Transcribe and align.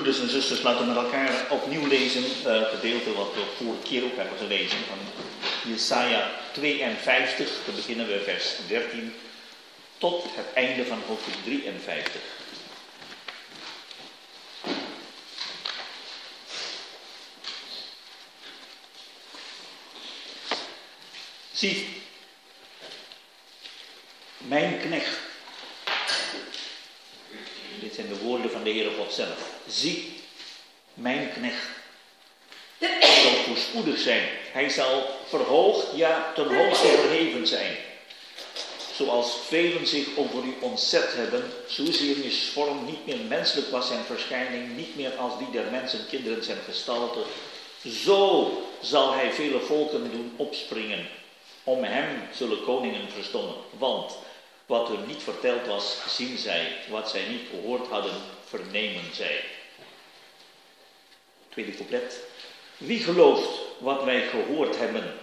Broeders 0.00 0.22
en 0.22 0.30
zusters, 0.30 0.62
laten 0.62 0.86
we 0.86 0.92
met 0.92 1.04
elkaar 1.04 1.46
opnieuw 1.50 1.86
lezen 1.86 2.22
het 2.22 2.68
gedeelte 2.68 3.12
wat 3.12 3.34
we 3.34 3.42
vorige 3.56 3.82
keer 3.82 4.04
ook 4.04 4.16
hebben 4.16 4.38
gelezen 4.38 4.78
van 4.78 4.98
Jesaja 5.72 6.30
52. 6.52 7.48
Dan 7.66 7.74
beginnen 7.74 8.06
we 8.06 8.20
vers 8.24 8.54
13 8.68 9.14
tot 9.98 10.24
het 10.24 10.52
einde 10.54 10.84
van 10.84 10.98
hoofdstuk 11.06 11.34
53. 11.44 12.20
Zie, 21.52 21.88
mijn 24.38 24.78
knecht. 24.78 25.18
Dit 27.80 27.94
zijn 27.94 28.08
de 28.08 28.18
woorden 28.18 28.50
van 28.50 28.62
de 28.62 28.70
Heere 28.70 28.94
God 28.96 29.12
zelf. 29.12 29.59
Zie, 29.70 30.12
mijn 30.94 31.32
knecht 31.32 31.68
zal 33.22 33.32
voorspoedig 33.32 33.98
zijn. 33.98 34.28
Hij 34.52 34.68
zal 34.68 35.08
verhoogd, 35.28 35.86
ja, 35.94 36.32
ten 36.34 36.56
hoogste 36.56 36.86
verheven 36.86 37.46
zijn. 37.46 37.76
Zoals 38.94 39.36
velen 39.46 39.86
zich 39.86 40.06
over 40.16 40.44
u 40.44 40.54
ontzet 40.60 41.12
hebben, 41.14 41.52
zozeer 41.66 42.24
je 42.24 42.50
vorm 42.52 42.84
niet 42.84 43.06
meer 43.06 43.18
menselijk 43.28 43.70
was 43.70 43.86
zijn 43.86 44.04
verschijning, 44.04 44.76
niet 44.76 44.96
meer 44.96 45.16
als 45.16 45.38
die 45.38 45.50
der 45.50 45.70
mensen 45.70 46.06
kinderen 46.08 46.44
zijn 46.44 46.58
gestalte. 46.64 47.22
Zo 48.04 48.50
zal 48.80 49.12
hij 49.12 49.32
vele 49.32 49.60
volken 49.60 50.10
doen 50.10 50.34
opspringen. 50.36 51.08
Om 51.64 51.84
hem 51.84 52.28
zullen 52.34 52.64
koningen 52.64 53.10
verstommen. 53.10 53.56
Want 53.78 54.16
wat 54.66 54.88
hun 54.88 55.06
niet 55.06 55.22
verteld 55.22 55.66
was, 55.66 55.96
zien 56.08 56.38
zij. 56.38 56.76
Wat 56.88 57.10
zij 57.10 57.22
niet 57.28 57.46
gehoord 57.50 57.86
hadden, 57.88 58.14
vernemen 58.44 59.04
zij. 59.12 59.44
Tweede 61.50 61.76
couplet. 61.76 62.20
Wie 62.76 63.00
gelooft 63.00 63.60
wat 63.78 64.04
wij 64.04 64.28
gehoord 64.28 64.78
hebben? 64.78 65.14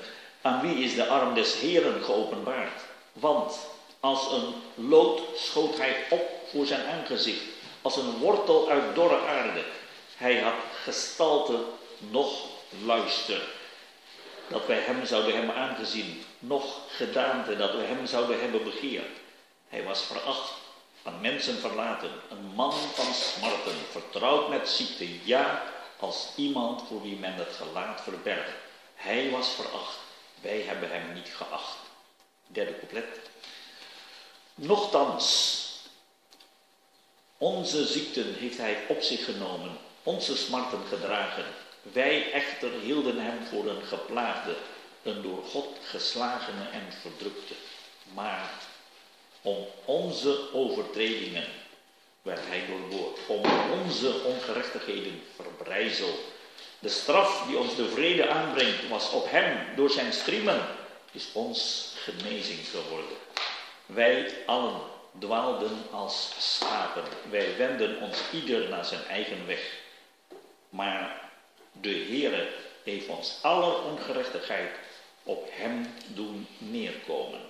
Aan 0.41 0.61
wie 0.61 0.83
is 0.83 0.95
de 0.95 1.07
arm 1.07 1.33
des 1.33 1.59
Heren 1.59 2.03
geopenbaard? 2.03 2.81
Want 3.13 3.59
als 3.99 4.31
een 4.31 4.53
lood 4.89 5.21
schoot 5.35 5.77
hij 5.77 6.05
op 6.09 6.21
voor 6.51 6.65
zijn 6.65 6.85
aangezicht, 6.85 7.41
als 7.81 7.95
een 7.95 8.17
wortel 8.17 8.69
uit 8.69 8.95
dorre 8.95 9.19
aarde. 9.19 9.63
Hij 10.17 10.39
had 10.39 10.53
gestalte, 10.83 11.59
nog 11.97 12.45
luister. 12.85 13.41
Dat 14.47 14.65
wij 14.65 14.79
hem 14.79 15.05
zouden 15.05 15.35
hebben 15.35 15.55
aangezien, 15.55 16.23
nog 16.39 16.79
gedaante, 16.89 17.57
dat 17.57 17.75
wij 17.75 17.85
hem 17.85 18.05
zouden 18.05 18.39
hebben 18.39 18.63
begeerd. 18.63 19.17
Hij 19.69 19.83
was 19.83 20.01
veracht, 20.01 20.53
van 21.01 21.21
mensen 21.21 21.57
verlaten, 21.57 22.11
een 22.29 22.51
man 22.55 22.73
van 22.73 23.13
smarten, 23.13 23.75
vertrouwd 23.91 24.49
met 24.49 24.69
ziekte, 24.69 25.05
ja, 25.23 25.63
als 25.99 26.27
iemand 26.35 26.81
voor 26.87 27.01
wie 27.01 27.17
men 27.17 27.33
het 27.33 27.55
gelaat 27.55 28.01
verbergt. 28.01 28.51
Hij 28.95 29.29
was 29.29 29.47
veracht, 29.47 29.97
wij 30.41 30.61
hebben 30.61 30.91
hem 30.91 31.13
niet 31.13 31.29
geacht. 31.29 31.77
Derde 32.47 32.77
couplet. 32.77 33.19
Nochtans, 34.55 35.55
onze 37.37 37.85
ziekten 37.85 38.33
heeft 38.33 38.57
hij 38.57 38.77
op 38.87 39.01
zich 39.01 39.25
genomen, 39.25 39.77
onze 40.03 40.37
smarten 40.37 40.81
gedragen. 40.89 41.45
Wij 41.81 42.31
echter 42.31 42.71
hielden 42.71 43.19
hem 43.19 43.45
voor 43.45 43.67
een 43.67 43.83
geplaagde, 43.83 44.55
een 45.03 45.21
door 45.21 45.43
God 45.43 45.77
geslagene 45.83 46.69
en 46.71 46.93
verdrukte. 47.01 47.53
Maar 48.13 48.51
om 49.41 49.65
onze 49.85 50.53
overtredingen 50.53 51.47
werd 52.27 52.47
hij 52.47 52.65
doorboord, 52.65 53.19
om 53.27 53.41
onze 53.81 54.23
ongerechtigheden 54.23 55.23
verbrijzeld. 55.35 56.19
De 56.79 56.89
straf 56.89 57.47
die 57.47 57.57
ons 57.57 57.75
de 57.75 57.89
vrede 57.89 58.29
aanbrengt 58.29 58.87
was 58.87 59.11
op 59.11 59.29
hem, 59.29 59.75
door 59.75 59.89
zijn 59.89 60.13
striemen 60.13 60.67
is 61.11 61.29
ons 61.33 61.91
genezing 61.95 62.67
geworden. 62.67 63.17
Wij 63.85 64.33
allen 64.45 64.81
dwaalden 65.19 65.77
als 65.91 66.33
schapen, 66.37 67.03
wij 67.29 67.57
wenden 67.57 68.01
ons 68.01 68.17
ieder 68.33 68.69
naar 68.69 68.85
zijn 68.85 69.05
eigen 69.05 69.47
weg. 69.47 69.73
Maar 70.69 71.29
de 71.71 72.05
Heere 72.09 72.47
heeft 72.83 73.07
ons 73.07 73.39
alle 73.41 73.81
ongerechtigheid 73.81 74.71
op 75.23 75.47
hem 75.51 75.93
doen 76.07 76.47
neerkomen. 76.57 77.41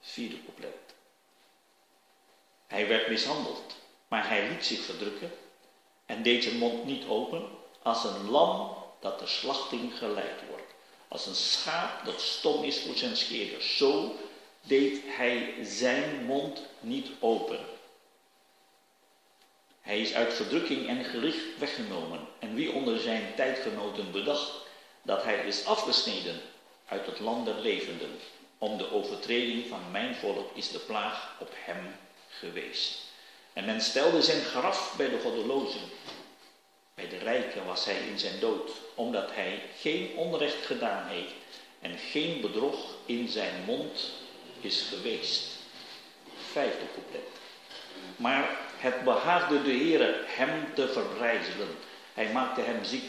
Vierde 0.00 0.36
couplet. 0.44 0.83
Hij 2.74 2.88
werd 2.88 3.08
mishandeld, 3.08 3.76
maar 4.08 4.28
hij 4.28 4.48
liet 4.48 4.64
zich 4.64 4.80
verdrukken 4.84 5.32
en 6.06 6.22
deed 6.22 6.42
zijn 6.42 6.58
mond 6.58 6.84
niet 6.84 7.06
open 7.06 7.48
als 7.82 8.04
een 8.04 8.30
lam 8.30 8.76
dat 9.00 9.18
de 9.18 9.26
slachting 9.26 9.98
geleid 9.98 10.40
wordt. 10.48 10.74
Als 11.08 11.26
een 11.26 11.34
schaap 11.34 12.04
dat 12.04 12.20
stom 12.20 12.64
is 12.64 12.80
voor 12.80 12.94
zijn 12.94 13.16
scheerder. 13.16 13.62
Zo 13.62 14.16
deed 14.62 15.00
hij 15.06 15.54
zijn 15.62 16.24
mond 16.24 16.62
niet 16.80 17.08
open. 17.18 17.58
Hij 19.80 20.00
is 20.00 20.14
uit 20.14 20.34
verdrukking 20.34 20.88
en 20.88 21.04
gericht 21.04 21.58
weggenomen. 21.58 22.20
En 22.38 22.54
wie 22.54 22.72
onder 22.72 23.00
zijn 23.00 23.32
tijdgenoten 23.36 24.12
bedacht 24.12 24.52
dat 25.02 25.22
hij 25.22 25.46
is 25.46 25.64
afgesneden 25.66 26.40
uit 26.88 27.06
het 27.06 27.20
land 27.20 27.44
der 27.44 27.60
levenden. 27.60 28.18
Om 28.58 28.76
de 28.78 28.92
overtreding 28.92 29.66
van 29.66 29.90
mijn 29.90 30.14
volk 30.14 30.50
is 30.54 30.70
de 30.70 30.78
plaag 30.78 31.36
op 31.40 31.50
hem 31.54 31.96
geweest. 32.44 32.98
En 33.52 33.64
men 33.64 33.80
stelde 33.80 34.22
zijn 34.22 34.42
graf 34.42 34.94
bij 34.96 35.08
de 35.08 35.18
goddelozen. 35.22 35.80
Bij 36.94 37.08
de 37.08 37.18
rijken 37.18 37.66
was 37.66 37.84
hij 37.84 37.96
in 38.10 38.18
zijn 38.18 38.40
dood, 38.40 38.70
omdat 38.94 39.30
hij 39.32 39.62
geen 39.80 40.10
onrecht 40.16 40.66
gedaan 40.66 41.06
heeft 41.06 41.32
en 41.80 41.98
geen 41.98 42.40
bedrog 42.40 42.76
in 43.06 43.28
zijn 43.28 43.64
mond 43.66 44.10
is 44.60 44.86
geweest. 44.88 45.46
Vijfde 46.52 46.84
couplet. 46.94 47.28
Maar 48.16 48.58
het 48.78 49.04
behaagde 49.04 49.62
de 49.62 49.70
Heere 49.70 50.22
hem 50.26 50.74
te 50.74 50.88
verbrijzelen. 50.88 51.76
Hij 52.14 52.32
maakte 52.32 52.60
hem 52.60 52.84
ziek. 52.84 53.04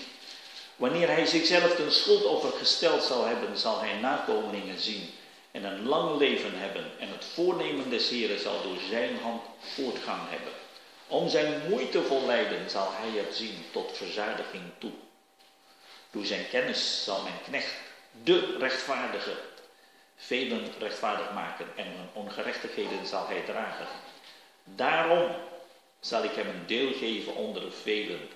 Wanneer 0.75 1.07
hij 1.07 1.25
zichzelf 1.25 1.75
ten 1.75 1.91
schuldoffer 1.91 2.51
gesteld 2.51 3.03
zal 3.03 3.25
hebben, 3.25 3.57
zal 3.57 3.79
hij 3.79 3.99
nakomelingen 3.99 4.79
zien 4.79 5.09
en 5.55 5.63
een 5.63 5.87
lang 5.87 6.17
leven 6.17 6.59
hebben. 6.59 6.91
En 6.99 7.09
het 7.09 7.25
voornemen 7.25 7.89
des 7.89 8.09
Heren 8.09 8.39
zal 8.39 8.61
door 8.61 8.77
zijn 8.89 9.17
hand 9.17 9.41
voortgang 9.59 10.21
hebben. 10.29 10.53
Om 11.07 11.29
zijn 11.29 11.69
moeitevol 11.69 12.25
lijden 12.25 12.69
zal 12.69 12.91
hij 12.91 13.21
het 13.21 13.35
zien 13.35 13.65
tot 13.71 13.97
verzadiging 13.97 14.63
toe. 14.77 14.91
Door 16.11 16.25
zijn 16.25 16.49
kennis 16.49 17.03
zal 17.03 17.21
mijn 17.21 17.41
knecht, 17.43 17.75
de 18.23 18.55
rechtvaardige, 18.59 19.37
velen 20.15 20.67
rechtvaardig 20.79 21.33
maken 21.33 21.67
en 21.75 21.85
hun 21.85 22.09
ongerechtigheden 22.13 23.07
zal 23.07 23.27
hij 23.27 23.41
dragen. 23.41 23.87
Daarom 24.63 25.35
zal 25.99 26.23
ik 26.23 26.31
hem 26.31 26.47
een 26.47 26.65
deel 26.65 26.93
geven 26.93 27.35
onder 27.35 27.61
de 27.61 27.71
velen. 27.71 28.29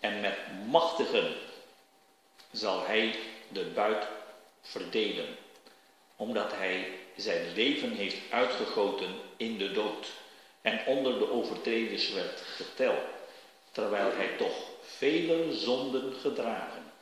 En 0.00 0.20
met 0.20 0.36
machtigen 0.66 1.34
zal 2.50 2.86
hij 2.86 3.16
de 3.48 3.64
buit 3.64 4.06
verdelen, 4.62 5.36
omdat 6.16 6.52
hij 6.52 6.88
zijn 7.16 7.52
leven 7.54 7.90
heeft 7.90 8.16
uitgegoten 8.30 9.14
in 9.36 9.58
de 9.58 9.72
dood 9.72 10.06
en 10.62 10.86
onder 10.86 11.18
de 11.18 11.30
overtreders 11.30 12.12
werd 12.12 12.40
geteld, 12.40 13.02
terwijl 13.72 14.12
hij 14.16 14.28
toch 14.38 14.56
vele 14.82 15.52
zonden 15.52 16.14
gedragen 16.20 16.92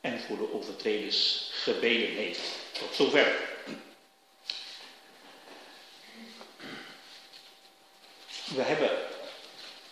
en 0.00 0.20
voor 0.20 0.36
de 0.36 0.52
overtreders 0.52 1.50
gebeden 1.52 2.16
heeft. 2.16 2.40
Tot 2.72 2.94
zover. 2.94 3.52
We 8.44 8.62
hebben, 8.62 8.90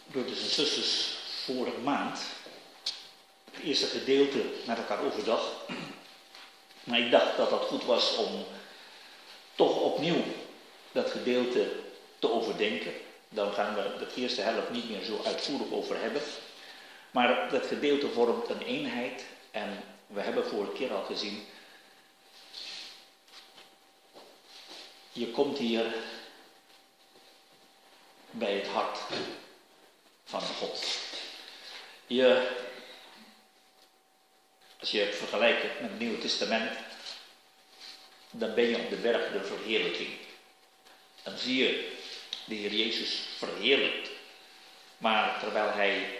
broeders 0.07 0.43
en 0.43 0.51
zusters, 0.51 1.17
vorige 1.45 1.79
maand 1.79 2.21
het 3.53 3.63
eerste 3.65 3.87
gedeelte 3.87 4.45
met 4.67 4.79
elkaar 4.79 5.05
overdag. 5.05 5.65
Maar 6.85 6.99
ik 6.99 7.11
dacht 7.11 7.37
dat 7.37 7.51
dat 7.51 7.63
goed 7.63 7.85
was 7.85 8.17
om 8.17 8.45
toch 9.55 9.81
opnieuw 9.81 10.23
dat 10.93 11.11
gedeelte 11.11 11.73
te 12.19 12.33
overdenken. 12.33 12.93
Dan 13.29 13.53
gaan 13.53 13.75
we 13.75 13.83
de 13.99 14.21
eerste 14.21 14.41
helft 14.41 14.71
niet 14.71 14.91
meer 14.91 15.03
zo 15.03 15.21
uitvoerig 15.25 15.73
over 15.73 16.01
hebben. 16.01 16.23
Maar 17.11 17.51
dat 17.51 17.67
gedeelte 17.67 18.09
vormt 18.09 18.49
een 18.49 18.63
eenheid 18.63 19.25
en 19.51 19.85
we 20.07 20.21
hebben 20.21 20.47
vorige 20.47 20.73
keer 20.73 20.95
al 20.95 21.03
gezien. 21.03 21.47
Je 25.13 25.31
komt 25.31 25.59
hier 25.59 25.95
bij 28.31 28.53
het 28.53 28.67
hart 28.67 28.99
van 30.25 30.41
God. 30.41 30.87
Je, 32.07 32.49
als 34.83 34.91
je 34.91 35.01
het 35.01 35.15
vergelijkt 35.15 35.63
met 35.63 35.91
het 35.91 35.99
Nieuwe 35.99 36.19
Testament, 36.19 36.79
dan 38.31 38.55
ben 38.55 38.65
je 38.65 38.77
op 38.77 38.91
de 38.91 38.97
berg 38.97 39.33
de 39.33 39.45
verheerlijking. 39.45 40.09
Dan 41.23 41.39
zie 41.39 41.65
je 41.65 41.93
de 42.45 42.55
Heer 42.55 42.73
Jezus 42.73 43.21
verheerlijkt. 43.39 44.11
Maar 44.99 45.41
terwijl 45.41 45.73
hij 45.73 46.19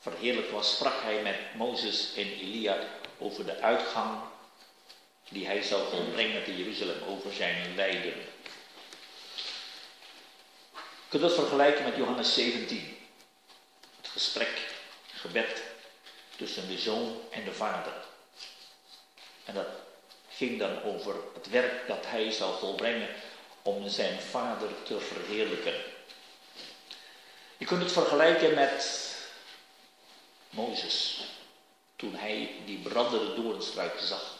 verheerlijk 0.00 0.50
was, 0.50 0.74
sprak 0.74 1.02
hij 1.02 1.22
met 1.22 1.54
Mozes 1.54 2.14
en 2.16 2.32
Elia 2.32 2.78
over 3.18 3.44
de 3.44 3.60
uitgang 3.60 4.20
die 5.28 5.46
hij 5.46 5.62
zou 5.62 5.90
volbrengen 5.90 6.44
te 6.44 6.56
Jeruzalem, 6.56 7.02
over 7.02 7.32
zijn 7.32 7.74
lijden. 7.74 8.14
Je 10.72 11.18
kunt 11.18 11.22
dat 11.22 11.34
vergelijken 11.34 11.84
met 11.84 11.96
Johannes 11.96 12.34
17. 12.34 12.96
Het 14.00 14.08
gesprek, 14.08 14.70
gebed 15.12 15.71
tussen 16.42 16.68
de 16.68 16.78
zoon 16.78 17.20
en 17.30 17.44
de 17.44 17.52
vader. 17.52 17.92
En 19.44 19.54
dat 19.54 19.68
ging 20.28 20.58
dan 20.58 20.82
over 20.82 21.14
het 21.34 21.48
werk 21.48 21.86
dat 21.86 22.06
hij 22.06 22.30
zou 22.30 22.58
volbrengen 22.58 23.08
om 23.62 23.88
zijn 23.88 24.20
vader 24.20 24.68
te 24.82 25.00
verheerlijken. 25.00 25.74
Je 27.56 27.66
kunt 27.66 27.82
het 27.82 27.92
vergelijken 27.92 28.54
met 28.54 29.10
Mozes, 30.50 31.20
toen 31.96 32.14
hij 32.14 32.54
die 32.64 32.78
brandende 32.78 33.34
doornstruik 33.34 33.98
zag. 34.00 34.36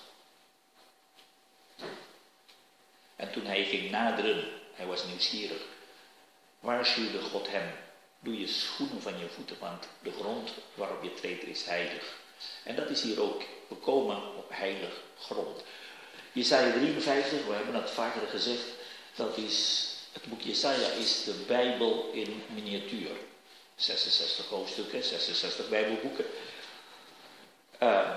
En 3.16 3.32
toen 3.32 3.46
hij 3.46 3.64
ging 3.64 3.90
naderen, 3.90 4.48
hij 4.74 4.86
was 4.86 5.04
nieuwsgierig, 5.04 5.62
waarschuwde 6.60 7.20
God 7.20 7.50
hem, 7.50 7.81
doe 8.22 8.40
je 8.40 8.46
schoenen 8.46 9.02
van 9.02 9.18
je 9.18 9.28
voeten, 9.28 9.56
want 9.60 9.84
de 10.02 10.12
grond 10.20 10.50
waarop 10.74 11.02
je 11.02 11.14
treedt 11.14 11.44
is 11.44 11.64
heilig. 11.64 12.14
En 12.64 12.76
dat 12.76 12.90
is 12.90 13.02
hier 13.02 13.22
ook, 13.22 13.42
we 13.68 13.74
komen 13.74 14.16
op 14.16 14.46
heilig 14.48 15.00
grond. 15.18 15.62
Jesaja 16.32 16.72
53, 16.72 17.46
we 17.46 17.52
hebben 17.52 17.74
het 17.74 17.90
vaker 17.90 18.28
gezegd, 18.28 18.64
dat 19.14 19.36
is, 19.36 19.88
het 20.12 20.22
boek 20.24 20.40
Jesaja 20.40 20.88
is 20.88 21.24
de 21.24 21.44
Bijbel 21.46 22.10
in 22.12 22.42
miniatuur. 22.54 23.10
66 23.76 24.46
hoofdstukken, 24.46 25.04
66 25.04 25.68
Bijbelboeken. 25.68 26.24
Uh, 27.82 28.10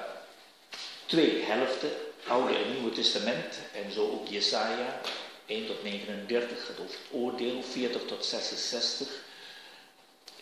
twee 1.05 1.43
helften, 1.43 1.91
Oude 2.27 2.55
en 2.55 2.71
Nieuwe 2.71 2.91
Testament, 2.91 3.59
en 3.73 3.91
zo 3.91 4.09
ook 4.09 4.27
Jesaja, 4.27 5.01
1 5.45 5.67
tot 5.67 5.83
39, 5.83 6.67
het 6.67 6.97
oordeel, 7.11 7.63
40 7.63 8.05
tot 8.05 8.25
66. 8.25 9.07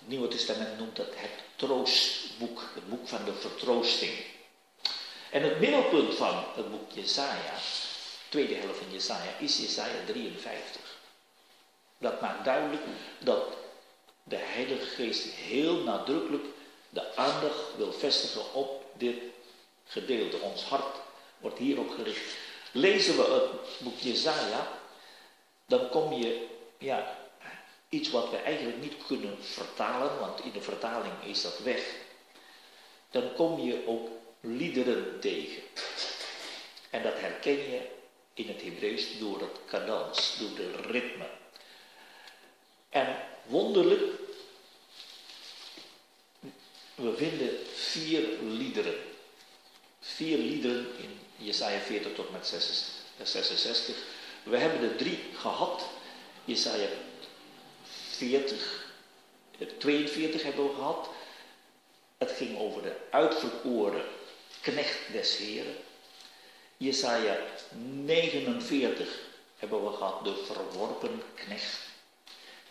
Nieuwe 0.06 0.28
Testament 0.28 0.78
noemt 0.78 0.96
dat 0.96 1.08
het 1.16 1.32
troostboek, 1.56 2.62
het 2.74 2.90
boek 2.90 3.08
van 3.08 3.26
de 3.26 3.34
vertroosting. 3.34 4.12
En 5.32 5.44
het 5.44 5.60
middelpunt 5.60 6.16
van 6.16 6.44
het 6.56 6.72
boek 6.72 6.92
Jesaja, 6.92 7.54
tweede 8.30 8.54
helft 8.54 8.78
van 8.78 8.92
Jesaja, 8.92 9.38
is 9.40 9.58
Jesaja 9.58 10.06
53. 10.06 10.82
Dat 11.98 12.22
maakt 12.22 12.46
duidelijk 12.46 12.82
dat 13.20 13.44
de 14.24 14.36
Heilige 14.36 14.86
Geest 14.86 15.26
heel 15.26 15.76
nadrukkelijk 15.76 16.46
de 16.90 17.16
aandacht 17.16 17.76
wil 17.78 17.94
vestigen 17.94 18.54
op 18.54 18.86
dit 18.98 19.16
gedeelte. 19.86 20.40
Ons 20.40 20.64
hart 20.64 20.96
wordt 21.38 21.58
hierop 21.58 21.90
gericht. 21.90 22.36
Lezen 22.72 23.16
we 23.16 23.24
het 23.24 23.80
boek 23.80 24.00
Jezaja, 24.00 24.68
dan 25.66 25.90
kom 25.90 26.14
je, 26.14 26.48
ja, 26.78 27.18
iets 27.94 28.10
wat 28.10 28.30
we 28.30 28.38
eigenlijk 28.38 28.82
niet 28.82 29.06
kunnen 29.08 29.38
vertalen, 29.44 30.20
want 30.20 30.44
in 30.44 30.52
de 30.52 30.62
vertaling 30.62 31.14
is 31.24 31.42
dat 31.42 31.60
weg. 31.60 31.96
Dan 33.12 33.34
kom 33.34 33.60
je 33.60 33.88
ook 33.88 34.10
liederen 34.40 35.20
tegen. 35.20 35.62
En 36.90 37.04
dat 37.04 37.20
herken 37.20 37.58
je 37.58 37.82
in 38.34 38.48
het 38.48 38.62
Hebreeuws 38.62 39.18
door 39.20 39.40
het 39.40 39.60
cadans, 39.66 40.38
door 40.40 40.56
de 40.56 40.72
ritme. 40.82 41.28
En 42.90 43.18
wonderlijk, 43.46 44.04
we 46.96 47.14
vinden 47.16 47.50
vier 47.74 48.28
liederen. 48.42 48.96
Vier 50.00 50.38
liederen 50.38 50.88
in 50.98 51.20
Jesaja 51.36 51.80
40 51.80 52.14
tot 52.14 52.32
met 52.32 52.48
66. 53.24 53.96
We 54.44 54.58
hebben 54.58 54.90
er 54.90 54.96
drie 54.96 55.20
gehad. 55.34 55.84
Jesaja 56.46 56.88
40, 58.24 58.86
42 59.78 60.44
hebben 60.44 60.68
we 60.68 60.74
gehad. 60.74 61.10
Het 62.18 62.32
ging 62.32 62.58
over 62.58 62.82
de 62.82 62.96
uitverkoren 63.10 64.04
knecht 64.62 65.00
des 65.12 65.38
Heren. 65.38 65.76
Jesaja 66.78 67.38
49 68.04 69.20
hebben 69.58 69.84
we 69.86 69.92
gehad, 69.98 70.24
de 70.24 70.44
verworpen 70.46 71.22
knecht. 71.36 71.80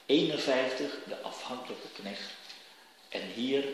51, 0.07 0.91
de 1.07 1.21
afhankelijke 1.21 1.89
knecht. 2.01 2.31
En 3.09 3.23
hier 3.35 3.65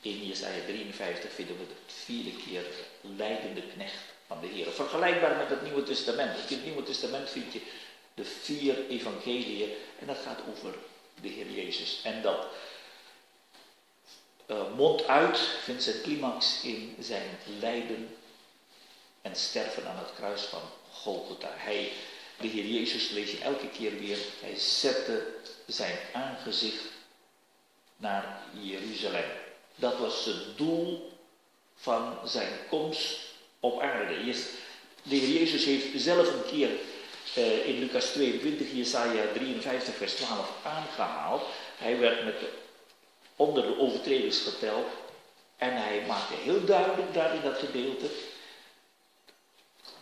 in 0.00 0.26
Jesaja 0.26 0.64
53 0.66 1.32
vinden 1.32 1.56
we 1.56 1.62
het 1.62 1.94
vierde 1.94 2.36
keer 2.36 2.64
leidende 3.00 3.62
knecht 3.74 4.02
van 4.26 4.40
de 4.40 4.46
Heer. 4.46 4.70
Vergelijkbaar 4.70 5.36
met 5.36 5.48
het 5.48 5.62
Nieuwe 5.62 5.82
Testament. 5.82 6.50
In 6.50 6.56
het 6.56 6.64
Nieuwe 6.64 6.82
Testament 6.82 7.30
vind 7.30 7.52
je 7.52 7.60
de 8.14 8.24
vier 8.24 8.88
evangeliën 8.88 9.70
en 9.98 10.06
dat 10.06 10.18
gaat 10.24 10.40
over 10.50 10.74
de 11.20 11.28
Heer 11.28 11.50
Jezus. 11.50 12.00
En 12.02 12.22
dat 12.22 12.46
uh, 14.46 14.74
mond 14.76 15.06
uit 15.06 15.38
vindt 15.38 15.82
zijn 15.82 16.00
climax 16.02 16.62
in 16.62 16.96
zijn 17.00 17.38
lijden 17.60 18.16
en 19.22 19.36
sterven 19.36 19.86
aan 19.88 19.98
het 19.98 20.14
kruis 20.14 20.42
van 20.42 20.62
Golgotha. 20.92 21.50
Hij, 21.54 21.92
de 22.40 22.46
Heer 22.46 22.66
Jezus, 22.66 23.10
lees 23.10 23.30
je 23.30 23.38
elke 23.38 23.68
keer 23.68 23.98
weer, 23.98 24.18
hij 24.40 24.58
zette 24.58 25.26
zijn 25.66 25.98
aangezicht 26.12 26.84
naar 27.96 28.42
Jeruzalem. 28.52 29.30
Dat 29.74 29.98
was 29.98 30.24
het 30.24 30.56
doel 30.56 31.12
van 31.74 32.18
zijn 32.24 32.52
komst 32.68 33.18
op 33.60 33.80
aarde. 33.80 34.34
De 35.02 35.16
Heer 35.16 35.28
Jezus 35.28 35.64
heeft 35.64 36.00
zelf 36.00 36.32
een 36.32 36.46
keer 36.50 36.70
uh, 37.34 37.66
in 37.66 37.78
Lucas 37.78 38.04
22, 38.04 38.72
Jesaja 38.72 39.22
53, 39.34 39.94
vers 39.94 40.14
12 40.14 40.50
aangehaald. 40.62 41.42
Hij 41.78 41.98
werd 41.98 42.24
met 42.24 42.40
de, 42.40 42.48
onder 43.36 43.62
de 43.62 43.78
overtreders 43.78 44.38
geteld. 44.38 44.86
En 45.56 45.76
hij 45.76 46.04
maakte 46.08 46.34
heel 46.34 46.64
duidelijk 46.64 47.14
daar 47.14 47.34
in 47.34 47.42
dat 47.42 47.58
gedeelte. 47.58 48.06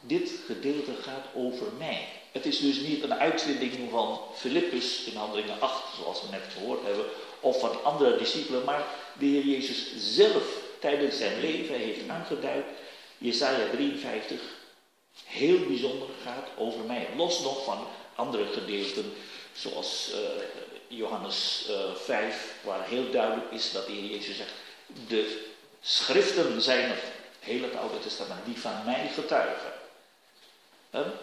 Dit 0.00 0.30
gedeelte 0.46 0.92
gaat 1.02 1.26
over 1.34 1.66
mij. 1.78 2.08
Het 2.32 2.46
is 2.46 2.58
dus 2.58 2.76
niet 2.76 3.02
een 3.02 3.14
uitvinding 3.14 3.90
van 3.90 4.20
Filippus 4.34 5.04
in 5.04 5.16
handelingen 5.16 5.60
8, 5.60 5.94
zoals 5.96 6.22
we 6.22 6.26
net 6.30 6.42
gehoord 6.52 6.84
hebben, 6.84 7.04
of 7.40 7.60
van 7.60 7.84
andere 7.84 8.16
discipelen, 8.16 8.64
maar 8.64 8.84
de 9.18 9.26
Heer 9.26 9.44
Jezus 9.44 9.92
zelf 9.96 10.44
tijdens 10.78 11.16
zijn 11.16 11.40
leven 11.40 11.74
heeft 11.74 12.08
aangeduid, 12.08 12.64
Jesaja 13.18 13.70
53, 13.72 14.40
heel 15.34 15.66
bijzonder 15.66 16.08
gaat 16.24 16.48
over 16.56 16.80
mij. 16.80 17.08
Los 17.16 17.40
nog 17.40 17.64
van 17.64 17.86
andere 18.14 18.46
gedeelten, 18.52 19.12
zoals 19.52 20.10
uh, 20.12 20.18
Johannes 20.88 21.66
uh, 21.68 21.74
eh, 21.74 21.94
5, 21.94 22.54
waar 22.62 22.88
heel 22.88 23.10
duidelijk 23.10 23.50
is 23.50 23.72
dat 23.72 23.86
de 23.86 24.08
Jezus 24.08 24.36
zegt, 24.36 24.52
de 25.08 25.44
schriften 25.80 26.62
zijn 26.62 26.88
het, 26.88 27.02
heel 27.40 27.62
het 27.62 27.76
Oude 27.76 28.00
Testament, 28.00 28.44
die 28.44 28.60
van 28.60 28.84
mij 28.84 29.10
getuigen. 29.14 29.72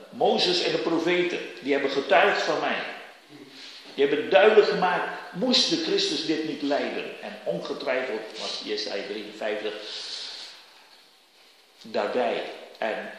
Mozes 0.10 0.64
en 0.64 0.72
de 0.72 0.78
profeten, 0.78 1.40
die 1.62 1.74
hebben 1.74 1.92
getuigd 1.92 2.42
van 2.42 2.60
mij. 2.60 2.84
Die 3.96 4.06
hebben 4.08 4.30
duidelijk 4.30 4.68
gemaakt, 4.68 5.34
moest 5.34 5.70
de 5.70 5.84
Christus 5.84 6.26
dit 6.26 6.48
niet 6.48 6.62
lijden? 6.62 7.22
En 7.22 7.40
ongetwijfeld 7.44 8.40
was 8.40 8.62
Jesaja 8.64 9.04
53 9.08 9.74
daarbij. 11.82 12.44
En 12.78 13.12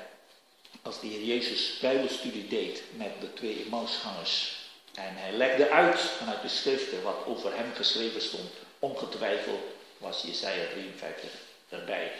als 0.82 1.00
de 1.00 1.06
Heer 1.06 1.24
Jezus 1.24 1.78
bijbelstudie 1.80 2.48
deed 2.48 2.82
met 2.96 3.20
de 3.20 3.34
twee 3.34 3.62
Emmausgangers 3.64 4.60
en 4.94 5.16
hij 5.16 5.32
legde 5.32 5.70
uit 5.70 6.00
vanuit 6.00 6.42
de 6.42 6.48
schriften 6.48 7.02
wat 7.02 7.24
over 7.26 7.56
hem 7.56 7.72
geschreven 7.74 8.22
stond, 8.22 8.50
ongetwijfeld 8.78 9.60
was 9.98 10.22
Jesaja 10.22 10.64
53 10.72 11.30
erbij. 11.68 12.12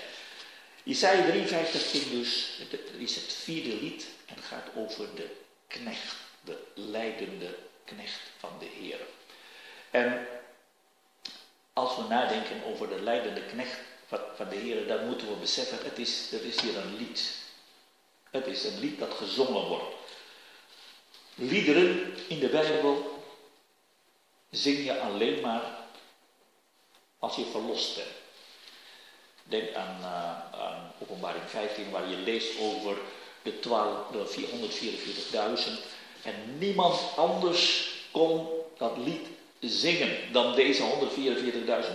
Jesaja 0.83 1.23
53 1.23 1.91
ging 1.91 2.11
dus, 2.11 2.59
het 2.59 2.81
is 2.99 3.15
het 3.15 3.33
vierde 3.33 3.81
lied 3.81 4.07
en 4.27 4.43
gaat 4.43 4.67
over 4.75 5.15
de 5.15 5.27
knecht, 5.67 6.15
de 6.45 6.59
leidende 6.75 7.55
knecht 7.85 8.21
van 8.39 8.51
de 8.59 8.67
Heer. 8.81 8.99
En 9.91 10.27
als 11.73 11.97
we 11.97 12.03
nadenken 12.03 12.65
over 12.65 12.89
de 12.89 13.03
leidende 13.03 13.43
knecht 13.43 13.79
van 14.09 14.49
de 14.49 14.57
Heer, 14.57 14.87
dan 14.87 15.07
moeten 15.07 15.29
we 15.29 15.35
beseffen, 15.35 15.79
het 15.83 15.99
is, 15.99 16.33
er 16.33 16.45
is 16.45 16.61
hier 16.61 16.77
een 16.77 16.97
lied. 16.97 17.42
Het 18.33 18.47
is 18.47 18.65
een 18.65 18.79
lied 18.81 18.99
dat 18.99 19.15
gezongen 19.15 19.67
wordt. 19.67 19.95
Liederen 21.35 22.15
in 22.29 22.39
de 22.39 22.49
Bijbel 22.49 23.25
zing 24.51 24.85
je 24.85 25.01
alleen 25.01 25.41
maar 25.41 25.63
als 27.19 27.37
je 27.37 27.45
verlost 27.45 27.95
bent. 27.95 28.09
Denk 29.45 29.75
aan, 29.75 29.97
uh, 30.01 30.61
aan 30.61 30.93
openbaring 30.99 31.45
15 31.47 31.91
waar 31.91 32.09
je 32.09 32.17
leest 32.17 32.59
over 32.61 32.97
de, 33.43 33.59
de 34.13 34.47
444.000 35.67 35.93
en 36.23 36.59
niemand 36.59 37.01
anders 37.17 37.91
kon 38.11 38.49
dat 38.79 38.97
lied 38.97 39.27
zingen 39.61 40.33
dan 40.33 40.55
deze 40.55 40.83
144.000? 40.83 40.87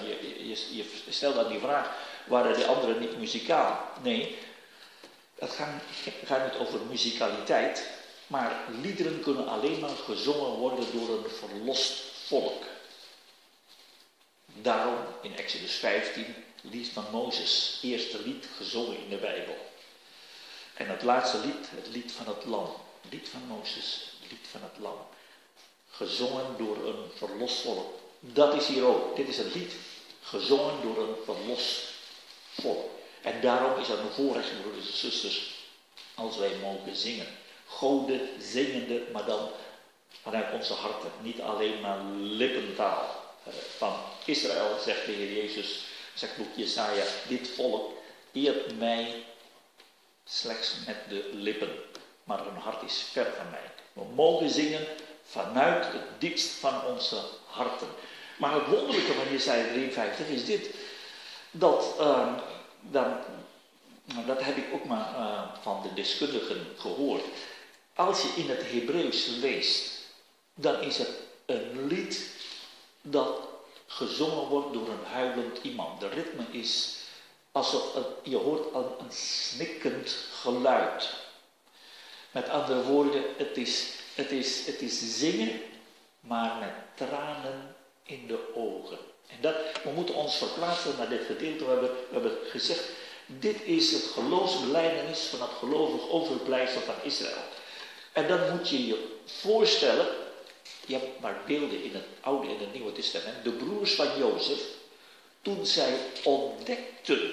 Je, 0.05 0.47
je, 0.47 0.75
je 0.75 0.85
stelt 1.09 1.35
dan 1.35 1.47
die 1.47 1.59
vraag, 1.59 1.95
waren 2.25 2.59
de 2.59 2.65
anderen 2.65 2.99
niet 2.99 3.17
muzikaal? 3.17 3.91
Nee, 4.03 4.37
het 5.39 5.51
gaat, 6.25 6.51
niet 6.51 6.67
over 6.67 6.79
muzikaliteit, 6.79 7.89
maar 8.27 8.61
liederen 8.81 9.21
kunnen 9.21 9.47
alleen 9.47 9.79
maar 9.79 9.95
gezongen 10.05 10.51
worden 10.51 10.85
door 10.91 11.09
een 11.09 11.29
verlost 11.29 12.03
volk. 12.25 12.63
Daarom 14.45 14.97
in 15.21 15.37
Exodus 15.37 15.73
15, 15.75 16.35
lied 16.61 16.89
van 16.89 17.05
Mozes, 17.11 17.79
eerste 17.83 18.21
lied 18.21 18.45
gezongen 18.57 18.97
in 18.97 19.09
de 19.09 19.17
Bijbel. 19.17 19.55
En 20.73 20.89
het 20.89 21.03
laatste 21.03 21.37
lied, 21.37 21.69
het 21.75 21.87
lied 21.87 22.11
van 22.11 22.27
het 22.27 22.45
lam. 22.45 22.73
Lied 23.09 23.29
van 23.29 23.41
Mozes, 23.47 24.11
lied 24.29 24.47
van 24.51 24.61
het 24.61 24.77
lam. 24.79 24.97
Gezongen 25.89 26.57
door 26.57 26.87
een 26.87 27.11
verlost 27.15 27.61
volk. 27.61 27.99
Dat 28.19 28.53
is 28.53 28.67
hier 28.67 28.85
ook. 28.85 29.15
Dit 29.15 29.27
is 29.27 29.37
het 29.37 29.55
lied. 29.55 29.73
Gezongen 30.21 30.81
door 30.81 30.97
een 30.97 31.15
verlost 31.25 31.83
volk. 32.59 32.96
En 33.27 33.41
daarom 33.41 33.79
is 33.79 33.87
het 33.87 33.99
een 33.99 34.11
voorrecht, 34.11 34.61
broeders 34.61 34.87
en 34.91 34.97
zusters, 34.97 35.55
als 36.15 36.37
wij 36.37 36.51
mogen 36.61 36.95
zingen. 36.95 37.27
Goden 37.67 38.29
zingende, 38.39 39.01
maar 39.13 39.25
dan 39.25 39.49
vanuit 40.21 40.53
onze 40.53 40.73
harten. 40.73 41.11
Niet 41.21 41.41
alleen 41.41 41.81
maar 41.81 41.99
lippentaal. 42.19 43.25
Eh, 43.43 43.53
van 43.77 43.95
Israël 44.25 44.77
zegt 44.83 45.05
de 45.05 45.11
Heer 45.11 45.33
Jezus, 45.33 45.85
zegt 46.13 46.37
boek 46.37 46.55
Jesaja, 46.55 47.03
dit 47.27 47.47
volk 47.47 47.91
eert 48.31 48.77
mij 48.77 49.23
slechts 50.25 50.75
met 50.85 50.97
de 51.09 51.29
lippen, 51.33 51.71
maar 52.23 52.43
hun 52.43 52.57
hart 52.57 52.83
is 52.83 53.05
ver 53.11 53.33
van 53.37 53.49
mij. 53.49 53.71
We 53.93 54.03
mogen 54.15 54.49
zingen 54.49 54.85
vanuit 55.23 55.85
het 55.85 56.19
diepst 56.19 56.49
van 56.49 56.85
onze 56.85 57.21
harten. 57.45 57.87
Maar 58.37 58.53
het 58.53 58.67
wonderlijke 58.67 59.13
van 59.13 59.31
Jesaja 59.31 59.67
53 59.67 60.27
is 60.27 60.45
dit, 60.45 60.69
dat, 61.51 61.95
uh, 61.99 62.33
dan, 62.91 63.17
dat 64.25 64.43
heb 64.43 64.57
ik 64.57 64.73
ook 64.73 64.85
maar 64.85 65.13
uh, 65.13 65.41
van 65.61 65.81
de 65.83 65.93
deskundigen 65.93 66.65
gehoord. 66.77 67.23
Als 67.95 68.21
je 68.21 68.41
in 68.41 68.49
het 68.49 68.71
Hebreeuws 68.71 69.27
leest, 69.27 69.91
dan 70.53 70.81
is 70.81 70.97
het 70.97 71.09
een 71.45 71.87
lied 71.87 72.29
dat 73.01 73.39
gezongen 73.85 74.47
wordt 74.47 74.73
door 74.73 74.89
een 74.89 75.05
huilend 75.05 75.59
iemand. 75.61 75.99
De 75.99 76.07
ritme 76.07 76.45
is 76.51 76.97
alsof 77.51 77.97
je 78.23 78.37
hoort 78.37 78.73
een, 78.73 78.85
een 78.99 79.11
snikkend 79.11 80.17
geluid. 80.31 81.13
Met 82.31 82.49
andere 82.49 82.83
woorden, 82.83 83.23
het 83.37 83.57
is, 83.57 83.93
het, 84.15 84.31
is, 84.31 84.65
het 84.65 84.81
is 84.81 85.17
zingen, 85.19 85.61
maar 86.19 86.59
met 86.59 86.73
tranen 86.95 87.75
in 88.03 88.27
de 88.27 88.55
ogen. 88.55 88.97
En 89.27 89.37
dat, 89.41 89.55
we 89.83 89.89
moeten 89.89 90.15
ons 90.15 90.35
verplaatsen 90.35 90.93
naar 90.97 91.09
dit 91.09 91.25
gedeelte. 91.25 91.65
We 91.65 91.71
hebben, 91.71 91.89
we 91.89 92.13
hebben 92.13 92.37
gezegd, 92.49 92.89
dit 93.25 93.63
is 93.63 93.91
het 93.91 94.03
geloofsbeleidenis 94.03 95.19
van 95.19 95.41
het 95.41 95.57
gelovig 95.59 96.09
overblijfsel 96.09 96.81
van 96.81 96.95
Israël. 97.03 97.43
En 98.11 98.27
dan 98.27 98.49
moet 98.49 98.69
je 98.69 98.87
je 98.87 99.15
voorstellen, 99.25 100.07
je 100.85 100.93
hebt 100.93 101.19
maar 101.19 101.41
beelden 101.45 101.83
in 101.83 101.93
het 101.93 102.05
Oude 102.21 102.47
en 102.47 102.59
het 102.59 102.73
Nieuwe 102.73 102.91
Testament, 102.91 103.43
de 103.43 103.51
broers 103.51 103.93
van 103.93 104.07
Jozef, 104.17 104.61
toen 105.41 105.65
zij 105.65 105.97
ontdekten, 106.23 107.31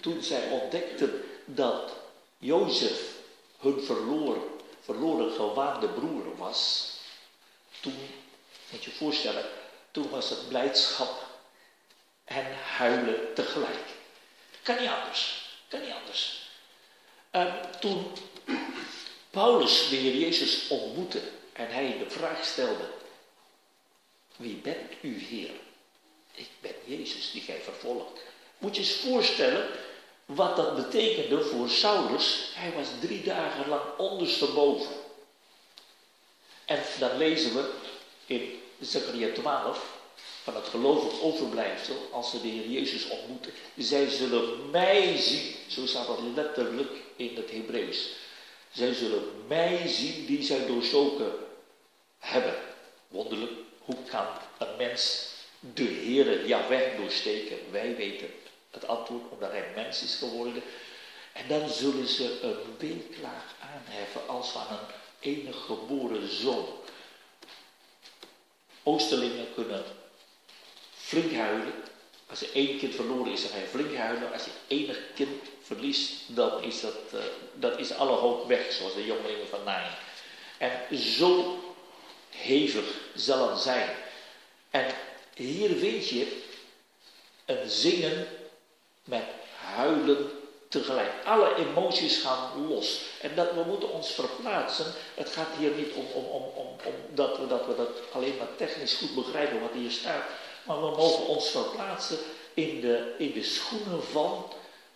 toen 0.00 0.22
zij 0.22 0.48
ontdekten 0.50 1.22
dat 1.44 1.92
Jozef 2.38 3.12
hun 3.58 3.82
verloren, 3.82 4.42
verloren 4.80 5.32
gewaande 5.32 5.88
broer 5.88 6.36
was, 6.36 6.90
toen, 7.80 7.96
moet 8.70 8.84
je 8.84 8.90
je 8.90 8.96
voorstellen, 8.96 9.44
toen 9.94 10.10
was 10.10 10.30
het 10.30 10.48
blijdschap 10.48 11.26
en 12.24 12.46
huilen 12.76 13.34
tegelijk. 13.34 13.84
Kan 14.62 14.80
niet 14.80 14.88
anders. 14.88 15.48
Kan 15.68 15.80
niet 15.80 15.92
anders. 16.02 16.50
Uh, 17.32 17.54
toen 17.80 18.12
Paulus 19.30 19.88
de 19.88 19.96
Heer 19.96 20.14
Jezus 20.14 20.68
ontmoette 20.68 21.20
en 21.52 21.70
hij 21.70 21.98
de 21.98 22.10
vraag 22.10 22.44
stelde: 22.44 22.90
Wie 24.36 24.54
bent 24.54 24.92
u, 25.00 25.18
Heer? 25.18 25.50
Ik 26.32 26.48
ben 26.60 26.74
Jezus 26.84 27.30
die 27.30 27.42
gij 27.42 27.60
vervolgt. 27.60 28.20
Moet 28.58 28.76
je 28.76 28.82
eens 28.82 28.94
voorstellen 28.94 29.68
wat 30.24 30.56
dat 30.56 30.76
betekende 30.76 31.44
voor 31.44 31.68
Saulus. 31.68 32.50
Hij 32.54 32.72
was 32.72 32.88
drie 33.00 33.22
dagen 33.22 33.68
lang 33.68 33.82
ondersteboven. 33.98 34.94
En 36.64 36.82
dan 36.98 37.16
lezen 37.16 37.54
we 37.54 37.72
in 38.26 38.62
Zechariah 38.80 39.34
12 39.34 40.02
van 40.42 40.54
het 40.54 40.66
gelovig 40.66 41.20
overblijfsel 41.22 42.08
als 42.12 42.30
ze 42.30 42.40
de 42.40 42.48
Heer 42.48 42.68
Jezus 42.68 43.08
ontmoeten. 43.08 43.52
Zij 43.76 44.08
zullen 44.08 44.70
mij 44.70 45.16
zien. 45.16 45.54
Zo 45.68 45.86
staat 45.86 46.06
dat 46.06 46.20
letterlijk 46.34 46.90
in 47.16 47.36
het 47.36 47.50
Hebreeuws. 47.50 48.08
Zij 48.72 48.92
zullen 48.92 49.22
mij 49.46 49.86
zien 49.86 50.26
die 50.26 50.42
zij 50.42 50.66
doorstoken 50.66 51.32
hebben. 52.18 52.54
Wonderlijk, 53.08 53.52
hoe 53.78 53.96
kan 54.10 54.26
een 54.58 54.76
mens 54.78 55.32
de 55.60 55.84
Heere 55.84 56.46
Jahweh 56.46 56.96
doorsteken? 56.96 57.58
Wij 57.70 57.96
weten 57.96 58.28
het 58.70 58.86
antwoord 58.86 59.22
omdat 59.30 59.50
hij 59.50 59.72
mens 59.74 60.02
is 60.02 60.14
geworden. 60.14 60.62
En 61.32 61.48
dan 61.48 61.68
zullen 61.68 62.06
ze 62.06 62.38
een 62.42 62.76
beelklaag 62.78 63.54
aanheffen 63.60 64.28
als 64.28 64.50
van 64.50 64.66
een 64.70 64.86
enige 65.20 65.58
geboren 65.58 66.28
zoon. 66.28 66.66
Oosterlingen 68.84 69.54
kunnen 69.54 69.84
flink 70.96 71.32
huilen. 71.32 71.72
Als 72.26 72.40
je 72.40 72.50
één 72.52 72.78
kind 72.78 72.94
verloren 72.94 73.32
is, 73.32 73.42
dan 73.42 73.50
ga 73.50 73.58
je 73.58 73.66
flink 73.66 73.94
huilen. 73.94 74.32
Als 74.32 74.44
je 74.44 74.50
enig 74.66 74.98
kind 75.14 75.42
verliest, 75.62 76.12
dan 76.26 76.62
is, 76.62 76.80
dat, 76.80 76.94
uh, 77.14 77.20
dat 77.54 77.78
is 77.78 77.92
alle 77.92 78.16
hoop 78.16 78.48
weg, 78.48 78.72
zoals 78.72 78.94
de 78.94 79.06
jongelingen 79.06 79.48
van 79.48 79.64
Naaien. 79.64 79.96
En 80.58 80.98
zo 80.98 81.58
hevig 82.30 82.84
zal 83.14 83.50
het 83.50 83.58
zijn. 83.58 83.96
En 84.70 84.86
hier 85.34 85.78
weet 85.78 86.08
je 86.08 86.42
een 87.44 87.70
zingen 87.70 88.28
met 89.04 89.24
huilen 89.56 90.30
tegelijk. 90.80 91.10
Alle 91.24 91.54
emoties 91.54 92.16
gaan 92.16 92.68
los. 92.68 93.00
En 93.20 93.30
dat, 93.34 93.52
we 93.54 93.62
moeten 93.66 93.92
ons 93.92 94.10
verplaatsen. 94.10 94.86
Het 95.14 95.30
gaat 95.30 95.48
hier 95.58 95.70
niet 95.76 95.92
om, 95.94 96.04
om, 96.12 96.24
om, 96.24 96.42
om, 96.54 96.66
om 96.84 96.94
dat, 97.14 97.38
we, 97.38 97.46
dat 97.46 97.66
we 97.66 97.76
dat 97.76 97.88
alleen 98.12 98.36
maar 98.38 98.56
technisch 98.56 98.94
goed 98.94 99.14
begrijpen 99.14 99.60
wat 99.60 99.72
hier 99.72 99.90
staat. 99.90 100.22
Maar 100.62 100.80
we 100.80 100.96
mogen 100.96 101.26
ons 101.26 101.48
verplaatsen 101.50 102.18
in 102.54 102.80
de, 102.80 103.14
in 103.18 103.32
de 103.32 103.42
schoenen 103.42 104.02
van 104.02 104.44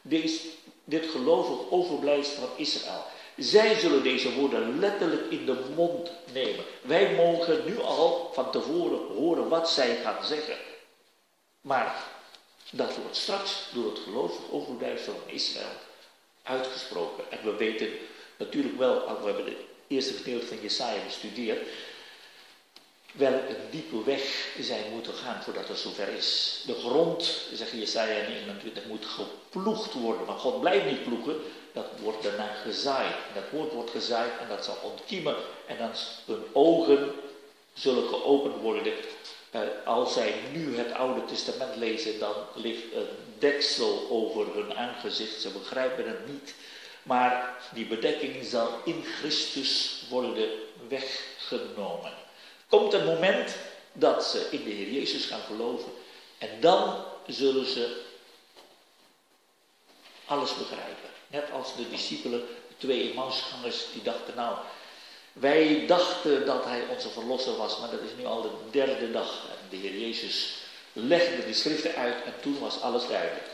deze, 0.02 0.40
dit 0.84 1.06
gelovig 1.06 1.70
overblijfsel 1.70 2.36
van 2.36 2.50
Israël. 2.56 3.04
Zij 3.36 3.74
zullen 3.74 4.02
deze 4.02 4.34
woorden 4.34 4.78
letterlijk 4.78 5.30
in 5.30 5.46
de 5.46 5.56
mond 5.74 6.10
nemen. 6.32 6.64
Wij 6.82 7.14
mogen 7.14 7.62
nu 7.66 7.80
al 7.80 8.30
van 8.32 8.50
tevoren 8.50 9.16
horen 9.16 9.48
wat 9.48 9.70
zij 9.70 9.96
gaan 10.02 10.24
zeggen. 10.24 10.56
Maar 11.60 12.17
dat 12.70 12.96
wordt 12.96 13.16
straks 13.16 13.68
door 13.72 13.90
het 13.90 13.98
gelovig 13.98 14.50
overblijfsel 14.50 15.12
van 15.12 15.34
Israël 15.34 15.76
uitgesproken. 16.42 17.24
En 17.30 17.38
we 17.44 17.56
weten 17.56 17.88
natuurlijk 18.36 18.78
wel, 18.78 19.20
we 19.20 19.26
hebben 19.26 19.44
het 19.44 19.54
eerste 19.86 20.12
gedeelte 20.12 20.46
van 20.46 20.60
Jesaja 20.60 21.04
bestudeerd, 21.04 21.68
wel 23.12 23.32
een 23.32 23.70
diepe 23.70 24.04
weg 24.04 24.52
zij 24.60 24.84
moeten 24.92 25.12
gaan 25.12 25.42
voordat 25.42 25.68
het 25.68 25.78
zover 25.78 26.08
is. 26.08 26.62
De 26.66 26.74
grond, 26.74 27.40
zegt 27.52 27.70
Jesaja 27.70 28.28
29, 28.28 28.84
moet 28.84 29.06
geploegd 29.06 29.92
worden. 29.92 30.26
Maar 30.26 30.38
God 30.38 30.60
blijft 30.60 30.84
niet 30.84 31.02
ploegen, 31.02 31.36
dat 31.72 31.86
wordt 32.02 32.22
daarna 32.22 32.46
gezaaid. 32.46 33.14
En 33.14 33.34
dat 33.34 33.50
woord 33.50 33.72
wordt 33.72 33.90
gezaaid 33.90 34.32
en 34.40 34.48
dat 34.48 34.64
zal 34.64 34.78
ontkiemen. 34.82 35.36
En 35.66 35.78
dan 35.78 35.90
hun 36.26 36.44
ogen 36.52 37.12
zullen 37.74 38.08
geopend 38.08 38.60
worden. 38.60 38.92
Uh, 39.52 39.60
als 39.84 40.12
zij 40.12 40.34
nu 40.52 40.76
het 40.76 40.92
Oude 40.92 41.24
Testament 41.24 41.76
lezen, 41.76 42.18
dan 42.18 42.34
ligt 42.54 42.92
een 42.94 43.08
deksel 43.38 44.06
over 44.10 44.54
hun 44.54 44.74
aangezicht. 44.76 45.40
Ze 45.40 45.48
begrijpen 45.50 46.08
het 46.08 46.26
niet. 46.26 46.54
Maar 47.02 47.56
die 47.72 47.86
bedekking 47.86 48.44
zal 48.44 48.80
in 48.84 49.04
Christus 49.18 50.02
worden 50.10 50.48
weggenomen. 50.88 52.12
Komt 52.68 52.92
een 52.92 53.04
moment 53.04 53.56
dat 53.92 54.24
ze 54.24 54.48
in 54.50 54.64
de 54.64 54.70
Heer 54.70 54.90
Jezus 54.90 55.24
gaan 55.24 55.40
geloven 55.40 55.92
en 56.38 56.60
dan 56.60 57.04
zullen 57.26 57.66
ze 57.66 58.00
alles 60.26 60.56
begrijpen. 60.56 61.10
Net 61.28 61.50
als 61.52 61.76
de 61.76 61.88
discipelen, 61.88 62.40
de 62.40 62.74
twee 62.76 63.10
Emmausgangers, 63.10 63.84
die 63.92 64.02
dachten 64.02 64.34
nou, 64.34 64.56
wij 65.40 65.86
dachten 65.86 66.46
dat 66.46 66.64
hij 66.64 66.82
onze 66.88 67.08
verlosser 67.08 67.56
was, 67.56 67.78
maar 67.78 67.90
dat 67.90 68.00
is 68.00 68.10
nu 68.18 68.24
al 68.24 68.42
de 68.42 68.50
derde 68.70 69.10
dag. 69.10 69.46
En 69.50 69.68
de 69.70 69.76
Heer 69.76 69.98
Jezus 69.98 70.56
legde 70.92 71.46
de 71.46 71.52
schriften 71.52 71.94
uit 71.94 72.24
en 72.24 72.34
toen 72.40 72.58
was 72.58 72.80
alles 72.80 73.08
duidelijk. 73.08 73.46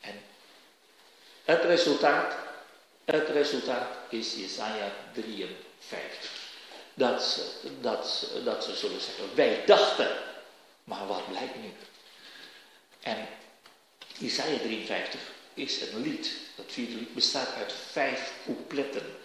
En 0.00 0.20
het 1.44 1.64
resultaat, 1.64 2.34
het 3.04 3.28
resultaat 3.28 3.88
is 4.08 4.34
Jesaja 4.34 4.92
53. 5.12 6.30
dat 6.94 7.22
ze, 7.22 7.42
dat, 7.80 8.30
dat 8.44 8.64
ze 8.64 8.76
zullen 8.76 9.00
zeggen, 9.00 9.34
wij 9.34 9.62
dachten. 9.66 10.10
Maar 10.84 11.06
wat 11.06 11.28
blijkt 11.28 11.54
nu? 11.62 11.72
En 13.00 13.28
Isaiah 14.18 14.60
53 14.60 15.20
is 15.54 15.80
een 15.80 16.00
lied. 16.00 16.32
Dat 16.56 16.66
vierde 16.68 16.94
lied 16.94 17.14
bestaat 17.14 17.54
uit 17.54 17.72
vijf 17.90 18.32
coupletten. 18.44 19.16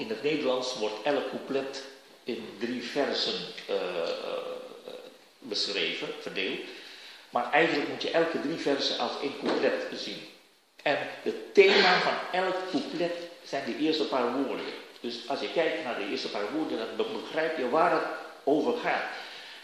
In 0.00 0.08
het 0.08 0.22
Nederlands 0.22 0.74
wordt 0.74 1.02
elk 1.02 1.28
couplet 1.28 1.84
in 2.24 2.56
drie 2.58 2.82
versen 2.82 3.34
uh, 3.70 3.76
beschreven, 5.38 6.08
verdeeld. 6.20 6.60
Maar 7.30 7.52
eigenlijk 7.52 7.88
moet 7.88 8.02
je 8.02 8.10
elke 8.10 8.40
drie 8.40 8.56
versen 8.56 8.98
als 8.98 9.12
één 9.22 9.38
couplet 9.44 9.72
zien. 9.94 10.28
En 10.82 10.98
het 11.22 11.54
thema 11.54 12.00
van 12.00 12.40
elk 12.40 12.56
couplet 12.70 13.12
zijn 13.44 13.64
de 13.64 13.76
eerste 13.76 14.04
paar 14.04 14.32
woorden. 14.32 14.64
Dus 15.00 15.28
als 15.28 15.40
je 15.40 15.52
kijkt 15.52 15.84
naar 15.84 15.98
de 15.98 16.08
eerste 16.10 16.30
paar 16.30 16.52
woorden, 16.52 16.78
dan 16.96 17.06
begrijp 17.22 17.58
je 17.58 17.68
waar 17.68 17.92
het 17.92 18.06
over 18.44 18.78
gaat. 18.78 19.04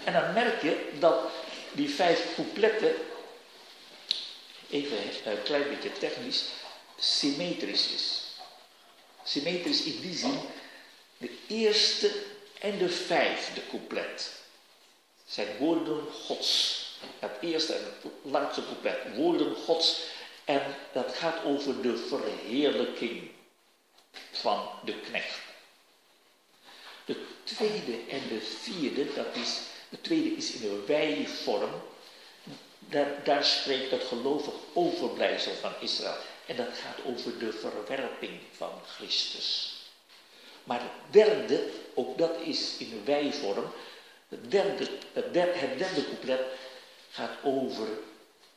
En 0.04 0.12
dan 0.12 0.32
merk 0.32 0.62
je 0.62 0.88
dat 0.98 1.18
die 1.72 1.90
vijf 1.90 2.34
coupletten, 2.34 2.94
even 4.70 4.96
een 5.24 5.42
klein 5.42 5.68
beetje 5.68 5.92
technisch, 5.92 6.44
symmetrisch 6.98 7.92
is. 7.92 8.25
Symmetrisch 9.26 9.82
in 9.82 10.00
die 10.00 10.16
zin, 10.16 10.38
de 11.18 11.30
eerste 11.46 12.12
en 12.58 12.78
de 12.78 12.88
vijfde 12.88 13.60
couplet 13.70 14.32
zijn 15.26 15.56
woorden 15.58 16.04
Gods. 16.12 16.84
Het 17.18 17.32
eerste 17.40 17.72
en 17.72 17.84
het 17.84 18.12
laatste 18.22 18.64
couplet, 18.64 19.16
woorden 19.16 19.56
Gods. 19.56 20.00
En 20.44 20.62
dat 20.92 21.14
gaat 21.14 21.44
over 21.44 21.82
de 21.82 21.96
verheerlijking 21.96 23.30
van 24.32 24.68
de 24.84 25.00
knecht. 25.00 25.40
De 27.04 27.24
tweede 27.44 27.98
en 28.08 28.28
de 28.28 28.40
vierde, 28.40 29.14
dat 29.14 29.36
is, 29.36 29.58
de 29.88 30.00
tweede 30.00 30.28
is 30.28 30.52
in 30.52 30.60
de 30.60 30.84
wij-vorm. 30.86 31.70
Daar, 32.78 33.24
daar 33.24 33.44
spreekt 33.44 33.90
het 33.90 34.04
gelovig 34.04 34.54
overblijfsel 34.72 35.52
van 35.54 35.72
Israël. 35.80 36.16
En 36.46 36.56
dat 36.56 36.68
gaat 36.72 37.04
over 37.04 37.38
de 37.38 37.52
verwerping 37.52 38.40
van 38.56 38.72
Christus. 38.86 39.74
Maar 40.64 40.80
het 40.80 41.12
derde, 41.12 41.70
ook 41.94 42.18
dat 42.18 42.40
is 42.40 42.76
in 42.78 42.90
de 42.90 43.02
wij-vorm. 43.04 43.72
Het 44.28 44.50
derde, 44.50 44.88
het 45.12 45.32
derde, 45.32 45.58
het 45.58 45.78
derde 45.78 46.04
couplet 46.04 46.40
gaat 47.10 47.36
over 47.42 47.88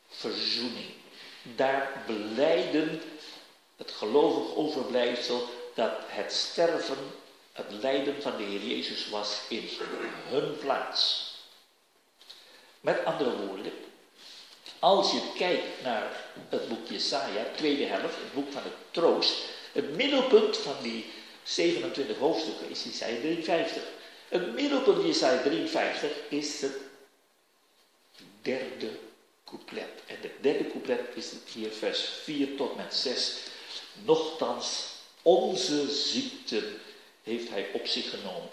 verzoening. 0.08 0.94
Daar 1.56 2.04
beleiden 2.08 3.02
het 3.76 3.92
gelovig 3.92 4.56
overblijfsel 4.56 5.48
dat 5.74 5.92
het 6.06 6.34
sterven, 6.34 6.98
het 7.52 7.72
lijden 7.72 8.22
van 8.22 8.38
de 8.38 8.44
Heer 8.44 8.62
Jezus 8.62 9.10
was 9.10 9.42
in 9.50 9.70
hun 10.28 10.58
plaats. 10.58 11.34
Met 12.82 13.06
andere 13.06 13.46
woorden, 13.46 13.74
als 14.80 15.12
je 15.12 15.22
kijkt 15.38 15.84
naar 15.84 16.26
het 16.50 16.68
boek 16.68 16.88
Jesaja, 16.88 17.46
tweede 17.56 17.86
helft, 17.86 18.16
het 18.16 18.34
boek 18.34 18.52
van 18.52 18.64
het 18.64 18.74
troost, 18.92 19.36
het 19.72 19.96
middelpunt 19.96 20.58
van 20.58 20.76
die 20.82 21.06
27 21.44 22.18
hoofdstukken 22.18 22.70
is 22.70 22.84
Jesaja 22.84 23.20
53. 23.20 23.84
Het 24.28 24.54
middelpunt 24.54 25.06
Jesaja 25.06 25.42
53 25.42 26.12
is 26.30 26.62
het 26.62 26.78
derde 28.42 28.90
couplet. 29.46 29.90
En 30.06 30.16
het 30.22 30.32
derde 30.42 30.68
couplet 30.68 31.02
is 31.14 31.32
hier 31.54 31.72
vers 31.72 32.04
4 32.24 32.56
tot 32.56 32.76
met 32.76 32.94
6. 32.94 33.38
Nochtans, 34.04 34.86
onze 35.22 35.92
ziekten 35.92 36.80
heeft 37.24 37.50
hij 37.50 37.68
op 37.74 37.88
zich 37.88 38.10
genomen. 38.10 38.50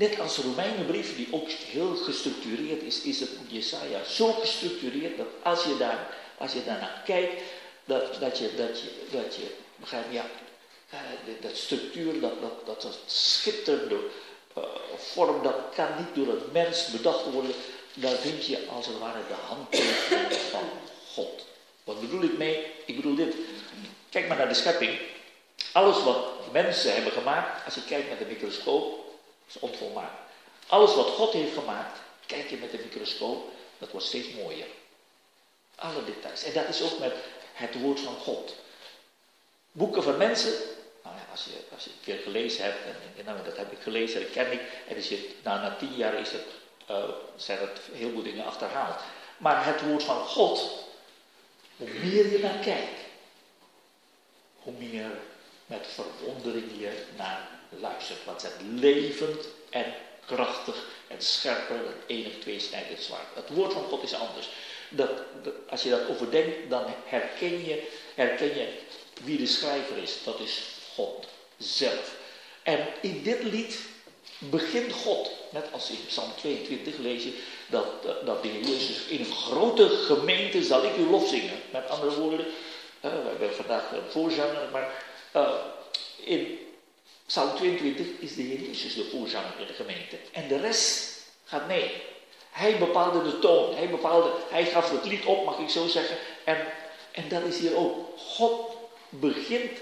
Net 0.00 0.20
als 0.20 0.36
de 0.36 0.42
Romeinenbrief, 0.42 1.16
die 1.16 1.28
ook 1.30 1.48
heel 1.48 1.96
gestructureerd 1.96 2.82
is, 2.82 3.02
is 3.02 3.20
het 3.20 3.30
Jesaja 3.46 4.04
zo 4.04 4.32
gestructureerd 4.32 5.16
dat 5.16 5.26
als 5.42 5.64
je, 5.64 5.76
daar, 5.76 6.16
als 6.38 6.52
je 6.52 6.64
daarnaar 6.64 7.02
kijkt, 7.04 7.42
dat, 7.84 8.20
dat, 8.20 8.38
je, 8.38 8.54
dat, 8.56 8.80
je, 8.80 8.90
dat 9.10 9.34
je 9.34 9.54
begrijpt, 9.76 10.12
ja, 10.12 10.26
eh, 10.90 10.98
dat 11.40 11.56
structuur, 11.56 12.20
dat, 12.20 12.40
dat, 12.40 12.66
dat, 12.66 12.82
dat 12.82 12.98
schitterende 13.06 13.98
uh, 14.58 14.64
vorm, 14.96 15.42
dat 15.42 15.54
kan 15.74 15.88
niet 15.98 16.14
door 16.14 16.34
een 16.34 16.52
mens 16.52 16.86
bedacht 16.86 17.24
worden. 17.32 17.54
Daar 17.94 18.16
vind 18.16 18.46
je 18.46 18.66
als 18.68 18.86
het 18.86 18.98
ware 18.98 19.20
de 19.28 19.34
handtekening 19.46 20.32
van 20.50 20.68
God. 21.12 21.46
Wat 21.84 22.00
bedoel 22.00 22.22
ik 22.22 22.38
mee? 22.38 22.66
Ik 22.86 22.96
bedoel 22.96 23.14
dit. 23.14 23.34
Kijk 24.10 24.28
maar 24.28 24.36
naar 24.36 24.48
de 24.48 24.54
schepping. 24.54 24.98
Alles 25.72 26.02
wat 26.02 26.52
mensen 26.52 26.94
hebben 26.94 27.12
gemaakt, 27.12 27.64
als 27.64 27.74
je 27.74 27.84
kijkt 27.84 28.08
met 28.08 28.20
een 28.20 28.26
microscoop, 28.26 29.09
is 29.54 29.60
onvolmaakt. 29.60 30.20
Alles 30.66 30.94
wat 30.94 31.06
God 31.06 31.32
heeft 31.32 31.54
gemaakt, 31.54 31.98
kijk 32.26 32.50
je 32.50 32.56
met 32.56 32.72
een 32.72 32.80
microscoop, 32.84 33.50
dat 33.78 33.90
wordt 33.90 34.06
steeds 34.06 34.32
mooier. 34.32 34.66
Alle 35.74 36.04
details. 36.04 36.42
En 36.42 36.52
dat 36.52 36.68
is 36.68 36.82
ook 36.82 36.98
met 36.98 37.14
het 37.52 37.80
woord 37.80 38.00
van 38.00 38.14
God. 38.14 38.54
Boeken 39.72 40.02
van 40.02 40.16
mensen, 40.16 40.52
nou 41.02 41.16
ja, 41.16 41.22
als 41.30 41.44
je, 41.44 41.50
als 41.74 41.84
je 41.84 41.90
een 41.90 42.04
keer 42.04 42.18
gelezen 42.18 42.64
hebt, 42.64 42.78
en, 43.16 43.24
nou, 43.24 43.44
dat 43.44 43.56
heb 43.56 43.72
ik 43.72 43.82
gelezen, 43.82 44.20
dat 44.20 44.30
ken 44.30 44.52
ik, 44.52 44.60
en 44.88 44.96
is 44.96 45.10
nou, 45.42 45.60
na 45.60 45.76
tien 45.76 45.94
jaar 45.94 46.14
is 46.14 46.32
het, 46.32 46.46
uh, 46.90 47.04
zijn 47.36 47.58
er 47.58 47.70
heel 47.92 48.10
veel 48.10 48.22
dingen 48.22 48.44
achterhaald. 48.44 49.00
Maar 49.36 49.64
het 49.64 49.82
woord 49.82 50.02
van 50.02 50.24
God, 50.24 50.84
hoe 51.76 51.88
meer 51.88 52.30
je 52.32 52.38
naar 52.38 52.58
kijkt, 52.58 53.00
hoe 54.62 54.72
meer 54.72 55.10
met 55.66 55.86
verwondering 55.86 56.70
je 56.78 57.04
naar 57.16 57.59
luistert. 57.78 58.24
Want 58.24 58.42
het 58.42 58.56
levend 58.74 59.48
en 59.70 59.94
krachtig 60.26 60.86
en 61.08 61.22
scherper 61.22 61.76
dan 61.76 61.92
enig 62.06 62.32
tweesnijdend 62.40 63.00
zwaard. 63.00 63.26
Het 63.34 63.48
woord 63.48 63.72
van 63.72 63.84
God 63.84 64.02
is 64.02 64.14
anders. 64.14 64.48
Dat, 64.88 65.10
als 65.68 65.82
je 65.82 65.90
dat 65.90 66.08
overdenkt, 66.08 66.70
dan 66.70 66.84
herken 67.04 67.64
je, 67.64 67.88
herken 68.14 68.46
je 68.46 68.68
wie 69.24 69.38
de 69.38 69.46
schrijver 69.46 69.96
is. 69.96 70.16
Dat 70.24 70.40
is 70.40 70.62
God 70.94 71.26
zelf. 71.56 72.16
En 72.62 72.86
in 73.00 73.22
dit 73.22 73.42
lied 73.42 73.78
begint 74.38 74.92
God, 74.92 75.30
net 75.50 75.64
als 75.72 75.90
in 75.90 76.06
Psalm 76.06 76.30
22 76.36 76.96
lees 76.98 77.22
je, 77.22 77.38
dat, 77.66 77.86
dat 78.24 78.42
de 78.42 78.48
Heer 78.48 78.62
Jezus 78.62 79.06
in 79.06 79.20
een 79.20 79.32
grote 79.32 79.88
gemeente 79.88 80.62
zal 80.62 80.84
ik 80.84 80.96
uw 80.96 81.10
lof 81.10 81.28
zingen. 81.28 81.60
Met 81.72 81.88
andere 81.88 82.20
woorden, 82.20 82.46
uh, 82.46 82.52
we 83.00 83.28
hebben 83.28 83.54
vandaag 83.54 83.92
een 83.92 84.10
voorzanger, 84.10 84.68
maar 84.72 85.04
uh, 85.36 85.50
in 86.24 86.58
Psalm 87.30 87.54
22 87.56 88.06
is 88.18 88.34
de 88.34 88.42
Heer 88.42 88.60
Jezus 88.60 88.94
de 88.94 89.04
voorzanger 89.04 89.54
in 89.58 89.66
de 89.66 89.72
gemeente. 89.72 90.16
En 90.32 90.48
de 90.48 90.60
rest 90.60 91.22
gaat 91.44 91.66
mee. 91.66 92.02
Hij 92.50 92.78
bepaalde 92.78 93.22
de 93.22 93.38
toon. 93.38 93.74
Hij, 93.74 93.90
bepaalde, 93.90 94.32
hij 94.48 94.66
gaf 94.66 94.90
het 94.90 95.04
lied 95.04 95.24
op, 95.24 95.44
mag 95.44 95.58
ik 95.58 95.68
zo 95.68 95.86
zeggen. 95.86 96.16
En, 96.44 96.66
en 97.12 97.28
dat 97.28 97.42
is 97.42 97.58
hier 97.58 97.76
ook. 97.76 98.18
God 98.18 98.76
begint 99.08 99.78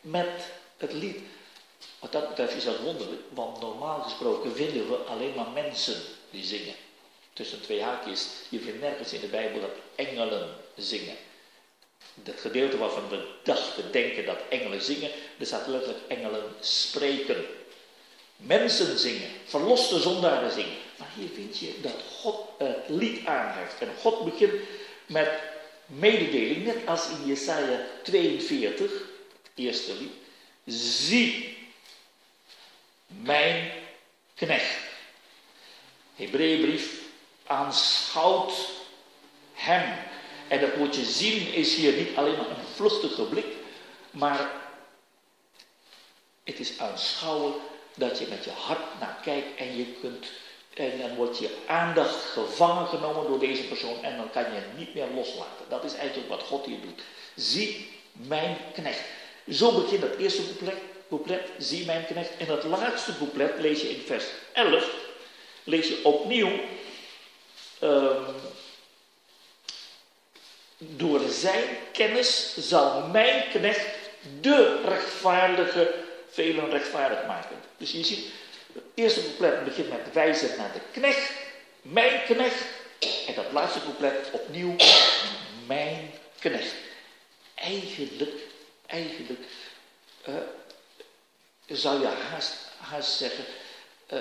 met 0.00 0.28
het 0.76 0.92
lied. 0.92 1.18
Wat 1.98 2.12
dat 2.12 2.28
betreft 2.28 2.54
is 2.54 2.64
dat 2.64 2.80
wonderlijk. 2.80 3.22
Want 3.28 3.60
normaal 3.60 4.00
gesproken 4.02 4.54
vinden 4.54 4.88
we 4.88 4.96
alleen 4.96 5.34
maar 5.34 5.50
mensen 5.50 6.00
die 6.30 6.44
zingen. 6.44 6.74
Tussen 7.32 7.62
twee 7.62 7.82
haakjes. 7.82 8.28
Je 8.48 8.60
vindt 8.60 8.80
nergens 8.80 9.12
in 9.12 9.20
de 9.20 9.26
Bijbel 9.26 9.60
dat 9.60 9.74
engelen 9.94 10.54
zingen 10.76 11.16
het 12.24 12.40
gedeelte 12.40 12.78
waarvan 12.78 13.08
we 13.08 13.26
dachten, 13.42 13.92
denken 13.92 14.26
dat 14.26 14.38
engelen 14.48 14.82
zingen, 14.82 15.10
er 15.38 15.46
staat 15.46 15.66
letterlijk 15.66 16.04
engelen 16.08 16.42
spreken. 16.60 17.44
Mensen 18.36 18.98
zingen, 18.98 19.30
verloste 19.44 20.00
zondaren 20.00 20.52
zingen. 20.52 20.76
Maar 20.96 21.08
hier 21.16 21.28
vind 21.34 21.58
je 21.58 21.74
dat 21.82 22.02
God 22.20 22.48
het 22.58 22.88
lied 22.88 23.26
aanheft. 23.26 23.80
En 23.80 23.88
God 24.00 24.24
begint 24.24 24.52
met 25.06 25.30
mededeling, 25.86 26.64
net 26.64 26.86
als 26.86 27.08
in 27.08 27.26
Jesaja 27.26 27.86
42, 28.02 28.90
eerste 29.54 29.92
lied. 29.94 30.12
Zie 30.76 31.56
mijn 33.06 33.70
knecht. 34.34 34.76
Hebreeënbrief 36.16 36.92
aanschouwt 37.46 38.52
hem 39.52 40.07
en 40.48 40.60
dat 40.60 40.74
woordje 40.76 41.04
zien 41.04 41.52
is 41.52 41.74
hier 41.74 41.92
niet 41.92 42.16
alleen 42.16 42.36
maar 42.36 42.50
een 42.50 42.74
vluchtige 42.74 43.22
blik, 43.22 43.46
maar 44.10 44.50
het 46.44 46.58
is 46.58 46.78
aanschouwen 46.78 47.54
dat 47.94 48.18
je 48.18 48.26
met 48.28 48.44
je 48.44 48.50
hart 48.50 49.00
naar 49.00 49.18
kijkt 49.22 49.56
en 49.56 49.76
je 49.76 49.84
kunt, 50.00 50.26
en 50.74 50.98
dan 50.98 51.14
wordt 51.14 51.38
je 51.38 51.56
aandacht 51.66 52.24
gevangen 52.24 52.86
genomen 52.86 53.26
door 53.26 53.38
deze 53.38 53.62
persoon 53.62 54.02
en 54.02 54.16
dan 54.16 54.30
kan 54.30 54.42
je 54.42 54.48
hem 54.48 54.76
niet 54.76 54.94
meer 54.94 55.06
loslaten. 55.14 55.66
Dat 55.68 55.84
is 55.84 55.94
eigenlijk 55.94 56.28
wat 56.28 56.42
God 56.42 56.66
hier 56.66 56.80
doet. 56.80 57.02
Zie 57.34 57.90
mijn 58.12 58.56
knecht. 58.74 59.02
Zo 59.50 59.80
begint 59.80 60.02
het 60.02 60.16
eerste 60.16 60.42
couplet, 60.42 60.78
couplet 61.08 61.50
zie 61.58 61.86
mijn 61.86 62.06
knecht. 62.06 62.36
En 62.36 62.46
het 62.46 62.64
laatste 62.64 63.16
couplet 63.18 63.52
lees 63.58 63.80
je 63.80 63.90
in 63.90 64.02
vers 64.06 64.24
11, 64.52 64.94
lees 65.64 65.88
je 65.88 66.00
opnieuw, 66.04 66.50
um, 67.82 68.24
door 70.78 71.20
zijn 71.28 71.64
kennis 71.92 72.56
zal 72.58 73.06
mijn 73.06 73.48
knecht 73.50 73.86
de 74.40 74.80
rechtvaardige 74.84 75.94
velen 76.30 76.70
rechtvaardig 76.70 77.26
maken. 77.26 77.56
Dus 77.76 77.92
je 77.92 78.04
ziet, 78.04 78.26
Het 78.72 78.82
eerste 78.94 79.22
couplet 79.22 79.64
begint 79.64 79.88
met 79.88 80.12
wijzen 80.12 80.56
naar 80.56 80.72
de 80.72 80.80
knecht, 81.00 81.32
mijn 81.82 82.22
knecht. 82.24 82.64
En 83.26 83.34
dat 83.34 83.52
laatste 83.52 83.80
couplet 83.82 84.30
opnieuw, 84.30 84.76
mijn 85.66 86.10
knecht. 86.38 86.74
Eigenlijk, 87.54 88.34
eigenlijk 88.86 89.40
uh, 90.28 90.34
zou 91.66 92.00
je 92.00 92.06
haast, 92.06 92.56
haast 92.78 93.12
zeggen, 93.12 93.44
uh, 94.12 94.18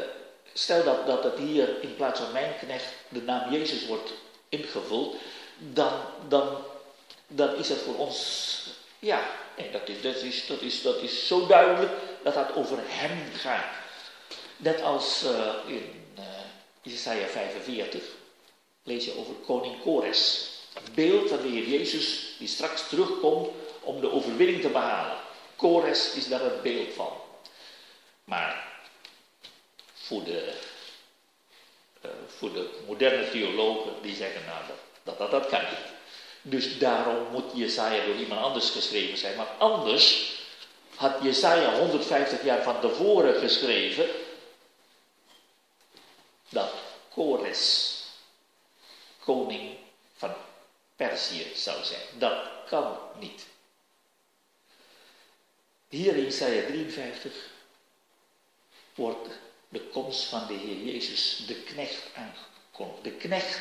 stel 0.53 0.83
dat, 0.83 1.05
dat 1.05 1.23
het 1.23 1.37
hier 1.37 1.81
in 1.81 1.95
plaats 1.95 2.19
van 2.19 2.31
mijn 2.31 2.53
knecht 2.59 2.93
de 3.09 3.21
naam 3.21 3.51
Jezus 3.51 3.85
wordt 3.85 4.11
ingevuld, 4.49 5.15
dan, 5.57 5.93
dan, 6.27 6.57
dan 7.27 7.55
is 7.55 7.69
het 7.69 7.81
voor 7.81 7.97
ons, 7.97 8.69
ja, 8.99 9.29
nee, 9.57 9.71
dat, 9.71 9.89
is, 9.89 10.01
dat, 10.01 10.15
is, 10.15 10.47
dat, 10.47 10.61
is, 10.61 10.81
dat 10.81 11.01
is 11.01 11.27
zo 11.27 11.47
duidelijk 11.47 11.91
dat 12.23 12.35
het 12.35 12.55
over 12.55 12.77
hem 12.81 13.31
gaat. 13.33 13.75
Net 14.57 14.81
als 14.81 15.23
uh, 15.23 15.53
in 15.65 16.13
uh, 16.19 16.93
Isaiah 16.93 17.29
45 17.29 18.03
lees 18.83 19.05
je 19.05 19.17
over 19.17 19.33
koning 19.33 19.81
Kores. 19.81 20.49
Beeld 20.93 21.29
van 21.29 21.41
de 21.41 21.47
Heer 21.47 21.67
Jezus 21.67 22.35
die 22.37 22.47
straks 22.47 22.87
terugkomt 22.87 23.49
om 23.79 24.01
de 24.01 24.11
overwinning 24.11 24.61
te 24.61 24.69
behalen. 24.69 25.17
Kores 25.55 26.13
is 26.13 26.27
daar 26.27 26.41
het 26.41 26.61
beeld 26.61 26.93
van. 26.93 27.11
Maar 28.23 28.67
voor 29.93 30.23
de, 30.23 30.53
uh, 32.05 32.11
voor 32.27 32.53
de 32.53 32.69
moderne 32.87 33.29
theologen 33.29 33.91
die 34.01 34.15
zeggen 34.15 34.45
nou 34.45 34.67
dat 34.67 34.77
dat, 35.17 35.31
dat, 35.31 35.47
kan 35.47 35.61
niet. 35.61 35.95
Dus 36.41 36.79
daarom 36.79 37.31
moet 37.31 37.51
Jesaja 37.53 38.05
door 38.05 38.15
iemand 38.15 38.41
anders 38.41 38.69
geschreven 38.69 39.17
zijn. 39.17 39.35
Maar 39.35 39.47
anders 39.57 40.35
had 40.95 41.17
Jesaja 41.21 41.79
150 41.79 42.43
jaar 42.43 42.63
van 42.63 42.79
tevoren 42.79 43.39
geschreven 43.39 44.09
dat 46.49 46.69
Kores 47.09 47.95
koning 49.23 49.77
van 50.17 50.33
Perzië 50.95 51.51
zou 51.55 51.83
zijn. 51.83 52.01
Dat 52.17 52.37
kan 52.69 52.97
niet. 53.19 53.45
Hier 55.89 56.15
in 56.15 56.25
Isaiah 56.25 56.65
53 56.65 57.33
wordt 58.95 59.27
de 59.69 59.81
komst 59.81 60.23
van 60.23 60.47
de 60.47 60.53
Heer 60.53 60.93
Jezus, 60.93 61.43
de 61.47 61.55
knecht, 61.55 62.03
aangekondigd. 62.15 63.03
De 63.03 63.11
knecht 63.11 63.59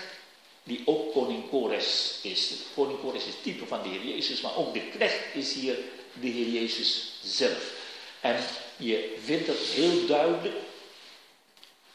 die 0.66 0.83
ook 0.85 1.12
koning 1.12 1.48
Kores 1.48 2.18
is. 2.22 2.52
Koning 2.74 3.00
Kores 3.00 3.24
is 3.24 3.35
type 3.42 3.66
van 3.66 3.83
de 3.83 3.88
Heer 3.88 4.05
Jezus, 4.05 4.40
maar 4.40 4.57
ook 4.57 4.74
de 4.74 4.81
knecht 4.81 5.35
is 5.35 5.52
hier 5.52 5.79
de 6.12 6.26
Heer 6.26 6.48
Jezus 6.48 7.12
zelf. 7.22 7.72
En 8.20 8.44
je 8.76 9.16
vindt 9.24 9.46
het 9.46 9.59
heel 9.59 10.07
duidelijk. 10.07 10.55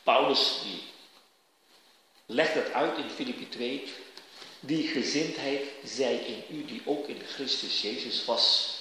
Paulus 0.03 0.59
die 0.63 0.81
legt 2.25 2.53
het 2.53 2.71
uit 2.71 2.97
in 2.97 3.09
Filippi 3.09 3.49
2. 3.49 3.83
Die 4.59 4.87
gezindheid 4.87 5.61
zij 5.83 6.15
in 6.15 6.57
u 6.57 6.65
die 6.65 6.81
ook 6.85 7.07
in 7.07 7.21
Christus 7.33 7.81
Jezus 7.81 8.25
was. 8.25 8.75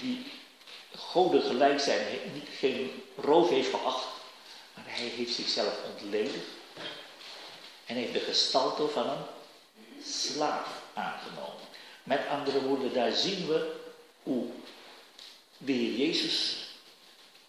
Die 0.00 0.24
goden 0.94 1.42
gelijk 1.42 1.80
zijn, 1.80 2.06
geen 2.58 3.02
roof 3.16 3.48
heeft 3.48 3.70
geacht, 3.70 4.06
maar 4.74 4.84
hij 4.86 5.06
heeft 5.06 5.34
zichzelf 5.34 5.74
ontledigd 5.92 6.58
en 7.90 7.96
heeft 7.96 8.12
de 8.12 8.20
gestalte 8.20 8.88
van 8.88 9.10
een 9.10 9.24
slaaf 10.04 10.82
aangenomen. 10.94 11.68
Met 12.02 12.20
andere 12.28 12.62
woorden, 12.62 12.92
daar 12.92 13.12
zien 13.12 13.46
we 13.46 13.72
hoe 14.22 14.46
de 15.58 15.72
Heer 15.72 16.06
Jezus 16.06 16.56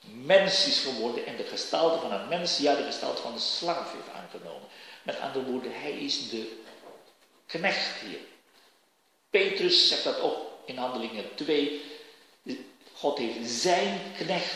mens 0.02 0.68
is 0.68 0.80
geworden 0.80 1.26
en 1.26 1.36
de 1.38 1.44
gestalte 1.44 2.02
van 2.02 2.12
een 2.12 2.28
mens, 2.28 2.58
ja, 2.58 2.76
de 2.76 2.84
gestalte 2.84 3.22
van 3.22 3.34
een 3.34 3.40
slaaf 3.40 3.92
heeft 3.92 4.16
aangenomen. 4.16 4.68
Met 5.04 5.20
andere 5.20 5.46
woorden, 5.46 5.72
hij 5.74 5.92
is 5.92 6.30
de 6.30 6.58
knecht 7.46 8.00
hier. 8.00 8.20
Petrus 9.30 9.88
zegt 9.88 10.04
dat 10.04 10.20
ook 10.20 10.38
in 10.66 10.78
Handelingen 10.78 11.36
2. 11.36 11.82
God 12.94 13.18
heeft 13.18 13.50
zijn 13.50 14.02
knecht 14.18 14.54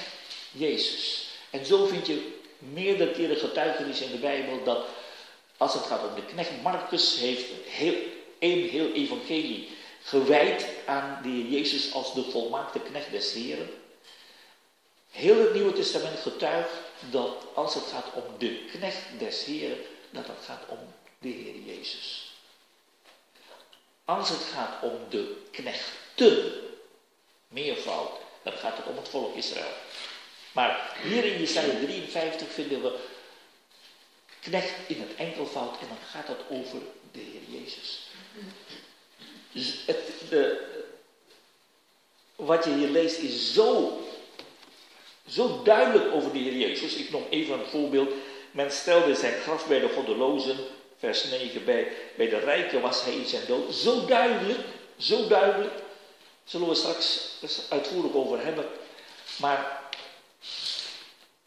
Jezus. 0.51 1.27
En 1.49 1.65
zo 1.65 1.85
vind 1.85 2.07
je 2.07 2.39
meerdere 2.57 3.11
keren 3.11 3.37
getuigenis 3.37 4.01
in 4.01 4.11
de 4.11 4.17
Bijbel 4.17 4.63
dat 4.63 4.85
als 5.57 5.73
het 5.73 5.85
gaat 5.85 6.07
om 6.09 6.15
de 6.15 6.25
knecht, 6.25 6.61
Marcus 6.61 7.19
heeft 7.19 7.45
een 8.39 8.69
heel 8.69 8.91
evangelie 8.91 9.69
gewijd 10.03 10.67
aan 10.85 11.19
de 11.23 11.29
Heer 11.29 11.45
Jezus 11.45 11.93
als 11.93 12.13
de 12.13 12.23
volmaakte 12.23 12.79
knecht 12.79 13.11
des 13.11 13.33
Heren. 13.33 13.69
Heel 15.11 15.39
het 15.39 15.53
Nieuwe 15.53 15.73
Testament 15.73 16.19
getuigt 16.19 16.73
dat 17.09 17.35
als 17.53 17.73
het 17.73 17.83
gaat 17.83 18.13
om 18.13 18.23
de 18.37 18.65
knecht 18.71 19.19
des 19.19 19.43
Heren, 19.43 19.77
dat 20.09 20.27
het 20.27 20.45
gaat 20.45 20.63
om 20.67 20.79
de 21.19 21.29
Heer 21.29 21.75
Jezus. 21.75 22.33
Als 24.05 24.29
het 24.29 24.43
gaat 24.53 24.83
om 24.83 24.97
de 25.09 25.41
knechten, 25.51 26.53
meervoud, 27.47 28.11
dan 28.43 28.53
gaat 28.53 28.77
het 28.77 28.85
om 28.85 28.95
het 28.95 29.09
volk 29.09 29.35
Israël. 29.35 29.73
Maar 30.51 30.97
hier 31.03 31.25
in 31.25 31.39
Jesaja 31.39 31.79
53 31.79 32.51
vinden 32.51 32.81
we 32.81 32.99
knecht 34.45 34.73
in 34.87 34.99
het 34.99 35.15
enkelvoud 35.15 35.79
en 35.79 35.87
dan 35.87 35.97
gaat 36.11 36.27
het 36.27 36.39
over 36.49 36.79
de 37.11 37.19
Heer 37.19 37.59
Jezus. 37.59 38.09
Dus 39.51 39.83
het, 39.85 40.11
de, 40.29 40.73
wat 42.35 42.63
je 42.63 42.73
hier 42.73 42.87
leest 42.87 43.17
is 43.17 43.53
zo, 43.53 43.99
zo 45.27 45.63
duidelijk 45.63 46.13
over 46.13 46.31
de 46.31 46.39
Heer 46.39 46.55
Jezus. 46.55 46.95
Ik 46.95 47.11
noem 47.11 47.25
even 47.29 47.59
een 47.59 47.65
voorbeeld. 47.65 48.13
Men 48.51 48.71
stelde 48.71 49.15
zijn 49.15 49.41
graf 49.41 49.67
bij 49.67 49.79
de 49.79 49.89
goddelozen, 49.89 50.57
vers 50.97 51.23
9, 51.23 51.65
bij, 51.65 51.91
bij 52.15 52.29
de 52.29 52.39
rijken 52.39 52.81
was 52.81 53.03
hij 53.03 53.13
in 53.13 53.25
zijn 53.25 53.45
dood. 53.47 53.75
Zo 53.75 54.05
duidelijk, 54.05 54.59
zo 54.97 55.27
duidelijk. 55.27 55.73
Zullen 56.43 56.67
we 56.67 56.75
straks 56.75 57.29
uitvoerig 57.69 58.13
over 58.13 58.43
hebben. 58.43 58.65
Maar 59.37 59.81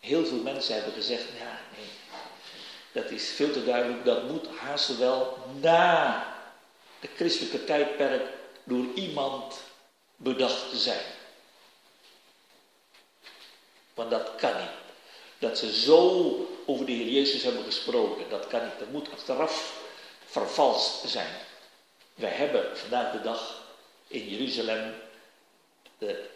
heel 0.01 0.27
veel 0.27 0.43
mensen 0.43 0.75
hebben 0.75 0.93
gezegd, 0.93 1.25
ja 1.39 1.68
dat 3.03 3.11
is 3.11 3.29
veel 3.29 3.51
te 3.51 3.65
duidelijk, 3.65 4.05
dat 4.05 4.29
moet 4.29 4.47
haast 4.47 4.99
wel 4.99 5.39
na 5.61 6.27
de 7.01 7.09
christelijke 7.17 7.65
tijdperk 7.65 8.23
door 8.65 8.85
iemand 8.95 9.61
bedacht 10.17 10.67
zijn. 10.73 11.05
Want 13.95 14.11
dat 14.11 14.35
kan 14.37 14.57
niet. 14.61 14.71
Dat 15.39 15.59
ze 15.59 15.81
zo 15.81 16.33
over 16.67 16.87
de 16.87 16.93
Heer 16.93 17.09
Jezus 17.09 17.43
hebben 17.43 17.65
gesproken, 17.65 18.29
dat 18.29 18.47
kan 18.47 18.65
niet. 18.65 18.79
Dat 18.79 18.91
moet 18.91 19.13
achteraf 19.13 19.83
vervalst 20.25 21.09
zijn. 21.09 21.35
Wij 22.15 22.31
hebben 22.31 22.79
vandaag 22.79 23.13
de 23.13 23.21
dag 23.21 23.63
in 24.07 24.29
Jeruzalem 24.29 24.95
de, 25.99 26.29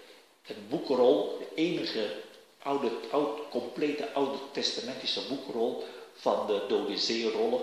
een 0.47 0.67
boekrol, 0.69 1.39
de 1.39 1.63
enige 1.63 2.15
oude, 2.63 2.91
oud, 3.11 3.49
complete 3.51 4.13
oude 4.13 4.39
testamentische 4.53 5.21
boekrol 5.29 5.87
van 6.15 6.47
de 6.47 6.65
Dode 6.69 6.99
Zeerollen 6.99 7.61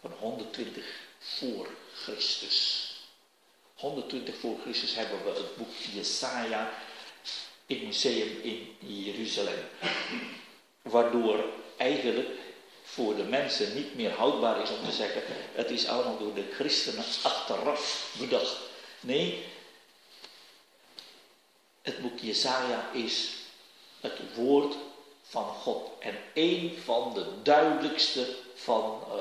van 0.00 0.12
120 0.18 0.84
voor 1.18 1.68
Christus. 1.94 2.88
120 3.74 4.36
voor 4.36 4.56
Christus 4.60 4.94
hebben 4.94 5.24
we 5.24 5.30
het 5.30 5.56
boek 5.56 5.74
Jesaja 5.94 6.70
in 7.66 7.76
het 7.76 7.86
museum 7.86 8.40
in 8.42 8.76
Jeruzalem. 8.78 9.64
Waardoor 10.82 11.44
eigenlijk 11.76 12.28
voor 12.82 13.16
de 13.16 13.22
mensen 13.22 13.74
niet 13.74 13.94
meer 13.94 14.10
houdbaar 14.10 14.62
is 14.62 14.70
om 14.70 14.84
te 14.84 14.92
zeggen, 14.92 15.22
het 15.54 15.70
is 15.70 15.86
allemaal 15.86 16.18
door 16.18 16.34
de 16.34 16.50
christenen 16.52 17.04
achteraf 17.22 18.14
bedacht. 18.18 18.56
Nee, 19.00 19.44
het 21.82 22.00
boek 22.00 22.18
Jesaja 22.18 22.90
is 22.92 23.39
het 24.00 24.34
woord 24.34 24.74
van 25.22 25.44
God. 25.44 25.88
En 25.98 26.18
een 26.34 26.78
van 26.84 27.14
de 27.14 27.26
duidelijkste 27.42 28.36
van, 28.54 29.02
uh, 29.08 29.18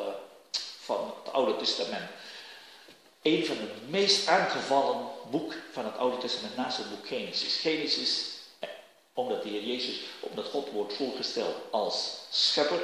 van 0.79 1.13
het 1.23 1.33
Oude 1.33 1.55
Testament. 1.55 2.09
Een 3.21 3.45
van 3.45 3.55
de 3.55 3.71
meest 3.87 4.27
aangevallen 4.27 5.07
boek 5.29 5.53
van 5.71 5.85
het 5.85 5.97
Oude 5.97 6.17
Testament 6.17 6.55
naast 6.55 6.77
het 6.77 6.89
boek 6.89 7.07
Genesis. 7.07 7.55
Genesis, 7.55 8.25
eh, 8.59 8.69
omdat 9.13 9.43
de 9.43 9.49
Heer 9.49 9.63
Jezus, 9.63 9.99
omdat 10.19 10.45
God 10.45 10.69
wordt 10.71 10.93
voorgesteld 10.93 11.55
als 11.69 12.17
schepper. 12.29 12.81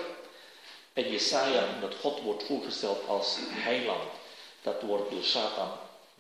En 0.94 1.12
Jesaja, 1.12 1.74
omdat 1.76 1.96
God 2.02 2.22
wordt 2.22 2.44
voorgesteld 2.44 3.08
als 3.08 3.38
heiland. 3.50 4.12
Dat 4.62 4.82
wordt 4.82 5.12
door 5.12 5.24
Satan 5.24 5.72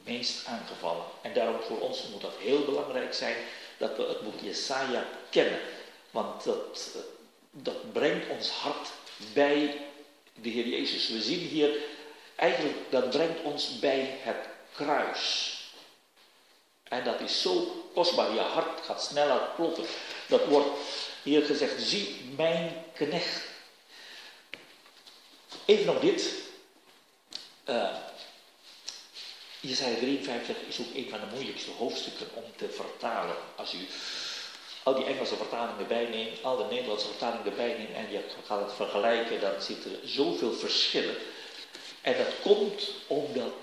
meest 0.03 0.45
aangevallen. 0.45 1.05
En 1.21 1.33
daarom 1.33 1.61
voor 1.61 1.79
ons 1.79 2.03
moet 2.11 2.21
dat 2.21 2.35
heel 2.39 2.65
belangrijk 2.65 3.13
zijn 3.13 3.35
dat 3.77 3.97
we 3.97 4.03
het 4.03 4.21
boek 4.21 4.39
Jesaja 4.41 5.07
kennen. 5.29 5.59
Want 6.11 6.43
dat, 6.43 6.95
dat 7.51 7.93
brengt 7.93 8.29
ons 8.29 8.49
hart 8.49 8.89
bij 9.33 9.81
de 10.33 10.49
Heer 10.49 10.67
Jezus. 10.67 11.09
We 11.09 11.21
zien 11.21 11.39
hier 11.39 11.77
eigenlijk, 12.35 12.77
dat 12.89 13.09
brengt 13.09 13.41
ons 13.43 13.79
bij 13.79 14.19
het 14.21 14.47
kruis. 14.75 15.53
En 16.83 17.03
dat 17.03 17.19
is 17.21 17.41
zo 17.41 17.85
kostbaar. 17.93 18.33
Je 18.33 18.39
hart 18.39 18.85
gaat 18.85 19.03
sneller 19.03 19.49
kloppen. 19.55 19.85
Dat 20.27 20.45
wordt 20.45 20.69
hier 21.23 21.45
gezegd, 21.45 21.81
zie 21.81 22.33
mijn 22.35 22.85
knecht. 22.93 23.41
Even 25.65 25.85
nog 25.85 25.99
dit. 25.99 26.33
Uh, 27.69 27.95
Jesaja 29.67 29.95
53 29.95 30.56
is 30.67 30.80
ook 30.80 30.95
een 30.95 31.10
van 31.10 31.19
de 31.19 31.25
moeilijkste 31.34 31.71
hoofdstukken 31.71 32.28
om 32.34 32.43
te 32.56 32.69
vertalen. 32.69 33.36
Als 33.56 33.73
u 33.73 33.78
al 34.84 34.95
die 34.95 35.06
Engelse 35.06 35.36
vertalingen 35.36 35.80
erbij 35.80 36.06
neemt, 36.06 36.43
al 36.43 36.58
de 36.58 36.63
Nederlandse 36.63 37.08
vertalingen 37.08 37.45
erbij 37.45 37.78
neemt 37.78 37.93
en 37.93 38.12
je 38.12 38.21
gaat 38.45 38.62
het 38.62 38.73
vergelijken, 38.73 39.41
dan 39.41 39.62
zitten 39.62 39.91
er 39.91 40.08
zoveel 40.08 40.54
verschillen. 40.54 41.15
En 42.01 42.17
dat 42.17 42.41
komt 42.41 42.91
omdat, 43.08 43.54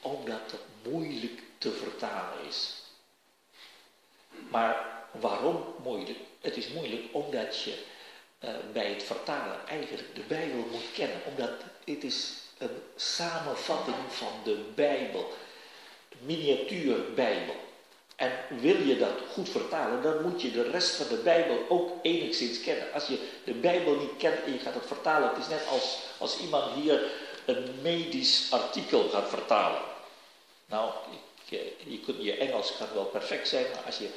omdat 0.00 0.50
het 0.50 0.92
moeilijk 0.92 1.42
te 1.58 1.70
vertalen 1.70 2.46
is. 2.48 2.74
Maar 4.48 5.02
waarom 5.10 5.74
moeilijk? 5.82 6.18
Het 6.40 6.56
is 6.56 6.68
moeilijk 6.68 7.04
omdat 7.12 7.62
je 7.62 7.82
uh, 8.44 8.50
bij 8.72 8.88
het 8.88 9.02
vertalen 9.02 9.66
eigenlijk 9.66 10.14
de 10.14 10.22
Bijbel 10.28 10.66
moet 10.70 10.92
kennen. 10.94 11.20
Omdat 11.26 11.50
het 11.84 12.04
is 12.04 12.32
een 12.58 12.82
samenvatting 12.96 13.96
van 14.08 14.32
de 14.44 14.70
Bijbel. 14.74 15.32
Miniatuur 16.18 17.14
Bijbel. 17.14 17.54
En 18.16 18.32
wil 18.48 18.76
je 18.76 18.98
dat 18.98 19.12
goed 19.32 19.48
vertalen, 19.48 20.02
dan 20.02 20.22
moet 20.22 20.42
je 20.42 20.50
de 20.50 20.70
rest 20.70 20.94
van 20.94 21.06
de 21.08 21.22
Bijbel 21.22 21.58
ook 21.68 21.90
enigszins 22.02 22.60
kennen. 22.60 22.92
Als 22.92 23.06
je 23.06 23.18
de 23.44 23.52
Bijbel 23.52 23.94
niet 23.94 24.16
kent 24.18 24.44
en 24.44 24.52
je 24.52 24.58
gaat 24.58 24.74
het 24.74 24.86
vertalen, 24.86 25.28
het 25.28 25.38
is 25.38 25.48
net 25.48 25.66
als, 25.70 25.98
als 26.18 26.40
iemand 26.40 26.72
hier 26.74 27.10
een 27.44 27.74
medisch 27.82 28.46
artikel 28.50 29.08
gaat 29.08 29.28
vertalen. 29.28 29.80
Nou, 30.66 30.90
je, 31.44 31.72
je, 31.84 32.00
kunt, 32.00 32.22
je 32.22 32.36
Engels 32.36 32.72
kan 32.78 32.86
wel 32.94 33.04
perfect 33.04 33.48
zijn, 33.48 33.66
maar 33.74 33.84
als 33.86 33.98
je 33.98 34.08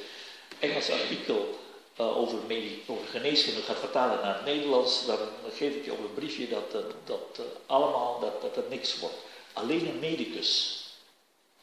Engels 0.58 0.90
artikel 0.90 1.58
uh, 2.00 2.16
over, 2.16 2.38
over, 2.86 3.06
geneeskunde 3.06 3.62
gaat 3.62 3.78
vertalen 3.78 4.20
naar 4.22 4.34
het 4.34 4.44
Nederlands, 4.44 5.06
dan 5.06 5.18
geef 5.54 5.74
ik 5.74 5.84
je 5.84 5.92
op 5.92 5.98
een 5.98 6.14
briefje 6.14 6.48
dat, 6.48 6.72
dat, 6.72 7.36
dat 7.36 7.46
allemaal 7.66 8.20
dat, 8.20 8.42
dat 8.42 8.56
het 8.56 8.70
niks 8.70 8.98
wordt. 8.98 9.16
Alleen 9.52 9.88
een 9.88 9.98
medicus 9.98 10.80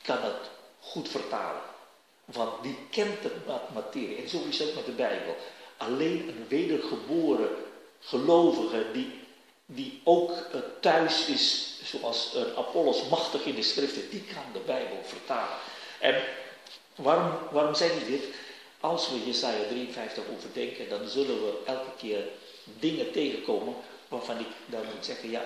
kan 0.02 0.22
het 0.22 0.50
goed 0.80 1.10
vertalen. 1.10 1.62
Want 2.26 2.64
die 2.64 2.78
kent 2.90 3.22
de 3.22 3.32
materie. 3.74 4.18
En 4.18 4.30
zo 4.30 4.38
is 4.50 4.60
het 4.60 4.70
ook 4.70 4.76
met 4.76 4.86
de 4.86 4.92
Bijbel. 4.92 5.36
Alleen 5.78 6.28
een 6.28 6.46
wedergeboren 6.48 7.50
gelovige 8.00 8.86
die, 8.94 9.20
die 9.66 10.02
ook 10.04 10.32
uh, 10.32 10.62
thuis 10.80 11.26
is, 11.26 11.76
zoals 11.84 12.34
een 12.36 12.56
Apollos 12.56 13.08
machtig 13.10 13.46
in 13.46 13.56
de 13.56 13.64
schriften, 13.64 14.10
die 14.10 14.24
kan 14.34 14.44
de 14.54 14.60
Bijbel 14.66 14.98
vertalen. 15.04 15.58
En 16.00 16.24
waarom, 16.96 17.32
waarom 17.52 17.76
zeg 17.76 17.92
ik 17.92 18.08
dit? 18.08 18.24
Als 18.80 19.10
we 19.10 19.26
Jesaja 19.26 19.68
53 19.70 20.24
overdenken, 20.38 20.90
dan 20.90 21.08
zullen 21.08 21.42
we 21.46 21.58
elke 21.66 21.92
keer 21.98 22.28
dingen 22.80 23.12
tegenkomen 23.12 23.76
waarvan 24.08 24.40
ik 24.40 24.48
dan 24.66 24.82
moet 24.96 25.06
zeggen, 25.06 25.30
ja, 25.30 25.44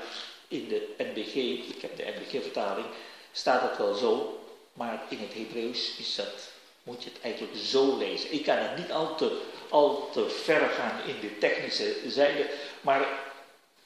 in 0.48 0.68
de 0.68 0.94
NBG, 0.98 1.36
ik 1.76 1.82
heb 1.82 1.98
de 1.98 2.13
NBG-vertaling, 2.16 2.86
staat 3.32 3.62
het 3.62 3.78
wel 3.78 3.94
zo, 3.94 4.39
maar 4.74 5.04
in 5.10 5.18
het 5.18 5.34
Hebreeuws 5.34 5.96
is 5.98 6.16
dat, 6.16 6.52
moet 6.84 7.04
je 7.04 7.10
het 7.14 7.22
eigenlijk 7.22 7.58
zo 7.58 7.98
lezen. 7.98 8.34
Ik 8.34 8.44
kan 8.44 8.58
het 8.58 8.78
niet 8.78 8.92
al 8.92 9.16
te, 9.16 9.42
al 9.70 10.10
te 10.12 10.30
ver 10.30 10.70
gaan 10.70 11.00
in 11.08 11.20
de 11.22 11.38
technische 11.38 11.96
zijde, 12.08 12.50
maar 12.82 13.08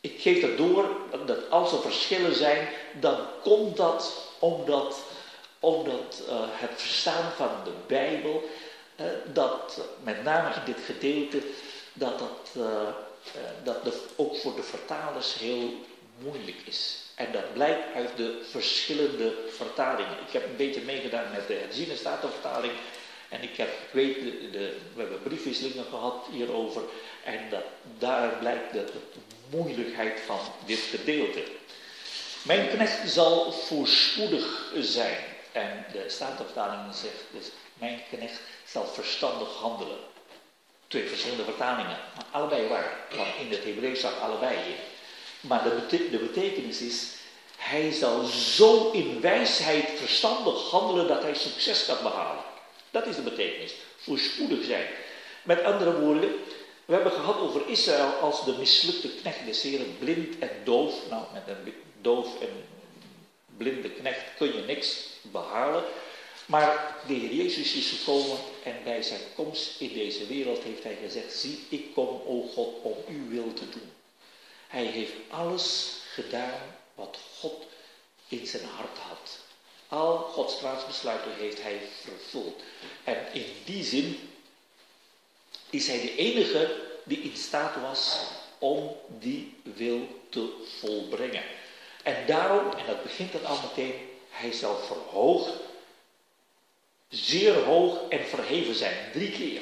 ik 0.01 0.21
geef 0.21 0.41
dat 0.41 0.57
door 0.57 0.97
dat 1.25 1.49
als 1.49 1.71
er 1.71 1.81
verschillen 1.81 2.35
zijn, 2.35 2.67
dan 2.99 3.17
komt 3.41 3.77
dat 3.77 4.25
omdat, 4.39 5.03
omdat 5.59 6.21
uh, 6.27 6.35
het 6.51 6.71
verstaan 6.75 7.31
van 7.31 7.49
de 7.63 7.73
Bijbel 7.87 8.43
dat 9.33 9.81
met 10.03 10.23
name 10.23 10.55
in 10.55 10.73
dit 10.73 10.83
gedeelte, 10.85 11.41
dat 11.93 12.19
dat, 12.19 12.51
uh, 12.55 12.89
dat 13.63 13.83
de, 13.83 14.01
ook 14.15 14.37
voor 14.37 14.55
de 14.55 14.63
vertalers 14.63 15.33
heel 15.33 15.73
moeilijk 16.17 16.57
is. 16.65 17.06
En 17.17 17.31
dat 17.31 17.53
blijkt 17.53 17.95
uit 17.95 18.17
de 18.17 18.45
verschillende 18.49 19.33
vertalingen. 19.49 20.17
Ik 20.27 20.33
heb 20.33 20.43
een 20.43 20.55
beetje 20.55 20.81
meegedaan 20.81 21.31
met 21.31 21.47
de 21.47 21.53
herziene 21.53 21.95
statenvertaling. 21.95 22.73
En 23.29 23.43
ik, 23.43 23.57
heb, 23.57 23.69
weet, 23.91 24.15
de, 24.51 24.77
we 24.93 25.01
hebben 25.01 25.21
briefwisselingen 25.21 25.85
gehad 25.89 26.25
hierover. 26.31 26.81
En 27.23 27.49
dat, 27.49 27.63
daar 27.97 28.29
blijkt 28.39 28.73
de, 28.73 28.83
de 28.85 28.99
moeilijkheid 29.49 30.19
van 30.25 30.39
dit 30.65 30.79
gedeelte. 30.79 31.43
Mijn 32.41 32.69
knecht 32.69 33.09
zal 33.09 33.51
voorspoedig 33.51 34.73
zijn. 34.79 35.17
En 35.51 35.85
de 35.91 36.03
statenvertaling 36.07 36.95
zegt 36.95 37.23
dus, 37.31 37.51
mijn 37.73 38.01
knecht 38.09 38.39
zal 38.67 38.85
verstandig 38.85 39.53
handelen. 39.53 39.99
Twee 40.87 41.07
verschillende 41.07 41.43
vertalingen, 41.43 41.97
maar 42.15 42.25
allebei 42.31 42.67
waar. 42.67 42.97
Want 43.15 43.29
in 43.39 43.51
het 43.51 43.63
Hebreeuws 43.63 43.99
staat 43.99 44.19
allebei 44.19 44.55
in. 44.55 44.75
Maar 45.47 45.63
de, 45.89 46.17
betekenis 46.19 46.81
is, 46.81 47.05
hij 47.57 47.91
zal 47.91 48.23
zo 48.23 48.91
in 48.91 49.21
wijsheid 49.21 49.89
verstandig 49.95 50.69
handelen 50.69 51.07
dat 51.07 51.21
hij 51.21 51.35
succes 51.35 51.85
kan 51.85 51.97
behalen. 52.03 52.43
Dat 52.91 53.07
is 53.07 53.15
de 53.15 53.21
betekenis. 53.21 53.73
Voorspoedig 53.97 54.65
zijn. 54.65 54.87
Met 55.43 55.63
andere 55.63 55.99
woorden, 55.99 56.29
we 56.85 56.93
hebben 56.93 57.11
gehad 57.11 57.39
over 57.39 57.67
Israël 57.67 58.13
als 58.21 58.45
de 58.45 58.55
mislukte 58.57 59.09
knecht 59.09 59.45
des 59.45 59.61
Heren, 59.61 59.97
blind 59.99 60.39
en 60.39 60.49
doof. 60.63 60.93
Nou, 61.09 61.23
met 61.33 61.43
een 61.47 61.73
doof 62.01 62.41
en 62.41 62.49
blinde 63.57 63.89
knecht 63.89 64.23
kun 64.37 64.55
je 64.55 64.61
niks 64.61 65.07
behalen. 65.21 65.83
Maar 66.45 66.95
de 67.07 67.13
Heer 67.13 67.33
Jezus 67.33 67.73
is 67.73 67.89
gekomen 67.89 68.37
en 68.63 68.75
bij 68.83 69.01
zijn 69.01 69.21
komst 69.35 69.81
in 69.81 69.93
deze 69.93 70.25
wereld 70.25 70.63
heeft 70.63 70.83
hij 70.83 70.97
gezegd, 71.03 71.33
zie, 71.33 71.59
ik 71.69 71.93
kom, 71.93 72.07
o 72.07 72.41
God, 72.53 72.73
om 72.81 72.95
uw 73.07 73.29
wil 73.29 73.53
te 73.53 73.69
doen. 73.69 73.96
Hij 74.67 74.85
heeft 74.85 75.13
alles 75.29 75.95
gedaan 76.13 76.75
wat 76.95 77.17
God 77.39 77.65
in 78.27 78.47
zijn 78.47 78.65
hart 78.65 78.97
had. 78.97 79.39
Al 79.87 80.17
Gods 80.17 80.61
raadsbesluiten 80.61 81.31
heeft 81.33 81.61
hij 81.61 81.81
vervuld. 82.01 82.61
En 83.03 83.33
in 83.33 83.45
die 83.65 83.83
zin 83.83 84.29
is 85.69 85.87
hij 85.87 86.01
de 86.01 86.15
enige 86.15 86.75
die 87.03 87.17
in 87.17 87.37
staat 87.37 87.81
was 87.81 88.17
om 88.57 88.95
die 89.07 89.55
wil 89.63 90.07
te 90.29 90.65
volbrengen. 90.79 91.43
En 92.03 92.25
daarom, 92.25 92.71
en 92.71 92.85
dat 92.85 93.03
begint 93.03 93.31
dan 93.31 93.45
al 93.45 93.59
meteen, 93.61 93.93
hij 94.29 94.51
zal 94.51 94.77
verhoogd 94.77 95.51
zeer 97.09 97.63
hoog 97.63 98.09
en 98.09 98.25
verheven 98.25 98.75
zijn. 98.75 99.11
Drie 99.11 99.31
keer. 99.31 99.61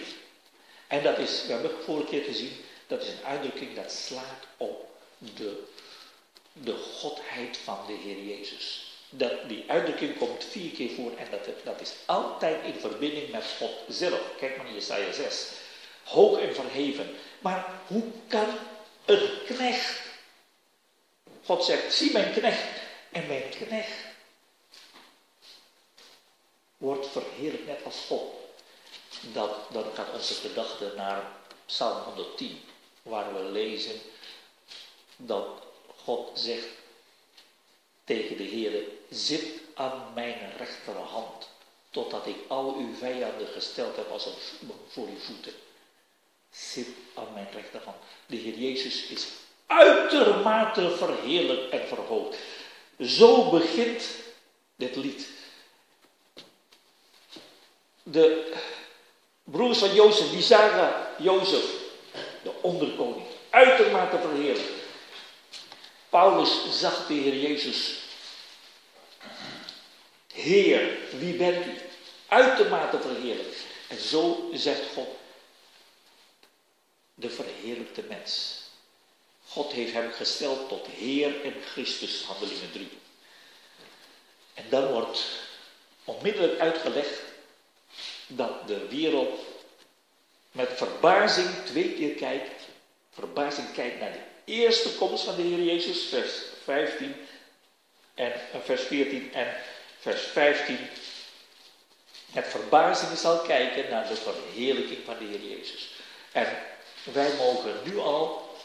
En 0.87 1.03
dat 1.03 1.17
is, 1.17 1.45
we 1.45 1.51
hebben 1.51 1.71
het 1.71 1.85
vorige 1.85 2.09
keer 2.09 2.23
gezien, 2.23 2.51
dat 2.87 3.01
is 3.01 3.07
een 3.07 3.25
uitdrukking 3.25 3.75
dat 3.75 3.91
slaat 3.91 4.45
op 4.57 4.94
de, 5.17 5.63
de 6.53 6.73
godheid 6.73 7.57
van 7.57 7.79
de 7.87 7.93
Heer 7.93 8.23
Jezus. 8.23 8.83
Dat, 9.09 9.31
die 9.47 9.63
uitdrukking 9.67 10.17
komt 10.17 10.43
vier 10.43 10.71
keer 10.71 10.89
voor 10.95 11.11
en 11.17 11.27
dat, 11.31 11.45
dat 11.63 11.81
is 11.81 11.93
altijd 12.05 12.65
in 12.65 12.79
verbinding 12.79 13.31
met 13.31 13.43
God 13.57 13.71
zelf. 13.89 14.21
Kijk 14.37 14.57
maar 14.57 14.67
in 14.67 14.73
Jesaja 14.73 15.11
6. 15.11 15.51
Hoog 16.03 16.39
en 16.39 16.55
verheven. 16.55 17.15
Maar 17.39 17.79
hoe 17.87 18.03
kan 18.27 18.57
een 19.05 19.29
knecht, 19.45 20.01
God 21.45 21.63
zegt, 21.65 21.93
zie 21.93 22.11
mijn 22.11 22.33
knecht, 22.33 22.63
en 23.11 23.27
mijn 23.27 23.49
knecht 23.49 24.05
wordt 26.77 27.07
verheerlijk 27.07 27.65
net 27.65 27.83
als 27.85 28.05
God. 28.07 28.33
Dat, 29.33 29.57
dan 29.71 29.85
gaat 29.93 30.13
onze 30.13 30.33
gedachte 30.33 30.93
naar 30.95 31.31
Psalm 31.65 32.03
110, 32.03 32.61
waar 33.03 33.33
we 33.33 33.43
lezen 33.43 34.01
dat 35.17 35.47
God 36.03 36.31
zegt 36.33 36.67
tegen 38.03 38.37
de 38.37 38.43
Heer, 38.43 38.83
zit 39.09 39.45
aan 39.73 40.11
mijn 40.13 40.37
rechterhand, 40.57 41.49
totdat 41.89 42.27
ik 42.27 42.35
al 42.47 42.75
uw 42.77 42.95
vijanden 42.95 43.47
gesteld 43.47 43.95
heb 43.95 44.11
als 44.11 44.25
een 44.25 44.71
voor 44.87 45.07
uw 45.07 45.19
voeten. 45.19 45.53
Zit 46.51 46.87
aan 47.13 47.33
mijn 47.33 47.47
rechterhand. 47.51 47.97
De 48.25 48.35
Heer 48.35 48.57
Jezus 48.57 49.07
is 49.07 49.27
uitermate 49.67 50.95
verheerlijk 50.97 51.71
en 51.71 51.87
verhoogd. 51.87 52.37
Zo 52.99 53.49
begint 53.49 54.03
dit 54.75 54.95
lied 54.95 55.27
de 58.11 58.53
broers 59.43 59.77
van 59.77 59.93
Jozef, 59.93 60.29
die 60.29 60.41
zagen 60.41 61.07
Jozef, 61.17 61.65
de 62.43 62.51
onderkoning, 62.61 63.25
uitermate 63.49 64.17
verheerlijk. 64.17 64.74
Paulus 66.15 66.79
zag 66.79 67.07
de 67.07 67.13
Heer 67.13 67.35
Jezus. 67.35 67.99
Heer, 70.33 70.97
wie 71.19 71.33
bent 71.33 71.65
u? 71.65 71.73
Uitermate 72.27 72.99
verheerlijk. 72.99 73.57
En 73.87 73.99
zo 73.99 74.49
zegt 74.53 74.93
God, 74.93 75.07
de 77.13 77.29
verheerlijkte 77.29 78.01
mens. 78.01 78.61
God 79.47 79.71
heeft 79.71 79.93
hem 79.93 80.11
gesteld 80.11 80.69
tot 80.69 80.87
Heer 80.87 81.43
en 81.43 81.53
Christus, 81.71 82.23
handelingen 82.23 82.71
3. 82.71 82.89
En 84.53 84.65
dan 84.69 84.91
wordt 84.91 85.25
onmiddellijk 86.03 86.59
uitgelegd 86.59 87.21
dat 88.27 88.67
de 88.67 88.87
wereld 88.87 89.39
met 90.51 90.69
verbazing 90.75 91.49
twee 91.65 91.93
keer 91.93 92.13
kijkt, 92.13 92.61
verbazing 93.11 93.73
kijkt 93.73 93.99
naar 93.99 94.11
de 94.11 94.34
eerste 94.45 94.89
komst 94.89 95.23
van 95.23 95.35
de 95.35 95.41
Heer 95.41 95.63
Jezus, 95.63 96.03
vers 96.03 96.31
15 96.63 97.15
en 98.13 98.33
eh, 98.33 98.59
vers 98.63 98.81
14 98.81 99.33
en 99.33 99.55
vers 99.99 100.21
15. 100.21 100.77
Met 102.33 102.47
verbazing 102.47 103.17
zal 103.17 103.39
kijken 103.39 103.89
naar 103.89 104.07
de 104.07 104.15
verheerlijking 104.15 105.05
van 105.05 105.17
de 105.17 105.25
Heer 105.25 105.57
Jezus. 105.57 105.89
En 106.31 106.57
wij 107.03 107.33
mogen 107.37 107.75
nu 107.83 107.99
al 107.99 108.55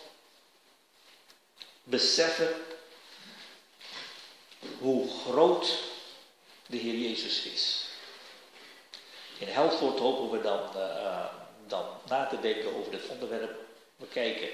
beseffen 1.83 2.55
hoe 4.79 5.09
groot 5.11 5.79
de 6.67 6.77
Heer 6.77 6.95
Jezus 6.95 7.43
is. 7.43 7.85
In 9.39 9.49
Helvoort 9.49 9.99
hopen 9.99 10.31
we 10.31 10.43
dan, 10.43 10.61
uh, 10.77 11.25
dan 11.67 11.85
na 12.09 12.27
te 12.27 12.41
denken 12.41 12.75
over 12.75 12.91
dit 12.91 13.09
onderwerp. 13.09 13.59
We 13.97 14.07
kijken 14.07 14.49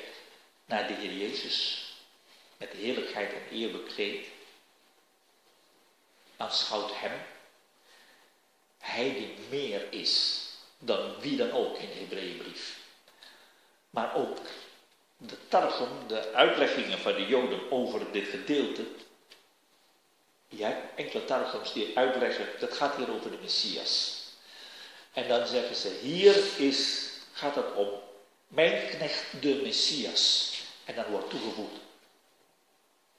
naar 0.67 0.87
de 0.87 0.95
Heer 0.95 1.13
Jezus 1.13 1.85
met 2.57 2.71
heerlijkheid 2.71 3.33
en 3.33 3.57
eer 3.57 3.71
bekleed. 3.71 4.27
Aanschouwt 6.37 6.91
Hem. 6.95 7.21
Hij 8.79 9.15
die 9.15 9.35
meer 9.51 9.93
is 9.93 10.45
dan 10.79 11.21
wie 11.21 11.37
dan 11.37 11.51
ook 11.51 11.79
in 11.79 11.89
de 11.89 11.95
Hebreeënbrief. 11.95 12.79
Maar 13.91 14.15
ook 14.15 14.39
de 15.17 15.49
targum, 15.49 15.89
de 16.07 16.33
uitleggingen 16.33 16.99
van 16.99 17.13
de 17.13 17.27
Joden 17.27 17.71
over 17.71 18.13
dit 18.13 18.29
gedeelte. 18.29 18.87
Ja, 20.49 20.81
enkele 20.97 21.25
targums 21.25 21.73
die 21.73 21.97
uitleggen, 21.99 22.49
dat 22.59 22.73
gaat 22.73 22.97
hier 22.97 23.13
over 23.13 23.31
de 23.31 23.39
Messias. 23.43 24.25
En 25.13 25.29
dan 25.29 25.47
zeggen 25.47 25.77
ze, 25.77 25.99
hier 26.03 26.37
is, 26.57 27.11
gaat 27.33 27.55
het 27.55 27.75
om 27.75 27.89
mijn 28.49 28.89
knecht 28.89 29.43
de 29.43 29.61
Messias. 29.63 30.55
En 30.87 30.95
dan 30.95 31.05
wordt 31.11 31.31
toegevoegd, 31.31 31.81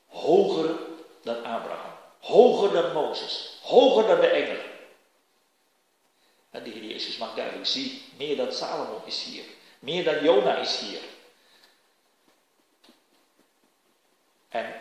hoger 0.08 0.76
dan 1.24 1.36
Abraham, 1.36 1.92
hoger 2.20 2.72
dan 2.72 2.94
Mozes, 2.94 3.58
hoger 3.62 4.08
dan 4.08 4.20
de 4.20 4.28
engelen. 4.28 4.66
En 6.50 6.64
de 6.64 6.70
Heer 6.70 6.84
Jezus 6.84 7.18
maakt 7.18 7.36
duidelijk, 7.36 7.68
zie, 7.68 8.02
meer 8.18 8.36
dan 8.36 8.52
Salomo 8.52 9.02
is 9.06 9.24
hier, 9.24 9.44
meer 9.80 10.04
dan 10.04 10.24
Jona 10.24 10.56
is 10.56 10.80
hier. 10.80 11.02
En 14.50 14.74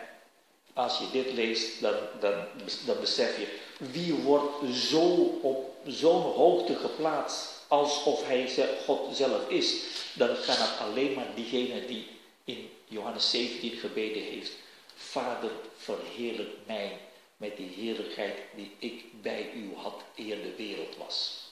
als 0.73 0.97
je 0.97 1.09
dit 1.11 1.33
leest, 1.33 1.81
dan, 1.81 1.95
dan, 2.19 2.45
dan 2.85 2.99
besef 2.99 3.37
je, 3.39 3.59
wie 3.77 4.13
wordt 4.13 4.75
zo 4.75 5.39
op 5.41 5.75
zo'n 5.85 6.21
hoogte 6.21 6.75
geplaatst 6.75 7.65
alsof 7.67 8.27
hij 8.27 8.69
God 8.85 9.15
zelf 9.15 9.49
is, 9.49 9.83
dan 10.13 10.27
kan 10.27 10.55
het 10.55 10.79
alleen 10.79 11.13
maar 11.13 11.27
diegene 11.35 11.85
die 11.85 12.16
in 12.47 12.69
Johannes 12.85 13.29
17 13.29 13.71
gebeden 13.71 14.23
heeft. 14.23 14.51
Vader, 14.95 15.51
verheerlijk 15.77 16.49
mij 16.65 16.97
met 17.37 17.57
die 17.57 17.69
heerlijkheid 17.75 18.37
die 18.55 18.75
ik 18.79 19.21
bij 19.21 19.51
u 19.53 19.75
had 19.75 20.03
eer 20.15 20.41
de 20.41 20.53
wereld 20.57 20.97
was. 20.97 21.45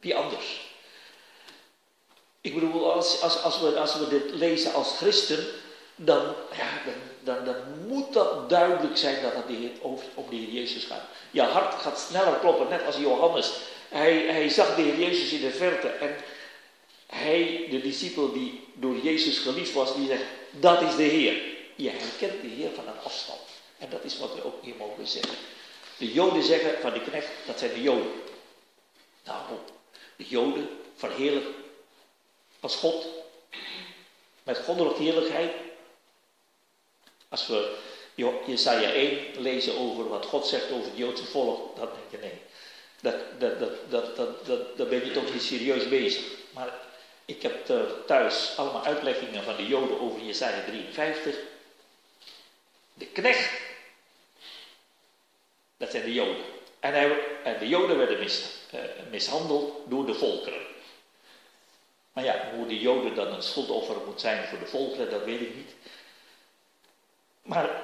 Wie 0.00 0.16
anders? 0.16 0.60
Ik 2.40 2.54
bedoel, 2.54 2.92
als, 2.92 3.20
als, 3.22 3.42
als, 3.42 3.60
we, 3.60 3.78
als 3.78 3.98
we 3.98 4.08
dit 4.08 4.30
lezen 4.30 4.72
als 4.72 4.96
christen, 4.96 5.46
dan, 5.96 6.34
ja, 6.56 6.68
dan, 7.24 7.44
dan, 7.44 7.56
moet 7.86 8.12
dat 8.12 8.50
duidelijk 8.50 8.96
zijn 8.96 9.22
dat 9.22 9.32
het 9.34 9.80
om 10.14 10.30
de 10.30 10.36
Heer 10.36 10.48
Jezus 10.48 10.84
gaat. 10.84 11.04
Je 11.30 11.42
hart 11.42 11.74
gaat 11.74 11.98
sneller 11.98 12.38
kloppen, 12.38 12.68
net 12.68 12.86
als 12.86 12.96
Johannes. 12.96 13.52
Hij, 13.88 14.16
hij 14.16 14.48
zag 14.48 14.74
de 14.74 14.82
Heer 14.82 14.98
Jezus 14.98 15.32
in 15.32 15.40
de 15.40 15.50
verte 15.50 15.88
en 15.88 16.16
hij, 17.08 17.66
de 17.70 17.80
discipel 17.80 18.32
die 18.32 18.60
door 18.74 18.96
Jezus 18.96 19.38
geliefd 19.38 19.72
was, 19.72 19.94
die 19.94 20.06
zegt, 20.06 20.24
dat 20.50 20.82
is 20.82 20.96
de 20.96 21.02
Heer. 21.02 21.42
Je 21.74 21.90
herkent 21.90 22.42
de 22.42 22.48
Heer 22.48 22.70
van 22.74 22.86
een 22.88 23.00
afstand. 23.04 23.40
En 23.78 23.90
dat 23.90 24.04
is 24.04 24.18
wat 24.18 24.34
we 24.34 24.44
ook 24.44 24.64
hier 24.64 24.74
mogen 24.76 25.06
zeggen. 25.06 25.34
De 25.98 26.12
Joden 26.12 26.42
zeggen 26.42 26.80
van 26.80 26.92
de 26.92 27.00
knecht, 27.00 27.28
dat 27.46 27.58
zijn 27.58 27.72
de 27.72 27.82
Joden. 27.82 28.12
Nou, 29.24 29.42
de 30.16 30.24
Joden 30.24 30.68
verheerlijk 30.96 31.46
als 32.60 32.76
God. 32.76 33.06
Met 34.42 34.58
goddelijke 34.58 35.02
heerlijkheid. 35.02 35.52
Als 37.28 37.46
we 37.46 37.76
Jesaja 38.46 38.90
1 38.90 39.18
lezen 39.42 39.78
over 39.78 40.08
wat 40.08 40.26
God 40.26 40.46
zegt 40.46 40.70
over 40.70 40.86
het 40.86 40.96
Joodse 40.96 41.24
volk, 41.24 41.76
dan 41.76 41.88
denk 41.94 42.22
je 42.22 42.28
nee. 42.28 42.40
Dat, 43.00 43.40
dat, 43.40 43.58
dat, 43.58 43.90
dat, 43.90 44.16
dat, 44.16 44.46
dat, 44.46 44.76
dat 44.76 44.88
ben 44.88 45.04
je 45.04 45.10
toch 45.10 45.32
niet 45.32 45.42
serieus 45.42 45.88
bezig. 45.88 46.24
Maar 46.50 46.86
ik 47.28 47.42
heb 47.42 47.66
thuis 48.06 48.52
allemaal 48.56 48.84
uitleggingen 48.84 49.42
van 49.42 49.56
de 49.56 49.66
Joden 49.66 50.00
over 50.00 50.20
Jesaja 50.20 50.64
53. 50.64 51.36
De 52.94 53.06
knecht, 53.06 53.60
dat 55.76 55.90
zijn 55.90 56.04
de 56.04 56.12
Joden. 56.12 56.44
En, 56.80 56.92
hij, 56.92 57.58
de 57.58 57.68
Joden 57.68 57.96
werden 57.96 58.20
uh, 58.20 58.80
mishandeld 59.10 59.72
door 59.86 60.06
de 60.06 60.14
volkeren. 60.14 60.66
Maar 62.12 62.24
ja, 62.24 62.50
hoe 62.54 62.66
de 62.66 62.78
Joden 62.78 63.14
dan 63.14 63.32
een 63.32 63.42
schuldoffer 63.42 63.96
moet 64.06 64.20
zijn 64.20 64.48
voor 64.48 64.58
de 64.58 64.66
volkeren, 64.66 65.10
dat 65.10 65.24
weet 65.24 65.40
ik 65.40 65.54
niet. 65.54 65.74
Maar 67.42 67.82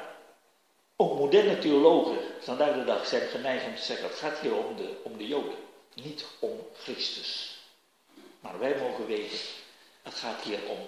ook 0.96 1.18
moderne 1.18 1.58
theologen 1.58 2.18
vandaag 2.40 2.74
de 2.74 2.84
dag 2.84 3.06
zijn 3.06 3.28
geneigd 3.28 3.66
om 3.66 3.74
te 3.74 3.82
zeggen: 3.82 4.08
het 4.08 4.18
gaat 4.18 4.38
hier 4.38 4.52
de, 4.76 5.00
om 5.02 5.18
de 5.18 5.26
Joden, 5.26 5.58
niet 5.94 6.24
om 6.38 6.66
Christus. 6.82 7.53
Maar 8.44 8.58
wij 8.58 8.76
mogen 8.78 9.06
weten, 9.06 9.38
het 10.02 10.14
gaat 10.14 10.42
hier 10.42 10.58
om 10.68 10.78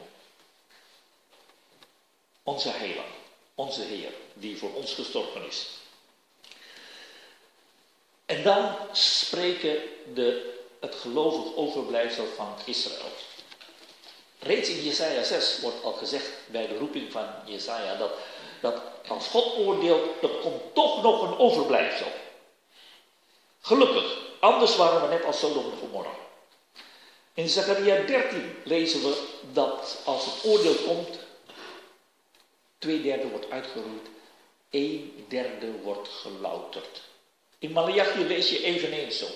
onze 2.42 2.68
heiland, 2.68 3.14
onze 3.54 3.82
Heer, 3.82 4.12
die 4.34 4.56
voor 4.56 4.74
ons 4.74 4.94
gestorven 4.94 5.46
is. 5.46 5.66
En 8.26 8.42
dan 8.42 8.76
spreken 8.92 9.78
de, 10.14 10.58
het 10.80 10.94
gelovig 10.94 11.54
overblijfsel 11.54 12.26
van 12.26 12.54
Israël. 12.64 13.10
Reeds 14.38 14.68
in 14.68 14.84
Jesaja 14.84 15.22
6 15.22 15.60
wordt 15.60 15.82
al 15.82 15.92
gezegd 15.92 16.30
bij 16.46 16.66
de 16.66 16.78
roeping 16.78 17.12
van 17.12 17.26
Jesaja 17.44 17.94
dat, 17.94 18.12
dat 18.60 18.82
als 19.08 19.28
God 19.28 19.56
oordeelt, 19.56 20.22
er 20.22 20.28
komt 20.28 20.74
toch 20.74 21.02
nog 21.02 21.22
een 21.22 21.38
overblijfsel. 21.38 22.12
Gelukkig, 23.60 24.18
anders 24.40 24.76
waren 24.76 25.02
we 25.02 25.14
net 25.14 25.24
als 25.24 25.38
Sodom 25.38 25.70
en 25.70 25.78
Gomorra. 25.78 26.24
In 27.36 27.48
Zechariah 27.48 28.06
13 28.06 28.54
lezen 28.64 29.02
we 29.02 29.26
dat 29.52 29.98
als 30.04 30.24
het 30.24 30.44
oordeel 30.44 30.74
komt, 30.74 31.18
twee 32.78 33.02
derde 33.02 33.28
wordt 33.28 33.50
uitgeroeid, 33.50 34.06
een 34.70 35.24
derde 35.28 35.72
wordt 35.82 36.08
gelouterd. 36.08 37.02
In 37.58 37.72
Malachi 37.72 38.26
lees 38.26 38.50
je 38.50 38.62
eveneens 38.62 39.18
zo. 39.18 39.26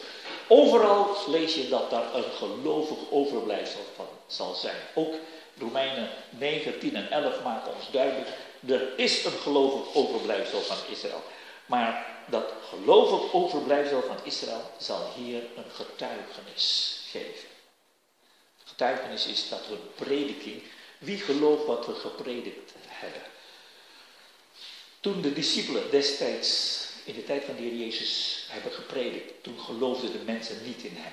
Overal 0.48 1.16
lees 1.26 1.54
je 1.54 1.68
dat 1.68 1.90
daar 1.90 2.14
een 2.14 2.32
gelovig 2.32 2.98
overblijfsel 3.10 3.84
van 3.96 4.08
zal 4.26 4.54
zijn. 4.54 4.80
Ook 4.94 5.14
Romeinen 5.58 6.08
9, 6.30 6.78
10 6.78 6.96
en 6.96 7.10
11 7.10 7.42
maken 7.42 7.74
ons 7.74 7.90
duidelijk, 7.90 8.28
er 8.66 8.98
is 8.98 9.24
een 9.24 9.38
gelovig 9.42 9.94
overblijfsel 9.94 10.60
van 10.60 10.76
Israël. 10.90 11.22
Maar 11.66 12.06
dat 12.28 12.52
gelovig 12.68 13.32
overblijfsel 13.32 14.02
van 14.02 14.16
Israël 14.24 14.70
zal 14.78 15.12
hier 15.16 15.42
een 15.56 15.70
getuigenis 15.72 16.98
geven. 17.10 17.49
Getuigenis 18.80 19.26
is 19.26 19.48
dat 19.48 19.66
we 19.68 19.76
prediking, 20.04 20.62
wie 20.98 21.18
gelooft 21.18 21.66
wat 21.66 21.86
we 21.86 21.94
gepredikt 21.94 22.72
hebben. 22.86 23.22
Toen 25.00 25.22
de 25.22 25.32
discipelen 25.32 25.90
destijds 25.90 26.78
in 27.04 27.14
de 27.14 27.24
tijd 27.24 27.44
van 27.44 27.56
de 27.56 27.62
Heer 27.62 27.74
Jezus 27.74 28.44
hebben 28.48 28.72
gepredikt, 28.72 29.42
toen 29.42 29.58
geloofden 29.58 30.12
de 30.12 30.18
mensen 30.18 30.64
niet 30.64 30.82
in 30.82 30.96
hem. 30.96 31.12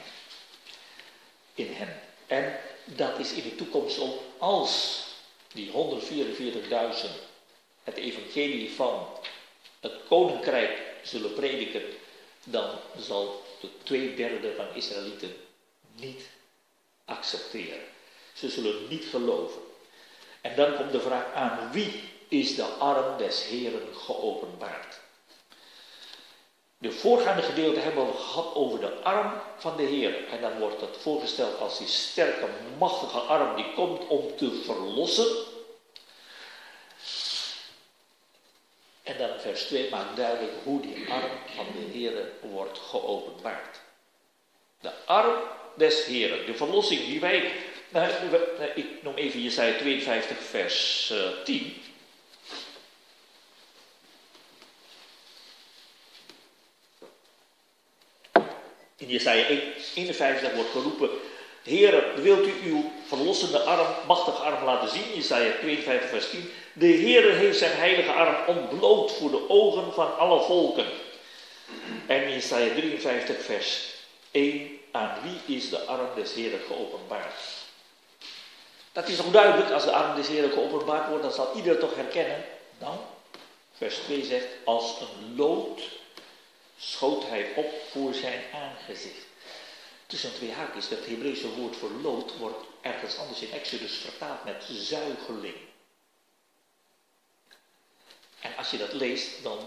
In 1.54 1.74
hem. 1.74 1.90
En 2.28 2.60
dat 2.86 3.20
is 3.20 3.32
in 3.32 3.44
de 3.44 3.56
toekomst 3.56 4.00
ook 4.00 4.22
als 4.38 5.04
die 5.54 5.72
144.000 5.72 5.76
het 7.84 7.96
evangelie 7.96 8.72
van 8.72 9.08
het 9.80 9.94
koninkrijk 10.08 10.82
zullen 11.04 11.34
prediken, 11.34 11.84
dan 12.44 12.80
zal 13.00 13.44
de 13.62 13.70
twee 13.84 14.16
derde 14.16 14.54
van 14.56 14.76
Israëlieten 14.76 15.36
niet 15.96 16.36
accepteren. 17.08 17.82
Ze 18.34 18.50
zullen 18.50 18.88
niet 18.90 19.06
geloven. 19.06 19.62
En 20.42 20.56
dan 20.56 20.76
komt 20.76 20.92
de 20.92 21.02
vraag 21.02 21.34
aan 21.34 21.72
wie 21.72 22.04
is 22.28 22.56
de 22.56 22.64
arm 22.64 23.18
des 23.18 23.44
Heren 23.44 23.96
geopenbaard? 23.96 25.00
De 26.78 26.92
voorgaande 26.92 27.42
gedeelte 27.42 27.80
hebben 27.80 28.08
we 28.08 28.14
gehad 28.14 28.56
over 28.56 28.80
de 28.80 28.94
arm 29.04 29.42
van 29.58 29.78
de 29.78 29.84
Heer. 29.84 30.28
En 30.28 30.42
dan 30.42 30.60
wordt 30.60 30.82
het 30.82 30.98
voorgesteld 30.98 31.60
als 31.60 31.78
die 31.78 31.88
sterke, 31.88 32.48
machtige 32.78 33.20
arm 33.20 33.56
die 33.56 33.74
komt 33.74 34.08
om 34.08 34.36
te 34.36 34.62
verlossen. 34.66 35.28
En 39.04 39.18
dan 39.18 39.40
vers 39.40 39.64
2 39.64 39.90
maakt 39.90 40.16
duidelijk 40.16 40.54
hoe 40.64 40.82
die 40.82 41.12
arm 41.12 41.32
van 41.56 41.66
de 41.74 41.98
Heer 41.98 42.32
wordt 42.42 42.80
geopenbaard. 42.80 43.80
De 44.80 44.92
arm 45.06 45.40
des 45.78 46.06
Heren, 46.06 46.46
de 46.46 46.54
verlossing 46.54 47.06
die 47.06 47.20
wij 47.20 47.52
Nou, 47.90 48.12
ik 48.76 48.86
noem 49.02 49.16
even 49.16 49.42
Jesaja 49.42 49.78
52 49.78 50.38
vers 50.38 51.14
10. 51.44 51.82
In 58.98 59.08
Jesaja 59.08 59.46
51 59.96 60.54
wordt 60.54 60.70
geroepen, 60.70 61.10
Heer, 61.64 62.22
wilt 62.22 62.48
u 62.48 62.54
uw 62.64 62.92
verlossende 63.08 63.60
arm, 63.60 63.88
machtige 64.08 64.38
arm 64.38 64.64
laten 64.64 64.90
zien? 64.90 65.16
Jesaja 65.16 65.52
52 65.62 66.10
vers 66.10 66.30
10. 66.30 66.50
De 66.74 66.86
Heer 66.86 67.34
heeft 67.34 67.58
zijn 67.58 67.78
heilige 67.78 68.12
arm 68.12 68.58
ontbloot 68.58 69.12
voor 69.12 69.32
de 69.32 69.50
ogen 69.50 69.94
van 69.94 70.18
alle 70.18 70.42
volken. 70.42 70.86
En 72.06 72.32
Jesaja 72.32 72.74
53 72.74 73.42
vers 73.42 73.94
1. 74.32 74.77
Aan 74.98 75.22
wie 75.22 75.58
is 75.58 75.70
de 75.70 75.82
arm 75.82 76.16
des 76.16 76.34
Heeren 76.34 76.60
geopenbaard? 76.68 77.34
Dat 78.92 79.08
is 79.08 79.16
toch 79.16 79.32
duidelijk, 79.32 79.72
als 79.72 79.84
de 79.84 79.92
arm 79.92 80.16
des 80.16 80.28
Heeren 80.28 80.52
geopenbaard 80.52 81.08
wordt, 81.08 81.24
dan 81.24 81.32
zal 81.32 81.56
ieder 81.56 81.80
toch 81.80 81.96
herkennen. 81.96 82.46
Nou, 82.80 82.98
vers 83.74 83.96
2 83.96 84.26
zegt, 84.26 84.48
als 84.66 85.00
een 85.00 85.36
lood 85.36 85.82
schoot 86.78 87.30
hij 87.30 87.54
op 87.56 87.74
voor 87.92 88.14
zijn 88.14 88.42
aangezicht. 88.54 89.26
Tussen 90.06 90.34
twee 90.34 90.52
haakjes, 90.52 90.90
dat 90.90 91.06
Hebreeuwse 91.06 91.56
woord 91.56 91.76
voor 91.76 91.92
lood 91.92 92.38
wordt 92.38 92.66
ergens 92.82 93.18
anders 93.18 93.42
in 93.42 93.52
Exodus 93.52 93.96
vertaald 93.96 94.44
met 94.44 94.64
zuigeling. 94.70 95.56
En 98.42 98.56
als 98.58 98.72
je 98.72 98.78
dat 98.78 98.94
leest, 98.94 99.44
dan 99.44 99.60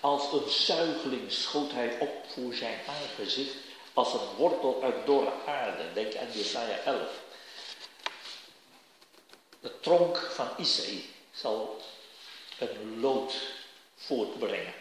als 0.00 0.32
een 0.32 0.50
zuigeling 0.50 1.32
schoot 1.32 1.72
hij 1.72 1.98
op 1.98 2.24
voor 2.34 2.54
zijn 2.54 2.78
aangezicht, 2.86 3.54
als 3.94 4.12
een 4.12 4.34
wortel 4.36 4.82
uit 4.82 5.06
dorre 5.06 5.32
aarde. 5.46 5.92
Denk 5.92 6.16
aan 6.16 6.32
Jesaja 6.32 6.78
11. 6.78 7.00
De 9.60 9.80
tronk 9.80 10.16
van 10.16 10.48
Isaïe 10.56 11.04
zal 11.32 11.80
een 12.58 13.00
lood 13.00 13.34
voortbrengen. 13.94 14.74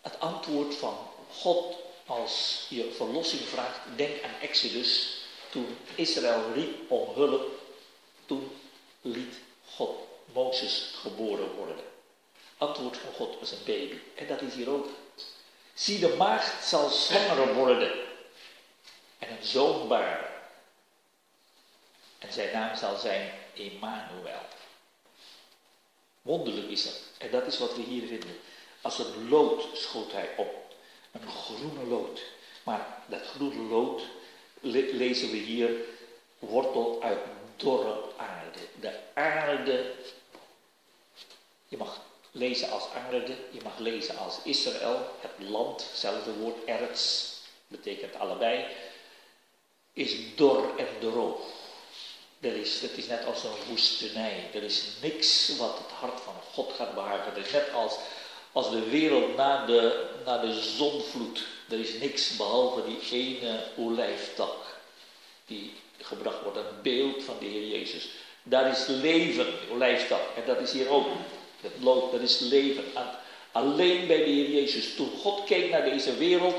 Het 0.00 0.20
antwoord 0.20 0.74
van 0.74 0.98
God 1.32 1.76
als 2.06 2.66
je 2.68 2.92
verlossing 2.92 3.42
vraagt, 3.42 3.80
denk 3.96 4.22
aan 4.22 4.40
Exodus. 4.40 5.22
Toen 5.50 5.76
Israël 5.94 6.52
riep 6.52 6.90
om 6.90 7.14
hulp, 7.14 7.50
toen 8.26 8.50
liet 9.00 9.34
God 9.64 9.96
Mozes 10.32 10.90
geboren 10.94 11.54
worden. 11.54 11.84
Antwoord 12.58 12.96
van 12.96 13.12
God 13.12 13.38
was 13.40 13.50
een 13.50 13.64
baby. 13.64 13.98
En 14.14 14.26
dat 14.26 14.40
is 14.40 14.54
hier 14.54 14.70
ook. 14.70 14.88
Zie, 15.74 15.98
de 15.98 16.14
maagd 16.16 16.64
zal 16.64 16.88
zwanger 16.88 17.54
worden 17.54 17.92
en 19.18 19.30
een 19.30 19.44
zoon 19.44 19.88
baren. 19.88 20.32
En 22.18 22.32
zijn 22.32 22.52
naam 22.52 22.76
zal 22.76 22.96
zijn 22.96 23.32
Emmanuel. 23.54 24.42
Wonderlijk 26.22 26.68
is 26.68 26.84
dat. 26.84 27.00
En 27.18 27.30
dat 27.30 27.46
is 27.46 27.58
wat 27.58 27.74
we 27.76 27.82
hier 27.82 28.06
vinden. 28.06 28.38
Als 28.80 28.98
een 28.98 29.28
lood 29.28 29.76
schoot 29.76 30.12
hij 30.12 30.30
op. 30.36 30.74
Een 31.12 31.28
groene 31.28 31.84
lood. 31.84 32.22
Maar 32.62 32.98
dat 33.06 33.22
groene 33.22 33.62
lood 33.62 34.02
lezen 34.92 35.30
we 35.30 35.36
hier 35.36 35.70
wortel 36.38 37.02
uit 37.02 37.18
dorre 37.56 38.02
aarde. 38.16 38.58
De 38.80 38.98
aarde, 39.14 39.94
je 41.68 41.76
mag 41.76 42.00
lezen 42.34 42.70
als 42.70 42.84
aarde, 42.94 43.34
je 43.50 43.60
mag 43.62 43.78
lezen 43.78 44.16
als 44.16 44.38
Israël, 44.42 45.10
het 45.20 45.48
land, 45.48 45.86
hetzelfde 45.90 46.32
woord, 46.32 46.64
erts, 46.64 47.32
betekent 47.66 48.16
allebei, 48.16 48.64
is 49.92 50.14
dor 50.36 50.78
en 50.78 50.88
droog. 51.00 51.40
Er 52.40 52.56
is, 52.56 52.80
het 52.80 52.96
is 52.96 53.06
net 53.06 53.24
als 53.24 53.44
een 53.44 53.68
woestenij. 53.68 54.50
Er 54.54 54.62
is 54.62 54.84
niks 55.02 55.56
wat 55.56 55.78
het 55.78 55.90
hart 55.90 56.20
van 56.20 56.34
God 56.52 56.72
gaat 56.72 56.94
behagen. 56.94 57.32
Het 57.34 57.46
is 57.46 57.52
net 57.52 57.72
als 57.72 57.98
als 58.54 58.70
de 58.70 58.90
wereld 58.90 59.36
na 59.36 59.66
de, 59.66 60.06
na 60.24 60.38
de 60.38 60.60
zonvloed, 60.60 61.46
er 61.68 61.78
is 61.78 61.92
niks 62.00 62.36
behalve 62.36 62.82
die 62.86 62.98
ene 63.10 63.64
olijftak 63.76 64.78
die 65.46 65.72
gebracht 66.00 66.42
wordt, 66.42 66.56
een 66.56 66.82
beeld 66.82 67.22
van 67.22 67.34
de 67.38 67.44
Heer 67.44 67.66
Jezus. 67.66 68.08
Daar 68.42 68.70
is 68.70 68.86
leven, 68.86 69.46
olijftak, 69.70 70.20
en 70.36 70.42
dat 70.46 70.60
is 70.60 70.72
hier 70.72 70.88
ook. 70.88 71.06
Het 71.64 71.82
lood, 71.82 72.12
dat 72.12 72.20
is 72.20 72.38
leven. 72.38 72.84
Alleen 73.52 74.06
bij 74.06 74.16
de 74.16 74.30
Heer 74.30 74.50
Jezus. 74.50 74.94
Toen 74.94 75.10
God 75.10 75.44
keek 75.44 75.70
naar 75.70 75.84
deze 75.84 76.16
wereld, 76.16 76.54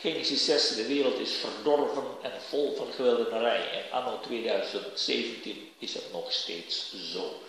Genesis 0.00 0.44
6, 0.44 0.74
de 0.74 0.86
wereld 0.86 1.18
is 1.18 1.32
verdorven 1.32 2.04
en 2.22 2.32
vol 2.48 2.74
van 2.74 2.92
geweldenarij. 2.92 3.70
En 3.70 3.90
anno 3.90 4.20
2017 4.20 5.72
is 5.78 5.94
het 5.94 6.12
nog 6.12 6.32
steeds 6.32 6.94
zo. 7.12 7.42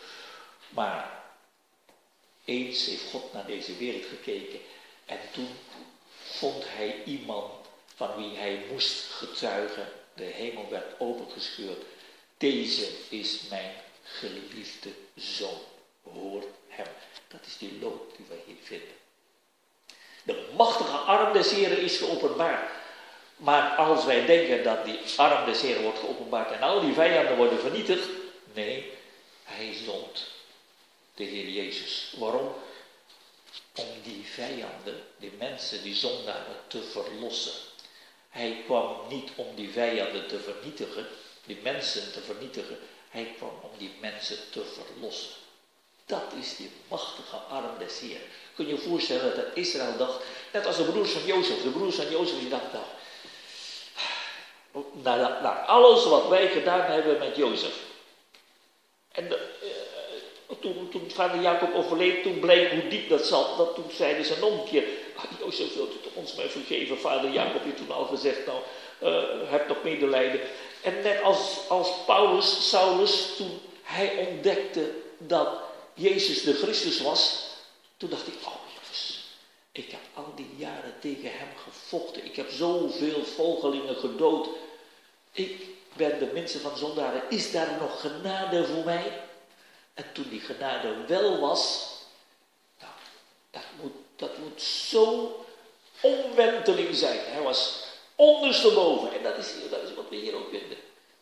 Maar 0.69 1.23
eens 2.45 2.85
heeft 2.85 3.09
God 3.11 3.33
naar 3.33 3.45
deze 3.45 3.77
wereld 3.77 4.05
gekeken 4.05 4.59
en 5.05 5.19
toen 5.33 5.49
vond 6.23 6.63
hij 6.67 7.03
iemand 7.05 7.51
van 7.95 8.15
wie 8.15 8.37
hij 8.37 8.65
moest 8.71 9.11
getuigen. 9.11 9.87
De 10.13 10.23
hemel 10.23 10.69
werd 10.69 10.99
opengescheurd. 10.99 11.83
Deze 12.37 12.87
is 13.09 13.39
mijn 13.49 13.73
geliefde 14.03 14.89
zoon. 15.15 15.59
Hoor 16.03 16.43
Dat 17.27 17.45
is 17.45 17.57
die 17.57 17.79
lood 17.81 18.15
die 18.15 18.25
wij 18.29 18.41
hier 18.45 18.55
vinden. 18.63 18.95
De 20.23 20.49
machtige 20.55 20.97
arm 20.97 21.33
des 21.33 21.51
Heren 21.51 21.81
is 21.81 21.97
geopenbaard. 21.97 22.69
Maar 23.37 23.75
als 23.75 24.05
wij 24.05 24.25
denken 24.25 24.63
dat 24.63 24.85
die 24.85 24.99
arm 25.15 25.45
des 25.45 25.61
Heren 25.61 25.83
wordt 25.83 25.99
geopenbaard 25.99 26.51
en 26.51 26.61
al 26.61 26.81
die 26.81 26.93
vijanden 26.93 27.37
worden 27.37 27.59
vernietigd. 27.59 28.07
Nee, 28.53 28.91
hij 29.43 29.73
zond 29.85 30.27
de 31.15 31.23
Heer 31.23 31.49
Jezus. 31.49 32.13
Waarom? 32.17 32.53
Om 33.75 33.87
die 34.03 34.25
vijanden, 34.25 35.03
die 35.17 35.31
mensen, 35.37 35.83
die 35.83 35.95
zondaren 35.95 36.57
te 36.67 36.83
verlossen. 36.83 37.53
Hij 38.29 38.63
kwam 38.65 38.95
niet 39.09 39.29
om 39.35 39.55
die 39.55 39.69
vijanden 39.69 40.27
te 40.27 40.39
vernietigen, 40.39 41.07
die 41.45 41.59
mensen 41.63 42.11
te 42.11 42.21
vernietigen. 42.21 42.79
Hij 43.09 43.33
kwam 43.37 43.59
om 43.61 43.69
die 43.77 43.91
mensen 43.99 44.37
te 44.51 44.63
verlossen. 44.63 45.40
Dat 46.11 46.39
is 46.39 46.55
die 46.55 46.71
machtige 46.87 47.35
arm 47.35 47.77
des 47.79 47.99
Heer. 47.99 48.19
Kun 48.55 48.67
je 48.67 48.73
je 48.73 48.79
voorstellen 48.79 49.35
dat 49.35 49.45
Israël 49.53 49.97
dacht, 49.97 50.23
net 50.53 50.65
als 50.65 50.77
de 50.77 50.83
broers 50.83 51.11
van 51.11 51.25
Jozef. 51.25 51.61
De 51.63 51.69
broers 51.69 51.95
van 51.95 52.09
Jozef 52.09 52.39
die 52.39 52.49
dachten, 52.49 52.79
nou, 54.91 55.19
naar, 55.19 55.63
alles 55.65 56.05
wat 56.05 56.27
wij 56.27 56.47
gedaan 56.47 56.91
hebben 56.91 57.17
met 57.17 57.35
Jozef. 57.35 57.75
En 59.11 59.29
de, 59.29 59.49
toen, 60.59 60.89
toen 60.89 61.11
vader 61.11 61.41
Jacob 61.41 61.73
overleed, 61.75 62.23
toen 62.23 62.39
bleek 62.39 62.71
hoe 62.71 62.87
diep 62.87 63.09
dat 63.09 63.25
zat. 63.25 63.57
Dat 63.57 63.75
toen 63.75 63.91
zeiden 63.91 64.25
ze 64.25 64.39
nog 64.39 64.51
een 64.51 64.69
keer, 64.69 64.83
ah, 65.15 65.23
Jozef 65.39 65.73
wilt 65.73 65.93
u 65.93 65.99
toch 66.03 66.13
ons 66.13 66.35
mij 66.35 66.49
vergeven? 66.49 66.99
Vader 66.99 67.31
Jacob 67.31 67.63
heeft 67.63 67.77
toen 67.77 67.91
al 67.91 68.05
gezegd, 68.05 68.45
nou, 68.45 68.59
uh, 69.03 69.51
heb 69.51 69.67
nog 69.67 69.83
medelijden. 69.83 70.41
En 70.81 71.01
net 71.01 71.21
als, 71.21 71.57
als 71.67 71.89
Paulus, 72.05 72.69
Saulus, 72.69 73.35
toen 73.37 73.59
hij 73.83 74.27
ontdekte 74.29 74.91
dat 75.17 75.69
Jezus 75.93 76.43
de 76.43 76.53
Christus 76.53 77.01
was, 77.01 77.49
toen 77.97 78.09
dacht 78.09 78.27
ik, 78.27 78.33
oh 78.45 78.55
jongens, 78.73 79.23
ik 79.71 79.91
heb 79.91 80.01
al 80.13 80.33
die 80.35 80.49
jaren 80.57 80.93
tegen 80.99 81.31
hem 81.37 81.49
gevochten. 81.63 82.25
Ik 82.25 82.35
heb 82.35 82.49
zoveel 82.49 83.25
volgelingen 83.25 83.95
gedood. 83.95 84.49
Ik 85.31 85.61
ben 85.93 86.19
de 86.19 86.29
minste 86.33 86.59
van 86.59 86.77
zondaren. 86.77 87.23
Is 87.29 87.51
daar 87.51 87.77
nog 87.79 88.01
genade 88.01 88.65
voor 88.65 88.83
mij? 88.83 89.21
En 89.93 90.05
toen 90.13 90.29
die 90.29 90.39
genade 90.39 91.05
wel 91.07 91.39
was, 91.39 91.87
nou, 92.79 92.93
dat 93.49 93.63
moet, 93.81 93.93
dat 94.15 94.37
moet 94.37 94.61
zo'n 94.61 95.31
omwenteling 96.01 96.95
zijn. 96.95 97.19
Hij 97.19 97.41
was 97.41 97.83
ondersteboven. 98.15 99.13
En 99.13 99.23
dat 99.23 99.37
is, 99.37 99.53
dat 99.69 99.83
is 99.83 99.95
wat 99.95 100.09
we 100.09 100.15
hier 100.15 100.35
ook 100.35 100.49
vinden. 100.49 100.77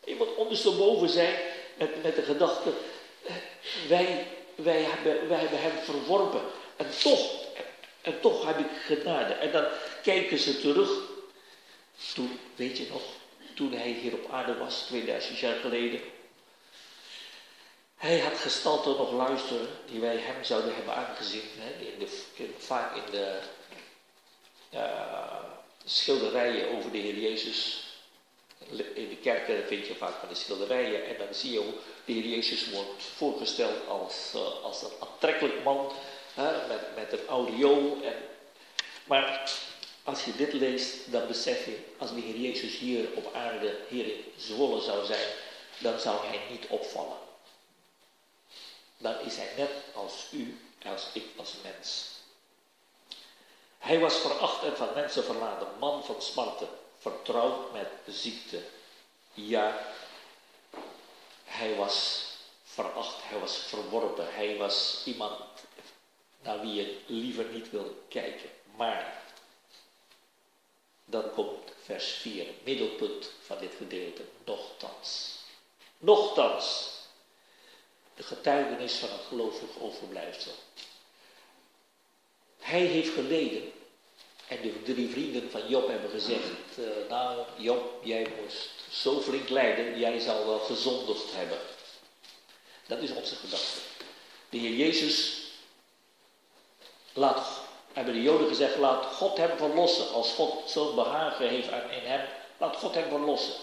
Je 0.06 0.16
moet 0.16 0.36
ondersteboven 0.36 1.10
zijn 1.10 1.36
met, 1.78 2.04
met 2.04 2.16
de 2.16 2.22
gedachte, 2.22 2.70
eh, 3.26 3.34
wij, 3.88 4.28
wij, 4.64 4.82
hebben, 4.82 5.28
wij 5.28 5.40
hebben 5.40 5.62
hem 5.62 5.78
verworpen. 5.84 6.42
En 6.76 6.90
toch, 7.02 7.46
en 8.02 8.20
toch 8.22 8.46
heb 8.46 8.58
ik 8.58 8.72
genade. 8.86 9.34
En 9.34 9.52
dan 9.52 9.66
kijken 10.04 10.38
ze 10.38 10.62
terug. 10.62 10.90
Toen, 12.14 12.40
weet 12.56 12.78
je 12.78 12.88
nog, 12.92 13.02
toen 13.54 13.74
hij 13.74 13.92
hier 13.92 14.14
op 14.14 14.32
aarde 14.32 14.58
was, 14.58 14.82
2000 14.82 15.40
jaar 15.40 15.56
geleden. 15.56 16.02
Hij 17.96 18.20
had 18.20 18.38
gestalte 18.38 18.90
nog 18.90 19.12
luisteren 19.12 19.68
die 19.86 20.00
wij 20.00 20.18
hem 20.18 20.44
zouden 20.44 20.76
hebben 20.76 20.96
aangezien. 20.96 21.44
Hè, 21.58 21.86
in 21.86 22.00
de, 22.00 22.50
vaak 22.58 22.96
in 22.96 23.12
de 23.12 23.40
schilderijen 25.86 26.78
over 26.78 26.92
de 26.92 26.98
Heer 26.98 27.18
Jezus. 27.18 27.89
In 28.94 29.10
de 29.10 29.18
kerken 29.22 29.68
vind 29.68 29.88
je 29.88 29.96
vaak 29.96 30.20
van 30.20 30.30
de 30.30 30.36
schilderijen. 30.36 31.06
En 31.06 31.18
dan 31.18 31.34
zie 31.34 31.52
je 31.52 31.60
hoe 31.60 31.74
de 32.06 32.14
Heer 32.14 32.26
Jezus 32.26 32.70
wordt 32.70 33.04
voorgesteld 33.04 33.88
als, 33.88 34.32
uh, 34.36 34.64
als 34.64 34.82
een 34.82 34.92
aantrekkelijk 35.00 35.64
man. 35.64 35.92
Hè, 36.34 36.68
met, 36.68 36.96
met 36.96 37.12
een 37.12 37.28
audio. 37.28 38.02
En, 38.02 38.16
maar 39.04 39.52
als 40.04 40.26
je 40.26 40.36
dit 40.36 40.54
leest, 40.54 41.12
dan 41.12 41.28
besef 41.28 41.66
je, 41.66 41.78
als 41.98 42.14
de 42.14 42.20
Heer 42.20 42.36
Jezus 42.36 42.78
hier 42.78 43.08
op 43.16 43.34
aarde, 43.34 43.78
hier 43.88 44.06
in 44.06 44.24
Zwolle 44.38 44.82
zou 44.82 45.06
zijn, 45.06 45.28
dan 45.78 46.00
zou 46.00 46.26
hij 46.26 46.40
niet 46.50 46.68
opvallen. 46.68 47.18
Dan 48.98 49.20
is 49.20 49.36
hij 49.36 49.50
net 49.58 49.72
als 49.94 50.28
u, 50.32 50.60
als 50.86 51.08
ik, 51.14 51.24
als 51.36 51.54
mens. 51.64 52.08
Hij 53.78 54.00
was 54.00 54.16
veracht 54.16 54.64
en 54.64 54.78
van 54.78 54.90
mensen 54.94 55.24
verlaten, 55.24 55.68
man 55.80 56.06
van 56.06 56.22
smarten, 56.22 56.68
vertrouwd 57.00 57.74
met 57.74 57.88
ziekte. 58.08 58.64
Ja, 59.34 59.94
hij 61.44 61.76
was 61.76 62.26
veracht, 62.64 63.18
hij 63.22 63.40
was 63.40 63.58
verworpen, 63.58 64.34
hij 64.34 64.58
was 64.58 65.02
iemand 65.06 65.42
naar 66.42 66.62
wie 66.62 66.74
je 66.74 67.02
liever 67.06 67.46
niet 67.46 67.70
wil 67.70 68.04
kijken. 68.10 68.50
Maar, 68.76 69.24
dan 71.06 71.32
komt 71.32 71.72
vers 71.84 72.12
4, 72.12 72.48
middelpunt 72.64 73.32
van 73.46 73.58
dit 73.60 73.74
gedeelte, 73.78 74.24
nochtans. 74.46 75.38
Nochtans, 75.98 76.90
de 78.16 78.24
getuigenis 78.24 78.94
van 78.94 79.10
een 79.10 79.20
gelovig 79.28 79.80
overblijfsel. 79.80 80.54
Hij 82.60 82.82
heeft 82.82 83.14
geleden. 83.14 83.72
En 84.50 84.62
de 84.62 84.82
drie 84.84 85.10
vrienden 85.10 85.52
van 85.52 85.68
Job 85.68 85.88
hebben 85.88 86.10
gezegd, 86.10 86.78
uh, 86.80 86.86
nou 87.10 87.46
Job, 87.58 88.04
jij 88.04 88.28
moest 88.42 88.70
zo 88.92 89.22
flink 89.22 89.50
lijden, 89.50 90.00
jij 90.00 90.20
zal 90.20 90.46
wel 90.46 90.60
gezondigd 90.60 91.36
hebben. 91.36 91.60
Dat 92.88 93.00
is 93.00 93.12
onze 93.12 93.36
gedachte. 93.36 93.80
De 94.50 94.58
Heer 94.58 94.76
Jezus 94.76 95.40
hebben 97.94 98.14
de 98.14 98.22
Joden 98.22 98.48
gezegd, 98.48 98.78
laat 98.78 99.06
God 99.06 99.38
hem 99.38 99.58
verlossen. 99.58 100.10
Als 100.10 100.34
God 100.34 100.70
zo'n 100.70 100.96
behagen 100.96 101.50
heeft 101.50 101.68
in 101.68 102.10
hem, 102.10 102.28
laat 102.58 102.76
God 102.76 102.94
hem 102.94 103.10
verlossen. 103.10 103.56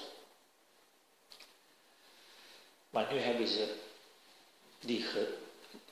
Maar 2.91 3.13
nu 3.13 3.19
hebben 3.19 3.49
ze, 3.49 3.75
die 4.81 5.07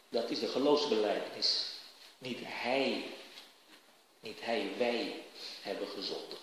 dat 0.08 0.30
is 0.30 0.38
de 0.38 0.48
geloofsbelijdenis. 0.48 1.68
Niet 2.18 2.38
hij, 2.42 3.04
niet 4.24 4.38
hij, 4.40 4.70
wij 4.78 5.22
hebben 5.60 5.88
gezondigd. 5.88 6.42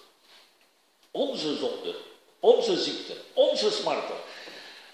Onze 1.12 1.56
zonden, 1.56 1.96
onze 2.40 2.78
ziekten, 2.78 3.18
onze 3.34 3.72
smarten. 3.72 4.16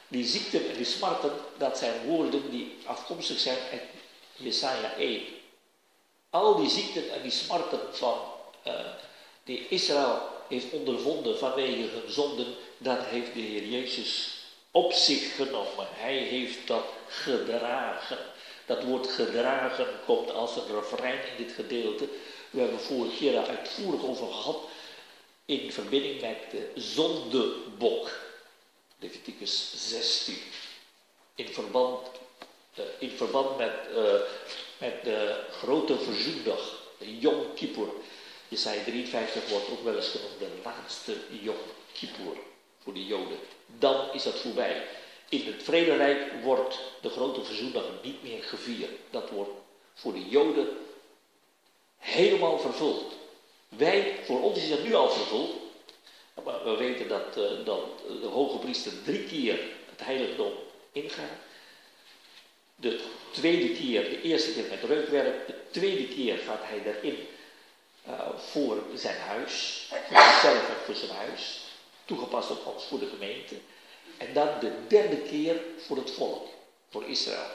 Die 0.08 0.26
ziekten 0.26 0.70
en 0.70 0.76
die 0.76 0.86
smarten, 0.86 1.32
dat 1.58 1.78
zijn 1.78 2.06
woorden 2.06 2.52
die 2.52 2.78
afkomstig 2.86 3.40
zijn 3.40 3.58
uit 3.72 3.82
Jesaja 4.36 4.94
1. 4.94 5.22
Al 6.30 6.56
die 6.56 6.70
ziekten 6.70 7.12
en 7.14 7.22
die 7.22 7.32
smarten 7.32 7.80
van, 7.92 8.20
uh, 8.68 8.74
die 9.44 9.68
Israël 9.70 10.22
heeft 10.48 10.72
ondervonden 10.72 11.38
vanwege 11.38 11.82
hun 11.82 12.12
zonden, 12.12 12.56
dat 12.78 13.04
heeft 13.04 13.34
de 13.34 13.40
Heer 13.40 13.64
Jezus 13.64 14.38
op 14.72 14.94
zich 14.94 15.36
genomen. 15.36 15.88
Hij 15.90 16.18
heeft 16.18 16.68
dat 16.68 16.86
gedragen. 17.08 18.18
Dat 18.66 18.84
woord 18.84 19.08
gedragen 19.08 19.88
komt 20.06 20.32
als 20.32 20.56
een 20.56 20.76
refrein 20.80 21.20
in 21.20 21.46
dit 21.46 21.52
gedeelte. 21.56 22.08
We 22.50 22.60
hebben 22.60 22.80
vorig 22.80 23.20
jaar 23.20 23.34
daar 23.34 23.58
uitvoerig 23.58 24.04
over 24.04 24.28
gehad 24.28 24.58
in 25.46 25.72
verbinding 25.72 26.22
met 26.22 26.38
de 26.52 26.72
zondebok. 26.76 28.20
Leviticus 29.00 29.72
16. 29.76 30.38
In 31.36 31.48
verband, 31.48 32.08
uh, 32.80 32.86
in 33.00 33.10
verband 33.10 33.58
met, 33.58 33.74
uh, 33.96 34.14
met 34.78 35.04
de 35.04 35.44
grote 35.52 36.00
verzoendag, 36.00 36.82
de 36.98 37.20
Yom 37.20 37.54
Kippur. 37.56 37.88
Jesaja 38.48 38.84
53 38.84 39.50
wordt 39.50 39.70
ook 39.70 39.84
wel 39.84 39.96
eens 39.96 40.08
genoemd 40.08 40.40
de 40.40 40.50
laatste 40.64 41.16
Yom 41.42 41.56
Kippur 41.94 42.38
voor 42.84 42.94
de 42.94 43.06
Joden. 43.06 43.40
Dan 43.66 44.14
is 44.14 44.24
dat 44.24 44.40
voorbij. 44.40 44.88
In 45.30 45.46
het 45.46 45.64
vrederijk 45.64 46.44
wordt 46.44 46.80
de 47.02 47.10
grote 47.10 47.44
verzoendag 47.44 47.84
niet 48.04 48.24
meer 48.24 48.44
gevierd. 48.44 48.92
Dat 49.10 49.30
wordt 49.30 49.52
voor 49.94 50.14
de 50.14 50.30
Joden 50.30 50.68
helemaal 52.08 52.60
vervuld. 52.60 53.14
Wij, 53.70 54.16
voor 54.26 54.42
ons 54.42 54.58
is 54.58 54.70
dat 54.70 54.84
nu 54.84 54.94
al 54.94 55.10
vervuld. 55.10 55.52
We 56.64 56.76
weten 56.78 57.08
dat, 57.08 57.38
uh, 57.38 57.66
dat 57.66 57.80
de 58.22 58.28
hoge 58.28 58.58
priester 58.58 58.92
drie 59.04 59.24
keer 59.24 59.60
het 59.90 60.06
heiligdom 60.06 60.52
ingaat. 60.92 61.40
De 62.76 63.00
tweede 63.32 63.74
keer, 63.74 64.04
de 64.04 64.22
eerste 64.22 64.54
keer 64.54 64.66
met 64.70 64.84
reukwerk. 64.84 65.48
De 65.48 65.56
tweede 65.72 66.08
keer 66.08 66.38
gaat 66.38 66.62
hij 66.62 66.82
erin 66.86 67.28
uh, 68.08 68.30
voor 68.38 68.84
zijn 68.96 69.18
huis. 69.18 69.86
Voor 69.90 70.18
zichzelf 70.18 70.70
en 70.70 70.86
voor 70.86 70.96
zijn 70.96 71.12
huis. 71.12 71.62
Toegepast 72.06 72.52
op 72.52 72.66
ons 72.66 72.84
voor 72.84 73.00
de 73.00 73.08
gemeente. 73.08 73.56
En 74.18 74.34
dan 74.34 74.48
de 74.60 74.72
derde 74.88 75.18
keer 75.18 75.62
voor 75.78 75.98
het 75.98 76.12
volk, 76.12 76.48
voor 76.90 77.04
Israël. 77.06 77.48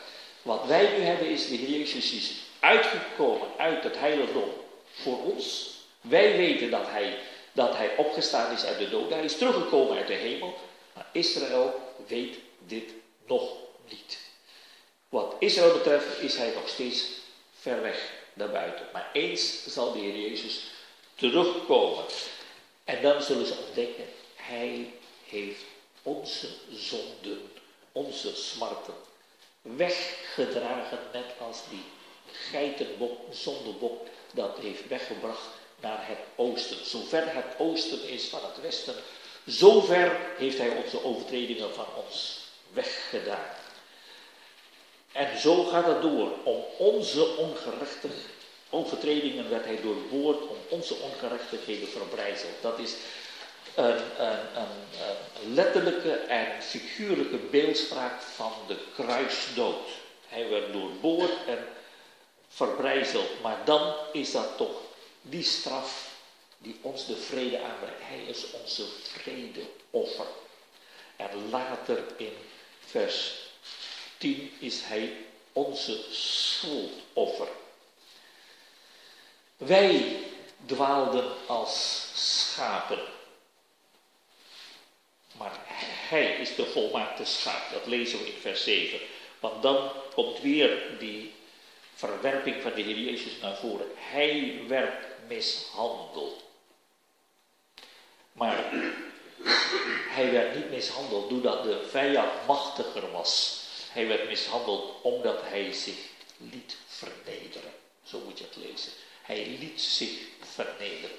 Wat 0.43 0.67
wij 0.67 0.99
nu 0.99 1.05
hebben 1.05 1.29
is, 1.29 1.49
de 1.49 1.55
Heer 1.55 1.79
Jezus 1.79 2.42
uitgekomen 2.63 3.49
uit 3.57 3.83
het 3.83 3.99
heiligdom 3.99 4.51
voor 4.93 5.23
ons. 5.23 5.71
Wij 6.01 6.37
weten 6.37 6.71
dat 6.71 6.87
hij, 6.87 7.19
dat 7.53 7.77
hij 7.77 7.97
opgestaan 7.97 8.53
is 8.53 8.65
uit 8.65 8.79
de 8.79 8.91
dood. 8.91 9.11
Hij 9.11 9.25
is 9.25 9.37
teruggekomen 9.37 9.97
uit 9.97 10.07
de 10.07 10.13
hemel. 10.13 10.59
Maar 10.95 11.07
Israël 11.13 11.95
weet 12.07 12.39
dit 12.67 12.91
nog 13.27 13.53
niet. 13.89 14.19
Wat 15.09 15.35
Israël 15.39 15.73
betreft 15.73 16.21
is 16.21 16.37
hij 16.37 16.53
nog 16.55 16.69
steeds 16.69 17.07
ver 17.59 17.83
weg 17.83 18.13
daarbuiten. 18.35 18.87
Maar 18.93 19.11
eens 19.13 19.67
zal 19.67 19.93
de 19.93 19.99
Heer 19.99 20.17
Jezus 20.17 20.63
terugkomen. 21.15 22.05
En 22.85 23.03
dan 23.03 23.23
zullen 23.23 23.47
ze 23.47 23.55
ontdekken, 23.67 24.05
hij 24.35 24.95
heeft 25.25 25.65
onze 26.03 26.49
zonden, 26.71 27.53
onze 27.93 28.37
smarten, 28.37 28.95
weggedragen, 29.63 30.99
net 31.13 31.27
als 31.39 31.59
die 31.71 31.85
geitenbok, 32.51 33.19
zondebok, 33.31 34.07
dat 34.35 34.59
heeft 34.61 34.89
weggebracht 34.89 35.49
naar 35.81 36.07
het 36.09 36.19
oosten. 36.37 36.87
Zover 36.87 37.35
het 37.35 37.59
oosten 37.59 38.09
is 38.09 38.25
van 38.25 38.41
het 38.43 38.61
westen, 38.61 38.95
zover 39.47 40.17
heeft 40.39 40.59
hij 40.59 40.71
onze 40.85 41.05
overtredingen 41.05 41.75
van 41.75 41.87
ons 42.07 42.39
weggedaan. 42.73 43.61
En 45.13 45.39
zo 45.39 45.65
gaat 45.65 45.87
het 45.87 46.03
door. 46.03 46.33
Om 46.43 46.65
onze 46.79 47.37
ongerechtige 47.37 48.31
overtredingen 48.71 49.51
werd 49.51 49.65
hij 49.65 49.81
doorboord, 49.83 50.49
om 50.49 50.57
onze 50.69 50.95
ongerechtigheden 50.95 51.89
verbrijzeld. 51.89 52.53
Dat 52.61 52.79
is 52.79 52.95
een, 53.75 53.97
een, 54.19 54.39
een, 54.55 55.55
letterlijke 55.55 56.13
en 56.13 56.63
figuurlijke 56.63 57.37
beeldspraak 57.37 58.23
van 58.23 58.53
de 58.67 58.77
kruisdood. 58.95 59.89
Hij 60.29 60.49
werd 60.49 60.73
doorboord 60.73 61.33
en 61.47 61.59
verbrijzeld, 62.55 63.41
maar 63.43 63.65
dan 63.65 63.95
is 64.13 64.33
dat 64.33 64.57
toch 64.57 64.81
die 65.23 65.45
straf 65.45 66.11
die 66.59 66.79
ons 66.81 67.07
de 67.07 67.17
vrede 67.17 67.63
aanbrengt. 67.63 68.01
Hij 68.01 68.23
is 68.23 68.51
onze 68.51 68.85
vredeoffer. 69.03 70.27
En 71.17 71.51
later 71.51 72.05
in 72.17 72.33
vers 72.87 73.33
10 74.19 74.53
is 74.59 74.81
hij 74.83 75.17
onze 75.53 76.05
schuldoffer. 76.11 77.49
Wij 79.57 80.17
dwaalden 80.67 81.33
als 81.47 82.07
schapen. 82.15 83.01
Maar 85.33 85.59
hij 86.09 86.37
is 86.37 86.55
de 86.55 86.67
volmaakte 86.67 87.25
schaap. 87.25 87.73
Dat 87.73 87.87
lezen 87.87 88.19
we 88.19 88.27
in 88.27 88.41
vers 88.41 88.63
7. 88.63 89.01
Want 89.41 89.63
dan 89.63 89.93
komt 90.15 90.41
weer 90.41 90.99
die 90.99 91.33
verwerping 92.07 92.63
van 92.63 92.73
de 92.75 92.81
Heer 92.83 92.99
Jezus 92.99 93.33
naar 93.41 93.57
voren. 93.57 93.87
Hij 93.95 94.61
werd 94.69 94.93
mishandeld. 95.29 96.43
Maar 98.33 98.73
hij 100.09 100.33
werd 100.33 100.55
niet 100.55 100.71
mishandeld 100.71 101.31
doordat 101.31 101.63
de 101.63 101.87
vijand 101.89 102.47
machtiger 102.47 103.11
was. 103.11 103.61
Hij 103.91 104.07
werd 104.09 104.29
mishandeld 104.29 105.03
omdat 105.03 105.41
hij 105.43 105.73
zich 105.73 105.99
liet 106.37 106.77
vernederen. 106.87 107.73
Zo 108.05 108.21
moet 108.25 108.39
je 108.39 108.45
het 108.45 108.71
lezen. 108.71 108.93
Hij 109.23 109.57
liet 109.61 109.81
zich 109.81 110.11
vernederen. 110.41 111.17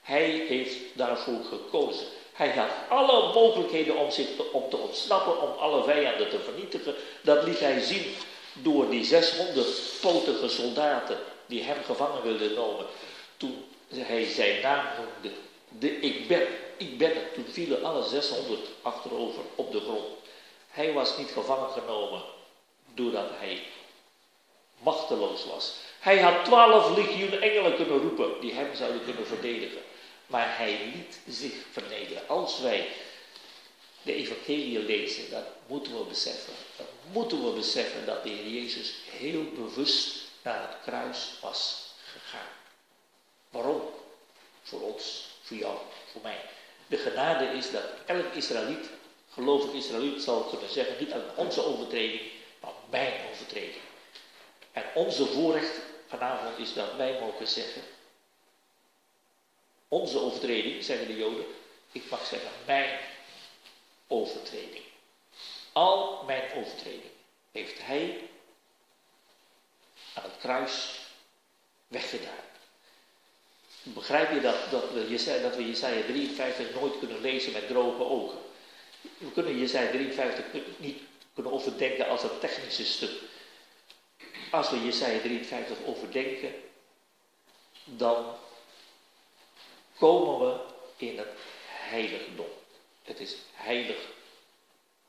Hij 0.00 0.30
heeft 0.30 0.76
daarvoor 0.92 1.44
gekozen. 1.44 2.06
Hij 2.32 2.50
had 2.50 2.70
alle 2.88 3.32
mogelijkheden 3.34 3.96
om 3.96 4.10
zich 4.10 4.26
te, 4.36 4.52
om 4.52 4.70
te 4.70 4.76
ontsnappen, 4.76 5.40
om 5.40 5.58
alle 5.58 5.84
vijanden 5.84 6.30
te 6.30 6.38
vernietigen. 6.38 6.94
Dat 7.22 7.44
liet 7.44 7.58
hij 7.58 7.80
zien 7.80 8.14
door 8.52 8.90
die 8.90 9.04
600 9.04 9.66
potige 10.00 10.48
soldaten 10.48 11.18
die 11.46 11.62
hem 11.62 11.82
gevangen 11.84 12.22
wilden 12.22 12.48
nemen. 12.48 12.86
Toen 13.36 13.64
hij 13.88 14.24
zijn 14.24 14.62
naam 14.62 14.86
noemde, 14.96 15.36
de 15.78 16.00
ik 16.00 16.28
ben, 16.28 16.46
ik 16.76 16.98
ben 16.98 17.14
het. 17.14 17.34
Toen 17.34 17.46
vielen 17.48 17.84
alle 17.84 18.08
600 18.08 18.60
achterover 18.82 19.42
op 19.54 19.72
de 19.72 19.80
grond. 19.80 20.06
Hij 20.70 20.92
was 20.92 21.18
niet 21.18 21.30
gevangen 21.30 21.70
genomen 21.70 22.22
doordat 22.94 23.30
hij 23.38 23.62
machteloos 24.78 25.44
was. 25.44 25.74
Hij 25.98 26.18
had 26.18 26.44
twaalf 26.44 26.96
legioen 26.96 27.40
engelen 27.40 27.76
kunnen 27.76 27.98
roepen 27.98 28.40
die 28.40 28.52
hem 28.52 28.74
zouden 28.74 29.04
kunnen 29.04 29.26
verdedigen. 29.26 29.82
Maar 30.26 30.56
hij 30.56 30.78
liet 30.94 31.20
zich 31.28 31.52
vernederen. 31.72 32.28
Als 32.28 32.60
wij 32.60 32.88
de 34.02 34.14
evangelie 34.14 34.78
lezen, 34.78 35.30
dan 35.30 35.42
moeten 35.66 35.98
we 35.98 36.04
beseffen, 36.04 36.54
moeten 37.12 37.44
we 37.44 37.50
beseffen 37.50 38.06
dat 38.06 38.22
de 38.22 38.28
Heer 38.28 38.48
Jezus 38.48 38.94
heel 39.10 39.44
bewust 39.44 40.28
naar 40.42 40.68
het 40.68 40.76
kruis 40.82 41.32
was 41.40 41.88
gegaan. 42.04 42.48
Waarom? 43.50 43.82
Voor 44.62 44.80
ons, 44.80 45.28
voor 45.42 45.56
jou, 45.56 45.78
voor 46.12 46.22
mij. 46.22 46.40
De 46.86 46.96
genade 46.96 47.44
is 47.44 47.70
dat 47.70 47.84
elk 48.06 48.34
Israëliet, 48.34 48.88
gelovig 49.32 49.72
Israëliet, 49.72 50.22
zal 50.22 50.42
kunnen 50.42 50.70
zeggen, 50.70 50.96
niet 50.98 51.12
aan 51.12 51.24
onze 51.36 51.64
overtreding, 51.64 52.22
maar 52.60 52.72
mijn 52.90 53.12
overtreding. 53.30 53.82
En 54.72 54.84
onze 54.94 55.26
voorrecht 55.26 55.80
vanavond 56.06 56.58
is 56.58 56.72
dat 56.72 56.96
wij 56.96 57.20
mogen 57.20 57.48
zeggen, 57.48 57.82
onze 59.88 60.18
overtreding, 60.18 60.84
zeggen 60.84 61.06
de 61.06 61.16
Joden, 61.16 61.46
ik 61.92 62.10
mag 62.10 62.26
zeggen, 62.26 62.50
mijn 62.66 62.98
overtreding. 64.06 64.84
Al 65.80 66.22
mijn 66.26 66.52
overtreding 66.54 67.12
heeft 67.52 67.86
hij 67.86 68.28
aan 70.14 70.22
het 70.22 70.38
kruis 70.38 71.00
weggedaan. 71.88 72.44
Begrijp 73.82 74.32
je 74.32 74.40
dat, 74.40 74.70
dat, 74.70 74.92
we 74.92 75.08
Jesaja, 75.08 75.42
dat 75.42 75.56
we 75.56 75.66
Jesaja 75.66 76.02
53 76.02 76.74
nooit 76.74 76.98
kunnen 76.98 77.20
lezen 77.20 77.52
met 77.52 77.66
droge 77.66 78.02
ogen? 78.02 78.38
We 79.18 79.32
kunnen 79.32 79.58
Jesaja 79.58 79.90
53 79.90 80.44
niet 80.76 81.02
kunnen 81.34 81.52
overdenken 81.52 82.08
als 82.08 82.22
een 82.22 82.38
technische 82.38 82.84
stuk. 82.84 83.20
Als 84.50 84.70
we 84.70 84.84
Jesaja 84.84 85.20
53 85.20 85.76
overdenken, 85.84 86.54
dan 87.84 88.36
komen 89.98 90.38
we 90.46 90.60
in 90.96 91.18
het 91.18 91.32
heiligdom. 91.66 92.48
Het 93.02 93.20
is 93.20 93.36
heilig 93.52 94.08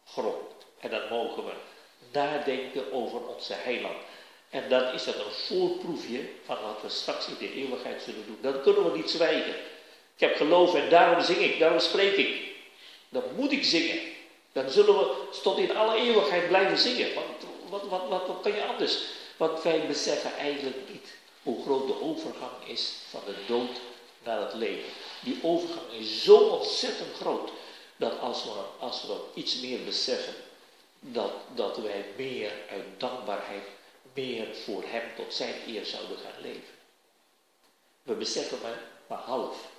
grond. 0.05 0.60
En 0.81 0.89
dan 0.89 1.01
mogen 1.09 1.45
we 1.45 1.51
nadenken 2.11 2.91
over 2.91 3.27
onze 3.27 3.53
heiland. 3.53 3.97
En 4.49 4.69
dan 4.69 4.93
is 4.93 5.03
dat 5.03 5.15
een 5.15 5.31
voorproefje 5.31 6.19
van 6.45 6.57
wat 6.61 6.81
we 6.81 6.89
straks 6.89 7.27
in 7.27 7.35
de 7.39 7.53
eeuwigheid 7.53 8.01
zullen 8.01 8.25
doen. 8.25 8.37
Dan 8.41 8.61
kunnen 8.61 8.91
we 8.91 8.97
niet 8.97 9.09
zwijgen. 9.09 9.55
Ik 10.15 10.27
heb 10.27 10.35
geloof 10.35 10.75
en 10.75 10.89
daarom 10.89 11.23
zing 11.23 11.39
ik, 11.39 11.59
daarom 11.59 11.79
spreek 11.79 12.15
ik. 12.15 12.41
Dan 13.09 13.23
moet 13.35 13.51
ik 13.51 13.63
zingen. 13.63 13.99
Dan 14.51 14.69
zullen 14.69 14.97
we 14.97 15.27
tot 15.43 15.57
in 15.57 15.75
alle 15.75 15.95
eeuwigheid 15.95 16.47
blijven 16.47 16.77
zingen. 16.77 17.13
Want 17.13 17.25
wat, 17.69 17.81
wat, 17.89 18.09
wat, 18.09 18.27
wat 18.27 18.41
kan 18.41 18.51
je 18.51 18.65
anders? 18.65 19.03
Want 19.37 19.63
wij 19.63 19.87
beseffen 19.87 20.37
eigenlijk 20.37 20.77
niet 20.89 21.07
hoe 21.43 21.63
groot 21.63 21.87
de 21.87 22.01
overgang 22.01 22.51
is 22.65 22.93
van 23.09 23.21
de 23.25 23.35
dood 23.47 23.81
naar 24.23 24.39
het 24.39 24.53
leven. 24.53 24.89
Die 25.23 25.39
overgang 25.41 25.91
is 25.99 26.23
zo 26.23 26.37
ontzettend 26.37 27.15
groot 27.15 27.49
dat 27.95 28.19
als 28.19 28.43
we, 28.43 28.49
als 28.79 29.03
we 29.07 29.15
iets 29.33 29.59
meer 29.59 29.83
beseffen, 29.83 30.33
dat, 31.01 31.31
dat 31.55 31.77
wij 31.77 32.05
meer 32.17 32.51
uit 32.69 32.85
dankbaarheid, 32.97 33.63
meer 34.13 34.55
voor 34.55 34.83
Hem 34.85 35.15
tot 35.15 35.33
Zijn 35.33 35.55
eer 35.67 35.85
zouden 35.85 36.17
gaan 36.17 36.41
leven. 36.41 36.73
We 38.03 38.13
beseffen 38.13 38.61
maar, 38.61 38.81
maar 39.07 39.17
half 39.17 39.69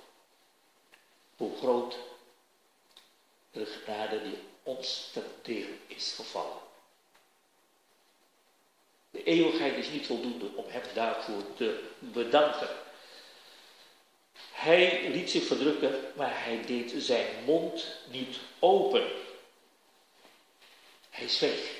hoe 1.37 1.57
groot 1.57 1.97
de 3.51 3.65
genade 3.65 4.23
die 4.23 4.37
ons 4.63 5.09
ten 5.13 5.25
deel 5.41 5.67
is 5.87 6.13
gevallen. 6.15 6.61
De 9.11 9.23
eeuwigheid 9.23 9.77
is 9.77 9.89
niet 9.89 10.05
voldoende 10.05 10.49
om 10.55 10.65
Hem 10.67 10.83
daarvoor 10.93 11.43
te 11.55 11.83
bedanken. 11.99 12.69
Hij 14.51 15.09
liet 15.09 15.29
zich 15.29 15.43
verdrukken, 15.43 15.99
maar 16.15 16.43
hij 16.43 16.65
deed 16.65 16.93
zijn 16.97 17.27
mond 17.45 17.85
niet 18.11 18.37
open. 18.59 19.22
Hij 21.13 21.29
zweeg. 21.29 21.71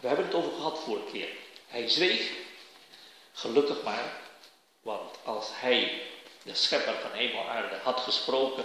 We 0.00 0.06
hebben 0.06 0.26
het 0.26 0.34
over 0.34 0.52
gehad 0.52 0.78
vorige 0.78 1.10
keer. 1.12 1.28
Hij 1.66 1.88
zweeg, 1.88 2.30
gelukkig 3.32 3.82
maar, 3.82 4.20
want 4.80 5.16
als 5.24 5.48
hij, 5.52 6.02
de 6.42 6.54
schepper 6.54 6.94
van 6.94 7.10
hemel 7.12 7.40
en 7.40 7.48
aarde, 7.48 7.76
had 7.76 8.00
gesproken, 8.00 8.64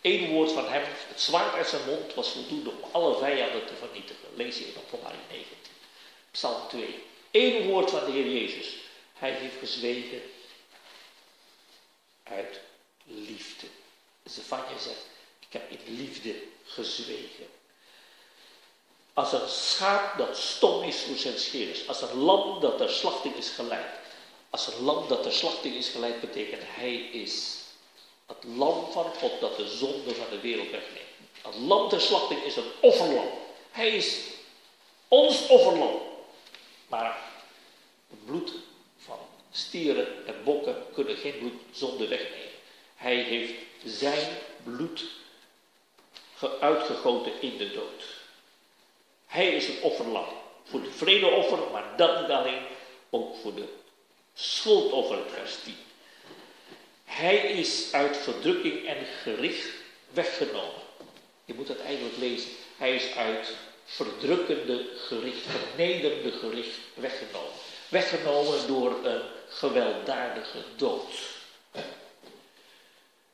één 0.00 0.30
woord 0.30 0.52
van 0.52 0.68
hem, 0.68 0.82
het 1.08 1.20
zwaard 1.20 1.54
uit 1.54 1.68
zijn 1.68 1.84
mond, 1.86 2.14
was 2.14 2.30
voldoende 2.30 2.70
om 2.70 2.90
alle 2.92 3.18
vijanden 3.18 3.66
te 3.66 3.74
vernietigen. 3.74 4.28
Lees 4.34 4.58
je 4.58 4.64
in 4.64 4.76
Openbaring 4.76 5.22
19. 5.28 5.56
Psalm 6.30 6.68
2. 6.68 7.02
Eén 7.30 7.66
woord 7.66 7.90
van 7.90 8.04
de 8.04 8.10
Heer 8.10 8.30
Jezus. 8.30 8.74
Hij 9.14 9.30
heeft 9.30 9.58
gezwegen 9.58 10.22
uit 12.22 12.60
liefde. 13.04 13.66
Zefania 14.24 14.78
zegt, 14.78 15.06
ik 15.38 15.52
heb 15.52 15.70
in 15.70 15.94
liefde 15.96 16.42
gezwegen. 16.64 17.57
Als 19.18 19.32
een 19.32 19.48
schaap 19.48 20.18
dat 20.18 20.36
stom 20.36 20.82
is 20.82 21.00
voor 21.00 21.16
zijn 21.16 21.38
scheerders. 21.38 21.88
Als 21.88 22.02
een 22.02 22.16
lam 22.18 22.60
dat 22.60 22.78
ter 22.78 22.90
slachting 22.90 23.34
is 23.34 23.48
geleid. 23.48 23.90
Als 24.50 24.66
een 24.66 24.84
lam 24.84 25.08
dat 25.08 25.22
ter 25.22 25.32
slachting 25.32 25.74
is 25.74 25.88
geleid 25.88 26.20
betekent 26.20 26.62
hij 26.66 26.94
is 26.94 27.56
het 28.26 28.44
lam 28.56 28.90
van 28.92 29.04
God 29.04 29.40
dat 29.40 29.56
de 29.56 29.68
zonde 29.68 30.14
van 30.14 30.26
de 30.30 30.40
wereld 30.40 30.70
wegneemt. 30.70 31.06
Het 31.42 31.56
lam 31.56 31.88
ter 31.88 32.00
slachting 32.00 32.42
is 32.42 32.56
een 32.56 32.70
offerlam. 32.80 33.28
Hij 33.70 33.88
is 33.90 34.20
ons 35.08 35.46
offerlam. 35.46 36.00
Maar 36.88 37.18
het 38.10 38.24
bloed 38.24 38.52
van 38.98 39.18
stieren 39.50 40.26
en 40.26 40.44
bokken 40.44 40.86
kunnen 40.94 41.16
geen 41.16 41.38
bloed 41.38 41.60
zonde 41.72 42.08
wegnemen. 42.08 42.50
Hij 42.96 43.16
heeft 43.16 43.52
zijn 43.84 44.28
bloed 44.64 45.04
uitgegoten 46.60 47.32
in 47.40 47.56
de 47.56 47.70
dood. 47.70 48.17
Hij 49.28 49.48
is 49.48 49.68
een 49.68 49.82
offerlam. 49.82 50.26
Voor 50.64 50.82
de 50.82 50.90
vredeoffer, 50.90 51.58
maar 51.72 51.96
dat 51.96 52.20
niet 52.20 52.30
alleen. 52.30 52.62
Ook 53.10 53.36
voor 53.36 53.54
de 53.54 53.64
schuldoffer, 54.34 55.18
10. 55.64 55.76
Hij 57.04 57.36
is 57.36 57.92
uit 57.92 58.16
verdrukking 58.16 58.86
en 58.86 59.06
gericht 59.22 59.68
weggenomen. 60.10 60.82
Je 61.44 61.54
moet 61.54 61.66
dat 61.66 61.80
eigenlijk 61.80 62.16
lezen. 62.16 62.50
Hij 62.76 62.94
is 62.94 63.14
uit 63.16 63.56
verdrukkende 63.84 64.88
gericht, 65.06 65.46
vernederende 65.46 66.30
gericht 66.30 66.78
weggenomen. 66.94 67.52
Weggenomen 67.88 68.66
door 68.66 69.04
een 69.04 69.22
gewelddadige 69.48 70.58
dood. 70.76 71.36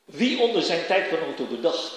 Wie 0.05 0.39
onder 0.39 0.61
zijn 0.61 0.85
tijdgenoten 0.85 1.49
bedacht? 1.49 1.93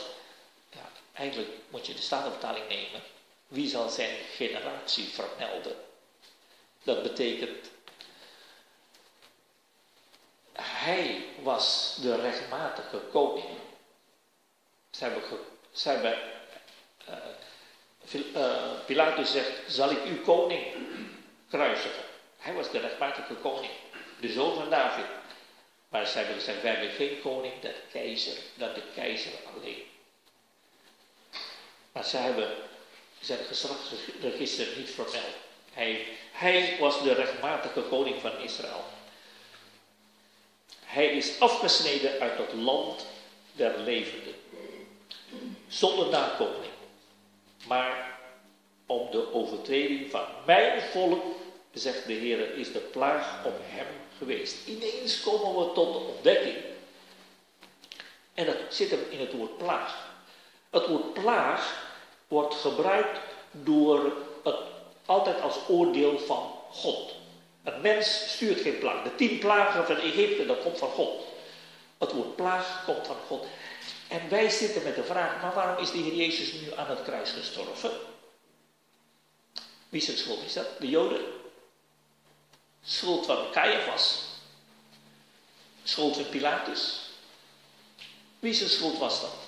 Ja, 0.71 0.91
eigenlijk 1.13 1.51
moet 1.71 1.87
je 1.87 1.95
de 1.95 2.01
Statenvertaling 2.01 2.69
nemen. 2.69 3.03
Wie 3.49 3.69
zal 3.69 3.89
zijn 3.89 4.17
generatie 4.35 5.09
vermelden? 5.09 5.77
Dat 6.83 7.03
betekent, 7.03 7.71
hij 10.53 11.25
was 11.43 11.97
de 12.01 12.21
rechtmatige 12.21 12.99
koning. 12.99 13.59
Ze 14.91 15.05
hebben, 15.05 15.23
ze 15.73 15.89
hebben 15.89 16.19
uh, 18.13 18.71
Pilatus 18.87 19.31
zegt, 19.31 19.73
zal 19.73 19.91
ik 19.91 20.05
uw 20.05 20.23
koning 20.23 20.65
kruisigen? 21.49 22.03
Hij 22.39 22.55
was 22.55 22.71
de 22.71 22.79
rechtmatige 22.79 23.35
koning, 23.35 23.73
de 24.21 24.29
zoon 24.29 24.55
van 24.55 24.71
David. 24.71 25.07
Maar 25.89 26.07
zij 26.07 26.23
hebben 26.23 26.41
gezegd, 26.41 26.63
wij 26.63 26.71
hebben 26.71 26.91
geen 26.91 27.21
koning, 27.21 27.61
dat 27.61 27.75
keizer, 27.93 28.37
dat 28.55 28.75
de 28.75 28.83
keizer 28.95 29.33
alleen. 29.55 29.83
Maar 31.93 32.05
zij 32.05 32.21
hebben 32.21 32.68
zijn 33.21 33.39
geslachtsregister 33.49 34.67
niet 34.77 34.91
vermeld. 34.91 35.37
Hij, 35.73 36.07
hij 36.33 36.77
was 36.81 37.03
de 37.03 37.13
rechtmatige 37.13 37.81
koning 37.81 38.21
van 38.21 38.39
Israël. 38.39 38.85
Hij 40.85 41.07
is 41.07 41.41
afgesneden 41.41 42.21
uit 42.21 42.39
het 42.39 42.53
land 42.53 43.07
der 43.53 43.79
levenden. 43.79 44.35
Zonder 45.69 46.09
nakomeling. 46.09 46.73
Maar 47.67 48.19
om 48.87 49.11
de 49.11 49.35
overtreding 49.35 50.11
van 50.11 50.25
mijn 50.47 50.83
volk, 50.83 51.25
zegt 51.73 52.07
de 52.07 52.13
Heer, 52.13 52.55
is 52.55 52.73
de 52.73 52.79
plaag 52.79 53.45
op 53.45 53.61
hem 53.63 53.87
geweest. 54.19 54.67
Ineens 54.67 55.21
komen 55.21 55.67
we 55.67 55.73
tot 55.73 55.93
de 55.93 55.99
ontdekking. 55.99 56.57
En 58.35 58.47
dat 58.47 58.57
zit 58.69 58.91
hem 58.91 59.05
in 59.11 59.21
het 59.21 59.33
woord 59.33 59.59
plaag. 59.59 60.07
Het 60.71 60.87
woord 60.87 61.13
plaag 61.13 61.88
wordt 62.29 62.55
gebruikt 62.55 63.21
door 63.51 64.13
het 64.45 64.57
altijd 65.07 65.41
als 65.41 65.57
oordeel 65.69 66.19
van 66.19 66.53
God. 66.71 67.15
Een 67.65 67.81
mens 67.81 68.33
stuurt 68.35 68.61
geen 68.61 68.79
plaag. 68.79 69.03
De 69.03 69.15
tien 69.15 69.39
plagen 69.39 69.87
van 69.87 69.97
Egypte, 69.97 70.47
dat 70.47 70.63
komt 70.63 70.79
van 70.79 70.91
God. 70.91 71.25
Het 71.99 72.13
woord 72.13 72.37
plaag 72.37 72.85
komt 72.85 73.07
van 73.07 73.17
God. 73.27 73.47
En 74.09 74.29
wij 74.29 74.51
zitten 74.51 74.83
met 74.83 74.95
de 74.95 75.05
vraag, 75.05 75.43
maar 75.43 75.55
waarom 75.55 75.83
is 75.83 75.91
de 75.91 75.99
Heer 75.99 76.15
Jezus 76.15 76.53
nu 76.53 76.75
aan 76.77 76.87
het 76.87 77.03
kruis 77.03 77.31
gestorven? 77.31 77.91
Wie 79.89 80.01
zijn 80.01 80.17
schuld 80.17 80.45
is 80.45 80.53
dat? 80.53 80.67
De 80.79 80.89
Joden? 80.89 81.21
Schuld 82.85 83.27
van 83.27 83.51
Caiaphas? 83.53 84.23
Schuld 85.83 86.15
van 86.15 86.29
Pilatus? 86.29 87.01
Wie 88.39 88.55
zijn 88.55 88.71
schuld 88.71 88.99
was 88.99 89.21
dat? 89.21 89.48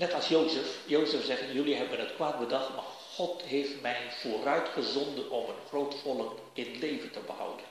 Net 0.00 0.14
als 0.14 0.28
Jozef. 0.28 0.66
Jozef 0.84 1.24
zegt, 1.24 1.42
jullie 1.52 1.74
hebben 1.74 1.98
het 1.98 2.14
kwaad 2.14 2.38
bedacht, 2.38 2.74
maar 2.74 2.84
God 3.14 3.42
heeft 3.42 3.80
mij 3.80 4.12
vooruitgezonden 4.20 5.30
om 5.30 5.48
een 5.48 5.66
groot 5.68 5.94
volk 6.02 6.38
in 6.52 6.78
leven 6.78 7.10
te 7.10 7.20
behouden. 7.20 7.64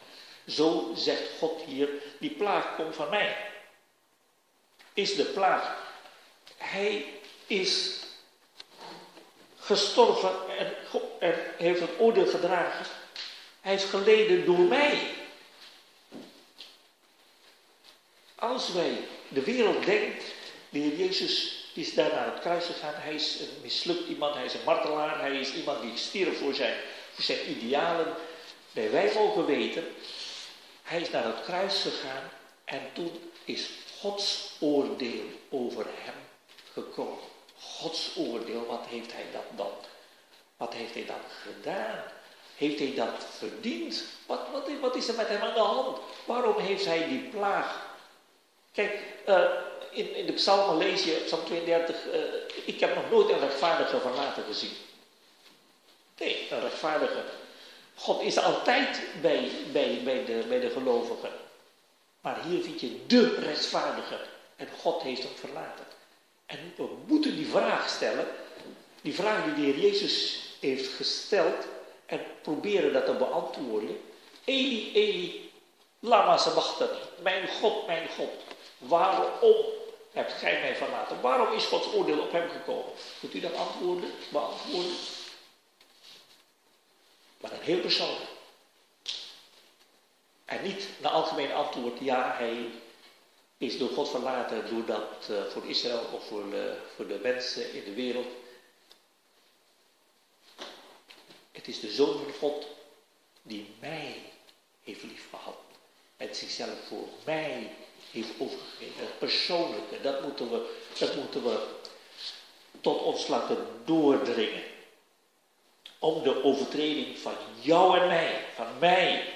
Zo 0.48 0.92
zegt 0.96 1.38
God 1.40 1.62
hier, 1.62 1.90
die 2.20 2.30
plaag 2.30 2.76
komt 2.76 2.96
van 2.96 3.10
mij. 3.10 3.38
Is 4.94 5.16
de 5.16 5.24
plaag. 5.24 5.78
Hij 6.58 7.06
is 7.48 8.00
gestorven 9.60 10.58
en, 10.58 10.74
en 11.20 11.36
heeft 11.58 11.80
het 11.80 12.00
oordeel 12.00 12.28
gedragen. 12.28 12.86
Hij 13.62 13.74
is 13.74 13.84
geleden 13.84 14.46
door 14.46 14.60
mij. 14.60 15.14
Als 18.36 18.74
wij, 18.74 18.98
de 19.28 19.44
wereld 19.44 19.86
denkt, 19.86 20.24
de 20.70 20.80
Heer 20.80 20.96
Jezus 20.96 21.59
is 21.80 21.94
daar 21.94 22.14
naar 22.14 22.26
het 22.26 22.40
kruis 22.40 22.66
gegaan. 22.66 22.94
Hij 22.96 23.14
is 23.14 23.40
een 23.40 23.62
mislukt 23.62 24.08
iemand, 24.08 24.36
hij 24.36 24.46
is 24.46 24.54
een 24.54 24.64
martelaar, 24.66 25.20
hij 25.20 25.40
is 25.40 25.54
iemand 25.54 25.82
die 25.82 25.98
stierf 25.98 26.40
voor 26.40 26.54
zijn, 26.54 26.76
voor 27.14 27.24
zijn 27.24 27.50
idealen. 27.50 28.14
Nee, 28.72 28.90
wij 28.90 29.12
mogen 29.14 29.46
weten, 29.46 29.88
hij 30.84 31.02
is 31.02 31.10
naar 31.10 31.26
het 31.26 31.44
kruis 31.44 31.82
gegaan 31.82 32.30
en 32.66 32.82
toen 32.94 33.32
is 33.44 33.70
Gods 34.00 34.52
oordeel 34.60 35.24
over 35.50 35.86
hem 35.88 36.14
gekomen. 36.74 37.24
Gods 37.60 38.12
oordeel, 38.18 38.66
wat 38.66 38.86
heeft 38.90 39.12
hij 39.14 39.26
dat 39.32 39.58
dan? 39.58 39.72
Wat 40.58 40.74
heeft 40.74 40.94
hij 40.94 41.06
dan 41.06 41.22
gedaan? 41.44 42.04
Heeft 42.56 42.80
hij 42.80 42.94
dat 42.96 43.26
verdiend? 43.38 44.04
Wat, 44.26 44.40
wat, 44.52 44.70
wat 44.82 44.96
is 44.96 45.08
er 45.08 45.16
met 45.16 45.28
hem 45.28 45.42
aan 45.42 45.54
de 45.54 45.60
hand? 45.60 45.98
Waarom 46.26 46.60
heeft 46.60 46.86
hij 46.86 47.08
die 47.08 47.22
plaag? 47.22 47.88
Kijk, 48.72 49.00
uh, 49.28 49.50
in, 49.92 50.16
in 50.16 50.26
de 50.26 50.32
psalmen 50.32 50.78
lees 50.78 51.04
je, 51.04 51.12
psalm 51.12 51.46
32, 51.46 52.06
uh, 52.06 52.14
eh, 52.14 52.24
ik 52.66 52.80
heb 52.80 52.96
nog 52.96 53.10
nooit 53.10 53.30
een 53.30 53.40
rechtvaardige 53.40 54.00
verlaten 54.00 54.44
gezien. 54.44 54.72
Nee, 56.18 56.48
een 56.52 56.62
rechtvaardige. 56.62 57.24
God 57.96 58.22
is 58.22 58.38
altijd 58.38 59.02
bij, 59.22 59.52
bij, 59.72 60.02
bij, 60.04 60.26
de, 60.26 60.46
bij 60.48 60.60
de 60.60 60.70
gelovigen. 60.70 61.32
Maar 62.22 62.44
hier 62.44 62.64
vind 62.64 62.82
je 62.82 63.06
de 63.08 63.36
rechtvaardige. 63.36 64.20
En 64.56 64.68
God 64.82 65.02
heeft 65.02 65.24
hem 65.24 65.36
verlaten. 65.36 65.86
En 66.46 66.74
we 66.76 66.88
moeten 67.06 67.36
die 67.36 67.48
vraag 67.48 67.90
stellen. 67.90 68.28
Die 69.02 69.14
vraag 69.14 69.44
die 69.44 69.54
de 69.54 69.62
Heer 69.62 69.80
Jezus 69.80 70.42
heeft 70.60 70.94
gesteld. 70.94 71.66
En 72.06 72.22
proberen 72.42 72.94
dat 72.94 73.06
te 73.06 73.14
beantwoorden. 73.14 74.02
Eli, 74.44 74.94
Eli, 74.94 75.52
lama 76.00 76.38
sabachthani. 76.38 77.00
Mijn 77.22 77.48
God, 77.48 77.88
mijn 77.88 78.08
God. 78.18 78.30
Waarom 78.78 79.56
hebt 80.12 80.32
gij 80.32 80.60
mij 80.60 80.76
verlaten? 80.76 81.22
Waarom 81.22 81.54
is 81.54 81.66
Gods 81.66 81.94
oordeel 81.94 82.20
op 82.20 82.32
hem 82.32 82.50
gekomen? 82.50 82.92
Kunt 83.20 83.34
u 83.34 83.40
dat 83.40 83.56
antwoorden, 83.56 84.12
beantwoorden? 84.30 84.96
Maar 87.42 87.52
een 87.52 87.62
heel 87.62 87.80
persoonlijk. 87.80 88.30
En 90.46 90.64
niet 90.64 90.88
een 91.00 91.06
algemeen 91.06 91.54
antwoord, 91.54 92.00
ja, 92.00 92.36
hij 92.38 92.72
is 93.58 93.78
door 93.78 93.90
God 93.90 94.10
verlaten 94.10 94.70
doordat 94.70 95.28
uh, 95.30 95.44
voor 95.44 95.66
Israël 95.66 96.06
of 96.14 96.28
voor, 96.28 96.54
uh, 96.54 96.72
voor 96.96 97.08
de 97.08 97.20
mensen 97.24 97.74
in 97.74 97.84
de 97.84 97.94
wereld. 97.94 98.28
Het 101.52 101.68
is 101.68 101.80
de 101.80 101.92
Zoon 101.92 102.24
van 102.24 102.34
God 102.34 102.68
die 103.42 103.76
mij 103.80 104.32
heeft 104.84 105.04
liefgehad. 105.04 105.69
En 106.20 106.36
zichzelf 106.36 106.78
voor 106.88 107.08
mij 107.24 107.72
heeft 108.12 108.30
overgegeven. 108.38 109.02
Het 109.02 109.20
persoonlijke, 109.20 110.02
dat 110.02 110.22
moeten 110.22 110.52
we, 110.52 110.76
dat 110.98 111.16
moeten 111.16 111.44
we 111.44 111.68
tot 112.82 113.02
ons 113.02 113.28
laten 113.28 113.68
doordringen. 113.86 114.64
Om 116.00 116.24
de 116.24 116.44
overtreding 116.44 117.18
van 117.18 117.36
jou 117.62 118.00
en 118.00 118.08
mij, 118.08 118.46
van 118.56 118.80
mij, 118.80 119.34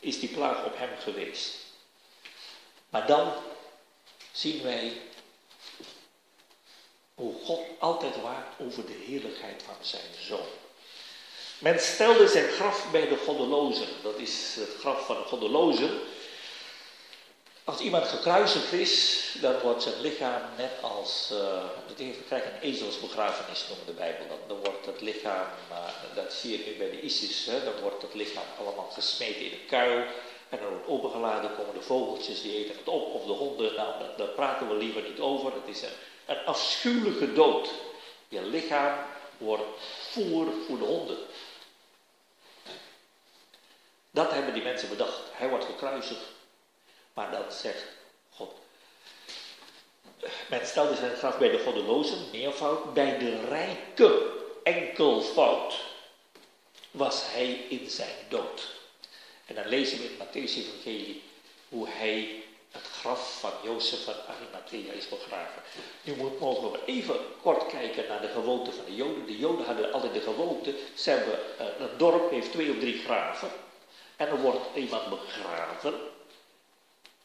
is 0.00 0.20
die 0.20 0.28
plaag 0.28 0.64
op 0.64 0.78
hem 0.78 0.98
geweest. 0.98 1.54
Maar 2.88 3.06
dan 3.06 3.32
zien 4.32 4.62
wij 4.62 4.92
hoe 7.14 7.34
God 7.44 7.60
altijd 7.78 8.20
waakt 8.22 8.60
over 8.60 8.86
de 8.86 9.02
heerlijkheid 9.06 9.62
van 9.62 9.76
zijn 9.80 10.14
zoon. 10.20 10.46
Men 11.58 11.80
stelde 11.80 12.28
zijn 12.28 12.48
graf 12.48 12.90
bij 12.90 13.08
de 13.08 13.16
goddelozen. 13.16 13.88
Dat 14.02 14.18
is 14.18 14.54
het 14.54 14.74
graf 14.78 15.06
van 15.06 15.16
de 15.16 15.22
goddelozen. 15.22 16.00
Als 17.64 17.80
iemand 17.80 18.06
gekruisigd 18.06 18.72
is, 18.72 19.22
dan 19.40 19.58
wordt 19.60 19.82
zijn 19.82 20.00
lichaam 20.00 20.42
net 20.56 20.70
als, 20.80 21.28
uh, 21.32 21.38
we 21.96 22.22
krijgen 22.26 22.54
een 22.54 22.60
ezelsbegrafenis 22.60 23.68
noemt 23.68 23.86
de 23.86 23.92
Bijbel. 23.92 24.26
Dan, 24.28 24.38
dan 24.46 24.58
wordt 24.58 24.86
het 24.86 25.00
lichaam, 25.00 25.46
uh, 25.70 26.14
dat 26.14 26.32
zie 26.32 26.58
je 26.58 26.64
nu 26.66 26.76
bij 26.78 26.90
de 26.90 27.00
ISIS, 27.00 27.46
hè, 27.46 27.64
dan 27.64 27.80
wordt 27.80 28.02
het 28.02 28.14
lichaam 28.14 28.44
allemaal 28.58 28.90
gesmeten 28.90 29.44
in 29.44 29.52
een 29.52 29.66
kuil. 29.66 30.04
En 30.48 30.58
dan 30.58 30.68
wordt 30.68 30.88
opengeladen, 30.88 31.56
komen 31.56 31.74
de 31.74 31.82
vogeltjes, 31.82 32.42
die 32.42 32.56
eten 32.56 32.76
het 32.76 32.88
op, 32.88 33.14
of 33.14 33.24
de 33.24 33.32
honden, 33.32 33.74
nou, 33.74 33.92
daar, 34.16 34.28
praten 34.28 34.68
we 34.68 34.74
liever 34.74 35.02
niet 35.02 35.20
over. 35.20 35.52
Het 35.52 35.76
is 35.76 35.82
een, 35.82 35.96
een 36.26 36.44
afschuwelijke 36.44 37.32
dood. 37.32 37.70
Je 38.28 38.42
lichaam 38.42 38.98
wordt 39.38 39.62
voer 40.10 40.46
voor 40.66 40.78
de 40.78 40.84
honden. 40.84 41.18
Dat 44.10 44.30
hebben 44.30 44.54
die 44.54 44.62
mensen 44.62 44.88
bedacht. 44.88 45.20
Hij 45.32 45.48
wordt 45.48 45.64
gekruisigd 45.64 46.31
maar 47.14 47.30
dan 47.30 47.52
zegt 47.52 47.84
God. 48.30 48.50
Men 50.48 50.66
stelde 50.66 50.96
zijn 50.96 51.16
graf 51.16 51.38
bij 51.38 51.50
de 51.50 51.58
goddelozen, 51.58 52.18
meervoud, 52.32 52.94
bij 52.94 53.18
de 53.18 53.40
rijke, 53.48 54.30
enkelvoud, 54.62 55.80
was 56.90 57.22
hij 57.32 57.50
in 57.68 57.90
zijn 57.90 58.16
dood. 58.28 58.80
En 59.46 59.54
dan 59.54 59.66
lezen 59.66 59.98
we 59.98 60.04
in 60.04 60.18
Matthäus 60.18 60.56
Evangelie 60.56 61.22
hoe 61.68 61.88
hij 61.88 62.42
het 62.70 62.82
graf 62.82 63.40
van 63.40 63.52
Jozef 63.62 64.04
van 64.04 64.14
Arimathea 64.28 64.92
is 64.92 65.08
begraven. 65.08 65.62
Nu 66.02 66.14
mogen 66.40 66.72
we 66.72 66.78
even 66.86 67.16
kort 67.42 67.66
kijken 67.66 68.08
naar 68.08 68.20
de 68.20 68.28
gewoonte 68.28 68.72
van 68.72 68.84
de 68.84 68.94
Joden. 68.94 69.26
De 69.26 69.38
Joden 69.38 69.66
hadden 69.66 69.92
altijd 69.92 70.14
de 70.14 70.20
gewoonte, 70.20 70.74
ze 70.94 71.10
hebben, 71.10 71.38
eh, 71.58 71.66
een 71.78 71.96
dorp 71.96 72.30
heeft 72.30 72.52
twee 72.52 72.70
of 72.70 72.78
drie 72.78 72.98
graven. 72.98 73.50
En 74.16 74.28
er 74.28 74.40
wordt 74.40 74.76
iemand 74.76 75.08
begraven 75.08 75.94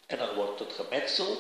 en 0.08 0.18
dan 0.18 0.36
wordt 0.36 0.60
het 0.60 0.74
gemetseld. 0.74 1.40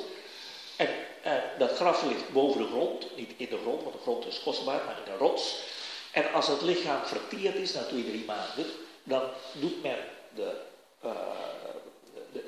En 0.76 0.90
eh, 1.22 1.34
dat 1.58 1.72
graf 1.72 2.04
ligt 2.04 2.30
boven 2.30 2.62
de 2.62 2.68
grond, 2.68 3.16
niet 3.16 3.32
in 3.38 3.50
de 3.50 3.58
grond, 3.58 3.84
want 3.84 3.96
de 3.96 4.02
grond 4.02 4.26
is 4.26 4.42
kostbaar, 4.44 4.86
maar 4.86 5.00
in 5.06 5.12
een 5.12 5.18
rots. 5.18 5.60
En 6.12 6.34
als 6.34 6.48
het 6.48 6.62
lichaam 6.62 7.06
verteerd 7.06 7.56
is, 7.56 7.74
na 7.74 7.84
twee, 7.84 8.04
drie 8.04 8.26
maanden, 8.26 8.66
dan 9.04 9.22
doet 9.52 9.84
men 9.84 9.98
de, 10.36 10.62
uh, 11.06 11.12
de, 12.32 12.44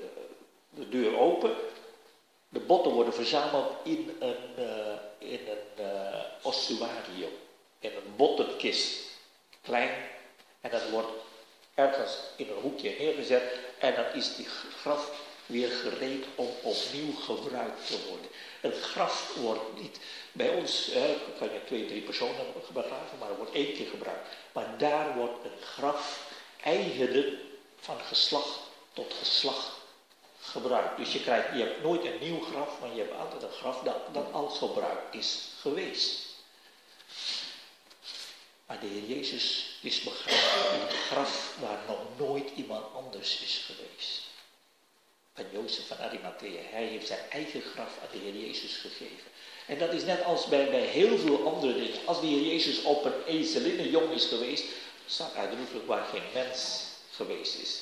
de, 0.70 0.90
deur 0.90 1.20
open. 1.20 1.56
De 2.50 2.60
botten 2.60 2.92
worden 2.92 3.14
verzameld 3.14 3.72
in 3.84 4.18
een, 4.20 4.38
uh, 4.58 4.94
in 5.18 5.40
een 5.48 5.86
ossuarium, 6.42 7.32
in 7.80 7.92
een 7.92 8.16
bottenkist. 8.16 9.08
Klein. 9.62 9.90
En 10.62 10.72
dat 10.72 10.90
wordt 10.90 11.12
ergens 11.74 12.18
in 12.36 12.48
een 12.50 12.62
hoekje 12.62 12.96
neergezet. 13.00 13.44
En 13.80 13.96
dan 13.96 14.06
is 14.14 14.36
die 14.36 14.48
graf 14.82 15.19
weer 15.50 15.70
gereed 15.70 16.26
om 16.36 16.50
opnieuw 16.62 17.14
gebruikt 17.14 17.88
te 17.88 18.08
worden. 18.08 18.30
Het 18.60 18.80
graf 18.82 19.36
wordt 19.36 19.82
niet, 19.82 20.00
bij 20.32 20.50
ons 20.50 20.92
kan 21.38 21.54
je 21.54 21.62
twee, 21.66 21.86
drie 21.86 22.02
personen 22.02 22.54
begraven, 22.74 23.18
maar 23.20 23.28
het 23.28 23.38
wordt 23.38 23.54
één 23.54 23.74
keer 23.74 23.88
gebruikt. 23.88 24.28
Maar 24.52 24.78
daar 24.78 25.16
wordt 25.16 25.44
een 25.44 25.62
graf 25.62 26.32
eigenlijk 26.64 27.38
van 27.80 28.00
geslacht 28.00 28.60
tot 28.94 29.14
geslacht 29.14 29.72
gebruikt. 30.40 30.98
Dus 30.98 31.14
je, 31.14 31.22
krijgt, 31.22 31.54
je 31.54 31.64
hebt 31.64 31.84
nooit 31.84 32.06
een 32.06 32.20
nieuw 32.20 32.42
graf, 32.42 32.80
maar 32.80 32.94
je 32.94 33.02
hebt 33.02 33.20
altijd 33.20 33.44
een 33.44 33.58
graf 33.58 33.82
dat, 33.82 34.14
dat 34.14 34.32
al 34.32 34.50
gebruikt 34.50 35.16
is 35.16 35.40
geweest. 35.60 36.28
Maar 38.66 38.80
de 38.80 38.88
Heer 38.88 39.18
Jezus 39.18 39.78
is 39.82 40.02
begraven 40.02 40.74
in 40.74 40.82
een 40.82 40.94
graf 40.94 41.56
waar 41.60 41.80
nog 41.88 42.00
nooit 42.18 42.50
iemand 42.56 42.94
anders 42.94 43.42
is 43.42 43.66
geweest 43.66 44.29
van 45.40 45.62
Jozef 45.62 45.88
van 45.88 45.98
Arimathea. 45.98 46.62
Hij 46.72 46.84
heeft 46.84 47.08
zijn 47.08 47.20
eigen 47.30 47.62
graf 47.62 47.92
aan 48.02 48.08
de 48.12 48.18
Heer 48.18 48.48
Jezus 48.48 48.78
gegeven. 48.78 49.28
En 49.66 49.78
dat 49.78 49.94
is 49.94 50.04
net 50.04 50.24
als 50.24 50.46
bij, 50.46 50.70
bij 50.70 50.80
heel 50.82 51.18
veel 51.18 51.48
andere 51.48 51.74
dingen. 51.74 52.00
Als 52.06 52.22
de 52.22 52.28
Heer 52.28 52.42
Jezus 52.42 52.82
op 52.82 53.06
een 53.06 53.24
ezelinne 53.28 54.14
is 54.14 54.26
geweest, 54.26 54.64
staat 55.06 55.36
uitdrukkelijk 55.36 55.88
waar 55.88 56.06
geen 56.12 56.24
mens 56.34 56.84
geweest 57.12 57.60
is. 57.60 57.82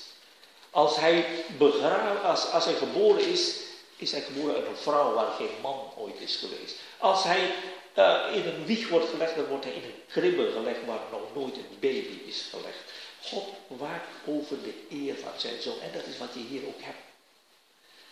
Als 0.70 0.96
hij, 0.96 1.26
begraven, 1.58 2.24
als, 2.24 2.52
als 2.52 2.66
hij 2.66 2.74
geboren 2.74 3.28
is, 3.28 3.56
is 3.96 4.12
hij 4.12 4.22
geboren 4.22 4.56
uit 4.56 4.68
een 4.68 4.78
vrouw 4.78 5.14
waar 5.14 5.32
geen 5.32 5.62
man 5.62 5.92
ooit 5.98 6.20
is 6.20 6.36
geweest. 6.36 6.76
Als 6.98 7.24
hij 7.24 7.52
uh, 7.98 8.26
in 8.34 8.48
een 8.48 8.66
wieg 8.66 8.90
wordt 8.90 9.10
gelegd, 9.10 9.36
dan 9.36 9.46
wordt 9.46 9.64
hij 9.64 9.74
in 9.74 9.84
een 9.84 10.02
kribbe 10.08 10.52
gelegd 10.52 10.86
waar 10.86 11.00
nog 11.12 11.36
nooit 11.36 11.56
een 11.56 11.78
baby 11.80 12.20
is 12.26 12.48
gelegd. 12.50 12.80
God 13.22 13.44
waakt 13.68 14.08
over 14.26 14.58
de 14.64 14.74
eer 14.90 15.16
van 15.16 15.32
zijn 15.36 15.62
zoon. 15.62 15.80
En 15.80 15.92
dat 15.94 16.06
is 16.06 16.18
wat 16.18 16.34
je 16.34 16.40
hier 16.40 16.68
ook 16.68 16.82
hebt. 16.82 17.07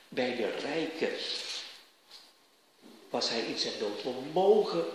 Bij 0.10 0.36
de 0.36 0.50
rijken 0.50 1.14
was 3.10 3.30
hij 3.30 3.40
in 3.40 3.58
zijn 3.58 3.74
dood. 3.80 4.04
We 4.04 4.12
mogen 4.34 4.86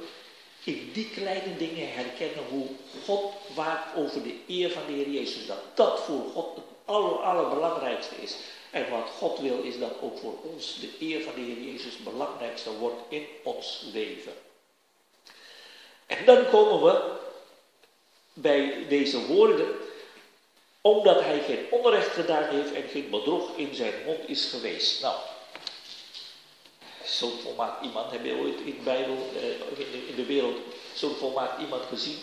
in 0.65 0.91
die 0.93 1.11
kleine 1.11 1.57
dingen 1.57 1.93
herkennen 1.93 2.45
hoe 2.49 2.67
God 3.05 3.33
waakt 3.55 3.97
over 3.97 4.23
de 4.23 4.39
eer 4.47 4.71
van 4.71 4.87
de 4.87 4.93
Heer 4.93 5.09
Jezus. 5.11 5.47
Dat 5.47 5.63
dat 5.75 6.01
voor 6.01 6.25
God 6.33 6.57
het 6.57 6.65
aller, 6.85 7.19
allerbelangrijkste 7.19 8.15
is. 8.21 8.37
En 8.71 8.91
wat 8.91 9.09
God 9.19 9.39
wil 9.39 9.63
is 9.63 9.79
dat 9.79 9.93
ook 10.01 10.19
voor 10.19 10.35
ons 10.43 10.81
de 10.81 10.91
eer 11.01 11.23
van 11.23 11.35
de 11.35 11.41
Heer 11.41 11.61
Jezus 11.61 11.93
het 11.93 12.05
belangrijkste 12.05 12.73
wordt 12.73 13.01
in 13.09 13.27
ons 13.43 13.85
leven. 13.93 14.33
En 16.07 16.25
dan 16.25 16.49
komen 16.49 16.83
we 16.83 17.19
bij 18.33 18.87
deze 18.89 19.27
woorden, 19.27 19.69
omdat 20.81 21.21
hij 21.21 21.41
geen 21.41 21.67
onrecht 21.71 22.13
gedaan 22.13 22.45
heeft 22.45 22.73
en 22.73 22.89
geen 22.89 23.11
bedrog 23.11 23.57
in 23.57 23.75
zijn 23.75 23.95
mond 24.07 24.29
is 24.29 24.45
geweest. 24.45 25.03
Nou, 25.03 25.17
zo'n 27.05 27.39
volmaakt 27.43 27.85
iemand, 27.85 28.11
heb 28.11 28.25
je 28.25 28.39
ooit 28.39 28.59
in 28.59 28.75
de 28.77 28.85
Bijbel, 28.85 29.17
eh, 29.37 30.09
in 30.09 30.17
de 30.17 30.27
wereld, 30.27 30.57
zo'n 30.95 31.15
volmaakt 31.15 31.61
iemand 31.61 31.83
gezien? 31.89 32.19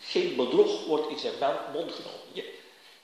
Geen 0.00 0.36
bedrog 0.36 0.86
wordt 0.86 1.10
in 1.10 1.18
zijn 1.18 1.34
mond 1.72 1.92
genomen. 1.92 2.18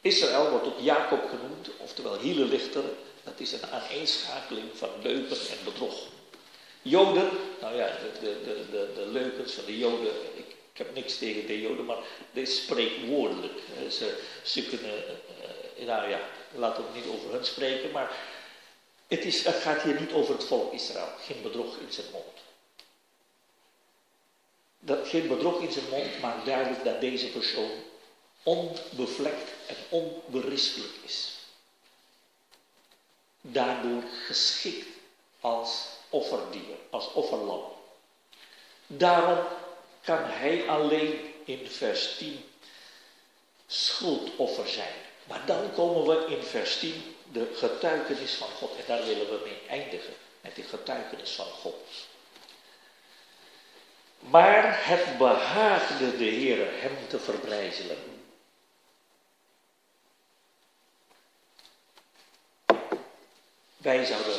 Israël 0.00 0.50
wordt 0.50 0.66
ook 0.66 0.80
Jacob 0.80 1.20
genoemd, 1.28 1.68
oftewel 1.76 2.18
hielenlichter. 2.18 2.82
Dat 3.22 3.40
is 3.40 3.52
een 3.52 3.66
aaneenschakeling 3.70 4.66
van 4.74 4.88
leugen 5.02 5.36
en 5.36 5.64
bedrog. 5.64 5.94
Joden, 6.82 7.28
nou 7.60 7.76
ja, 7.76 7.86
de, 7.86 8.20
de, 8.44 8.64
de, 8.70 8.88
de, 8.94 9.06
leugens 9.06 9.52
van 9.52 9.64
de 9.64 9.78
Joden, 9.78 10.12
ik, 10.74 10.80
heb 10.80 10.94
niks 10.94 11.18
tegen 11.18 11.46
de 11.46 11.60
Joden, 11.60 11.84
maar 11.84 11.98
dit 12.32 12.48
is 12.48 12.56
spreekwoordelijk. 12.56 13.60
Ze, 13.90 14.22
ze 14.42 14.66
kunnen, 14.66 15.04
uh, 15.78 15.86
nou 15.86 16.08
ja, 16.08 16.20
laten 16.54 16.84
we 16.84 16.98
niet 16.98 17.06
over 17.06 17.32
hen 17.32 17.44
spreken, 17.46 17.90
maar 17.90 18.16
het, 19.06 19.24
is, 19.24 19.44
het 19.44 19.54
gaat 19.54 19.82
hier 19.82 20.00
niet 20.00 20.12
over 20.12 20.34
het 20.34 20.44
volk 20.44 20.72
Israël. 20.72 21.08
Geen 21.18 21.42
bedrog 21.42 21.76
in 21.78 21.92
zijn 21.92 22.06
mond. 22.12 22.42
Dat, 24.78 25.08
geen 25.08 25.28
bedrog 25.28 25.60
in 25.60 25.72
zijn 25.72 25.88
mond 25.90 26.20
maakt 26.20 26.46
duidelijk 26.46 26.84
dat 26.84 27.00
deze 27.00 27.26
persoon 27.26 27.70
onbevlekt 28.42 29.50
en 29.66 29.76
onberispelijk 29.88 30.92
is. 31.04 31.32
Daardoor 33.40 34.02
geschikt 34.26 34.86
als 35.40 35.86
offerdier, 36.08 36.76
als 36.90 37.12
offerlam. 37.12 37.62
Daarom 38.86 39.38
kan 40.04 40.24
hij 40.24 40.68
alleen 40.68 41.34
in 41.44 41.66
vers 41.68 42.16
10 42.16 42.44
schuldoffer 43.66 44.68
zijn. 44.68 44.94
Maar 45.24 45.46
dan 45.46 45.72
komen 45.72 46.06
we 46.06 46.34
in 46.34 46.42
vers 46.42 46.78
10 46.78 47.16
de 47.32 47.52
getuigenis 47.54 48.34
van 48.34 48.48
God. 48.48 48.76
En 48.76 48.84
daar 48.86 49.04
willen 49.04 49.28
we 49.28 49.40
mee 49.44 49.80
eindigen. 49.80 50.14
Met 50.40 50.54
die 50.54 50.64
getuigenis 50.64 51.30
van 51.30 51.46
God. 51.46 51.76
Maar 54.18 54.86
het 54.86 55.18
behaagde 55.18 56.16
de 56.16 56.24
Heer 56.24 56.66
hem 56.80 56.96
te 57.08 57.18
verbrijzelen. 57.18 57.96
Wij 63.76 64.04
zouden 64.04 64.36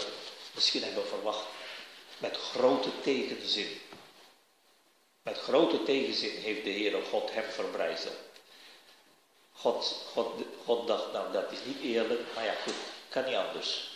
misschien 0.54 0.84
hebben 0.84 1.08
verwacht 1.08 1.46
met 2.18 2.38
grote 2.38 2.90
tegenzin. 3.02 3.80
Met 5.26 5.38
grote 5.38 5.84
tegenzin 5.84 6.38
heeft 6.38 6.64
de 6.64 6.72
Heere 6.72 7.02
God 7.02 7.34
hem 7.34 7.44
verbrijzeld. 7.44 8.16
God, 9.52 10.06
God, 10.14 10.34
God 10.66 10.88
dacht, 10.88 11.12
nou 11.12 11.32
dat 11.32 11.52
is 11.52 11.58
niet 11.66 11.82
eerlijk, 11.82 12.22
maar 12.36 12.46
ja 12.46 12.54
goed, 12.54 12.74
kan 13.10 13.26
niet 13.26 13.36
anders. 13.36 13.94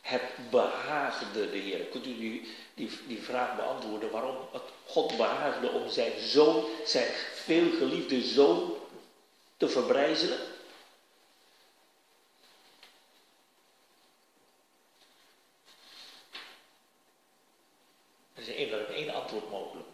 Het 0.00 0.50
behaagde 0.50 1.50
de 1.50 1.58
Heer. 1.58 1.84
Kunt 1.84 2.06
u 2.06 2.16
die, 2.16 2.54
die, 2.74 2.90
die 3.06 3.22
vraag 3.22 3.56
beantwoorden 3.56 4.10
waarom 4.10 4.36
het 4.52 4.62
God 4.86 5.16
behaagde 5.16 5.70
om 5.70 5.90
zijn 5.90 6.20
zoon, 6.20 6.64
zijn 6.84 7.12
veelgeliefde 7.34 8.22
zoon, 8.22 8.74
te 9.56 9.68
verbrijzelen? 9.68 10.54
Er 18.36 18.42
is 18.42 18.48
één, 18.48 18.88
één 18.88 19.14
antwoord 19.14 19.50
mogelijk. 19.50 19.88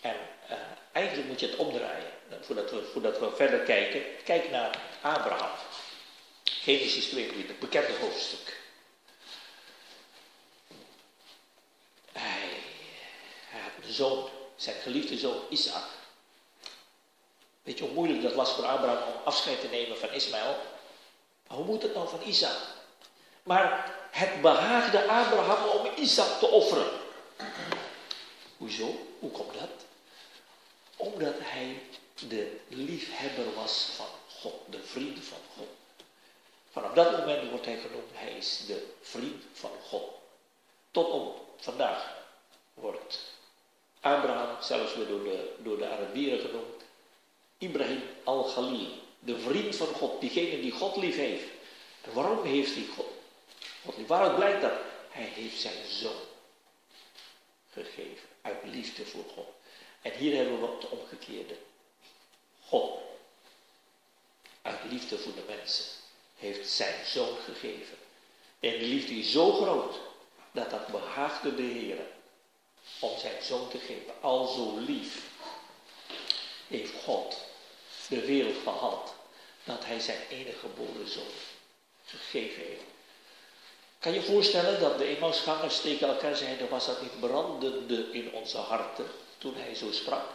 En 0.00 0.16
uh, 0.50 0.56
eigenlijk 0.92 1.28
moet 1.28 1.40
je 1.40 1.46
het 1.46 1.56
omdraaien, 1.56 2.10
voordat 2.40 2.70
we, 2.70 2.90
voordat 2.92 3.18
we 3.18 3.30
verder 3.36 3.60
kijken. 3.60 4.02
Kijk 4.24 4.50
naar 4.50 4.78
Abraham. 5.02 5.50
Genesis 6.62 7.08
22, 7.08 7.58
bekende 7.58 7.98
hoofdstuk. 8.00 8.60
Hij, 12.12 12.48
had 13.50 13.84
een 13.84 13.92
zoon, 13.92 14.28
zijn 14.56 14.76
geliefde 14.76 15.18
zoon 15.18 15.42
Isaac. 15.48 15.84
Weet 17.62 17.78
je 17.78 17.84
hoe 17.84 17.92
moeilijk 17.92 18.22
dat 18.22 18.34
was 18.34 18.52
voor 18.52 18.64
Abraham 18.64 19.14
om 19.14 19.20
afscheid 19.24 19.60
te 19.60 19.66
nemen 19.66 19.98
van 19.98 20.10
Ismaël? 20.10 20.56
Maar 21.46 21.56
hoe 21.56 21.66
moet 21.66 21.82
het 21.82 21.94
nou 21.94 22.08
van 22.08 22.22
Isaac? 22.22 22.58
Maar 23.42 23.94
het 24.10 24.40
behaagde 24.40 25.08
Abraham 25.08 25.68
om 25.68 25.90
Isaac 25.96 26.38
te 26.38 26.46
offeren. 26.46 26.90
Hoezo? 28.56 29.06
Hoe 29.18 29.30
komt 29.30 29.54
dat? 29.54 29.70
Omdat 30.96 31.34
hij 31.38 31.82
de 32.28 32.60
liefhebber 32.68 33.54
was 33.54 33.88
van 33.96 34.08
God, 34.28 34.54
de 34.68 34.82
vriend 34.82 35.24
van 35.24 35.38
God. 35.56 35.81
Vanaf 36.72 36.92
dat 36.92 37.18
moment 37.18 37.50
wordt 37.50 37.64
hij 37.64 37.78
genoemd, 37.78 38.10
hij 38.12 38.32
is 38.32 38.66
de 38.66 38.94
vriend 39.00 39.42
van 39.52 39.70
God. 39.88 40.10
Tot 40.90 41.10
op 41.10 41.40
vandaag 41.56 42.16
wordt 42.74 43.20
Abraham 44.00 44.62
zelfs 44.62 44.94
weer 44.94 45.06
door 45.58 45.78
de, 45.78 45.88
Arabieren 45.88 46.40
genoemd, 46.40 46.82
Ibrahim 47.58 48.02
al-Khalil, 48.24 48.88
de 49.18 49.38
vriend 49.38 49.76
van 49.76 49.86
God, 49.86 50.20
diegene 50.20 50.60
die 50.60 50.72
God 50.72 50.96
lief 50.96 51.16
heeft. 51.16 51.48
En 52.02 52.12
waarom 52.12 52.44
heeft 52.44 52.74
hij 52.74 52.84
God, 52.96 53.10
God 53.84 53.96
lief? 53.96 54.06
Waaruit 54.06 54.34
blijkt 54.34 54.60
dat? 54.60 54.72
Hij 55.10 55.24
heeft 55.24 55.60
zijn 55.60 55.84
zoon 55.88 56.20
gegeven, 57.72 58.28
uit 58.42 58.58
liefde 58.64 59.06
voor 59.06 59.24
God. 59.34 59.46
En 60.02 60.12
hier 60.12 60.36
hebben 60.36 60.60
we 60.60 60.66
het 60.66 60.88
omgekeerde. 60.88 61.56
God, 62.66 63.00
uit 64.62 64.84
liefde 64.90 65.18
voor 65.18 65.34
de 65.34 65.44
mensen, 65.46 65.84
heeft 66.42 66.70
zijn 66.70 67.06
zoon 67.06 67.36
gegeven. 67.44 67.96
En 68.60 68.78
die 68.78 68.88
liefde 68.88 69.14
is 69.14 69.32
zo 69.32 69.52
groot, 69.52 69.96
dat 70.52 70.70
dat 70.70 70.86
behaagde 70.86 71.54
de 71.54 71.62
Heer 71.62 71.98
om 73.00 73.18
zijn 73.18 73.42
zoon 73.42 73.68
te 73.68 73.78
geven. 73.78 74.12
Al 74.20 74.46
zo 74.46 74.78
lief 74.78 75.30
heeft 76.68 76.92
God 77.04 77.36
de 78.08 78.20
wereld 78.20 78.56
gehad, 78.62 79.14
dat 79.64 79.84
hij 79.84 80.00
zijn 80.00 80.20
enige 80.30 80.58
geboren 80.58 81.08
zoon 81.08 81.32
gegeven 82.04 82.62
heeft. 82.62 82.82
Kan 83.98 84.12
je 84.12 84.22
voorstellen 84.22 84.80
dat 84.80 84.98
de 84.98 85.06
eenmansgangers 85.06 85.80
tegen 85.80 86.08
elkaar 86.08 86.36
zeiden, 86.36 86.68
was 86.68 86.86
dat 86.86 87.02
niet 87.02 87.20
brandende 87.20 88.08
in 88.12 88.32
onze 88.32 88.58
harten 88.58 89.06
toen 89.38 89.54
hij 89.56 89.74
zo 89.74 89.92
sprak? 89.92 90.28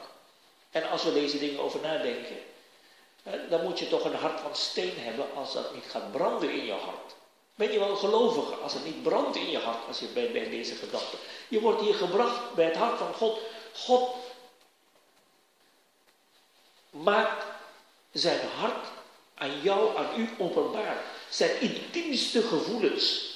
En 0.72 0.90
als 0.90 1.04
we 1.04 1.14
deze 1.14 1.40
dingen 1.40 1.60
over 1.60 1.80
nadenken, 1.80 2.38
dan 3.50 3.64
moet 3.64 3.80
je 3.80 3.88
toch 3.88 4.06
een 4.06 4.16
hart 4.16 4.40
van 4.40 4.56
steen 4.56 4.94
hebben 4.96 5.26
als 5.36 5.54
dat 5.54 5.74
niet 5.74 5.86
gaat 5.90 6.12
branden 6.12 6.52
in 6.52 6.66
je 6.66 6.74
hart. 6.74 7.16
Ben 7.56 7.72
je 7.72 7.80
wel 7.80 7.90
een 7.90 7.98
gelovige 7.98 8.56
als 8.56 8.74
het 8.74 8.86
niet 8.86 9.04
brandt 9.04 9.36
in 9.36 9.50
je 9.50 9.58
hart 9.58 9.88
als 9.88 10.00
je 10.00 10.08
bent 10.08 10.32
bij 10.32 10.50
deze 10.50 10.76
gedachte? 10.76 11.18
Je 11.48 11.60
wordt 11.60 11.82
hier 11.82 11.94
gebracht 11.94 12.54
bij 12.54 12.66
het 12.66 12.76
hart 12.76 12.98
van 12.98 13.14
God. 13.14 13.40
God 13.74 14.16
maakt 16.90 17.46
zijn 18.12 18.48
hart 18.60 18.88
aan 19.36 19.62
jou, 19.62 19.98
aan 19.98 20.20
u 20.20 20.30
openbaar. 20.38 21.04
Zijn 21.30 21.62
intiemste 21.62 22.42
gevoelens. 22.42 23.36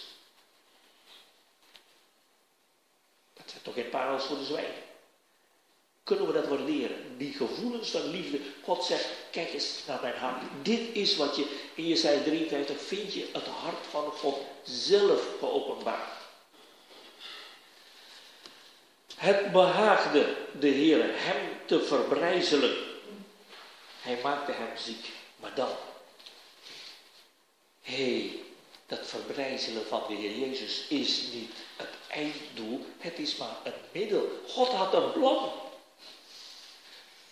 Dat 3.34 3.50
zijn 3.50 3.62
toch 3.62 3.74
geen 3.74 3.90
parels 3.90 4.26
voor 4.26 4.38
de 4.38 4.46
zwijgen 4.46 4.91
kunnen 6.16 6.34
we 6.34 6.42
dat 6.42 6.58
waarderen. 6.58 7.18
Die 7.18 7.34
gevoelens 7.34 7.90
van 7.90 8.10
liefde. 8.10 8.40
God 8.64 8.84
zegt, 8.84 9.08
kijk 9.32 9.54
eens 9.54 9.80
naar 9.88 10.00
mijn 10.02 10.16
hart. 10.16 10.42
Dit 10.62 10.82
is 10.94 11.16
wat 11.16 11.36
je 11.36 11.60
in 11.76 11.88
Jesaja 11.88 12.22
53 12.22 12.82
vind 12.82 13.14
je 13.14 13.28
het 13.34 13.46
hart 13.46 13.86
van 13.90 14.12
God 14.12 14.38
zelf 14.64 15.28
geopenbaard. 15.40 16.20
Het 19.16 19.52
behaagde 19.52 20.36
de 20.60 20.68
Heer 20.68 21.04
hem 21.04 21.50
te 21.66 21.82
verbrijzelen. 21.84 22.76
Hij 24.02 24.20
maakte 24.24 24.52
hem 24.52 24.78
ziek. 24.78 25.10
Maar 25.36 25.56
dan, 25.56 25.70
hé, 27.82 28.20
hey, 28.20 28.40
dat 28.86 29.08
verbrijzelen 29.08 29.86
van 29.88 30.04
de 30.08 30.14
Heer 30.14 30.38
Jezus 30.38 30.88
is 30.88 31.22
niet 31.34 31.52
het 31.76 31.90
einddoel, 32.08 32.86
het 32.98 33.20
is 33.20 33.36
maar 33.36 33.56
een 33.64 33.74
middel. 33.92 34.30
God 34.48 34.68
had 34.68 34.94
een 34.94 35.12
plan. 35.12 35.70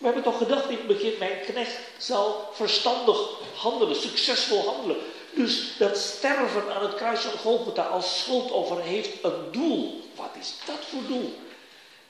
We 0.00 0.06
hebben 0.06 0.24
toch 0.24 0.38
gedacht 0.38 0.68
in 0.68 0.76
het 0.76 0.86
begin, 0.86 1.12
mijn 1.18 1.40
knecht 1.46 1.78
zal 1.98 2.50
verstandig 2.52 3.18
handelen, 3.56 3.96
succesvol 3.96 4.64
handelen. 4.64 4.96
Dus 5.30 5.76
dat 5.78 5.96
sterven 5.96 6.74
aan 6.74 6.82
het 6.82 6.94
kruis 6.94 7.20
van 7.20 7.38
Golgotha 7.38 7.82
als 7.82 8.18
schuldoffer 8.18 8.80
heeft 8.80 9.24
een 9.24 9.50
doel. 9.50 10.02
Wat 10.14 10.30
is 10.38 10.54
dat 10.66 10.84
voor 10.88 11.06
doel? 11.06 11.38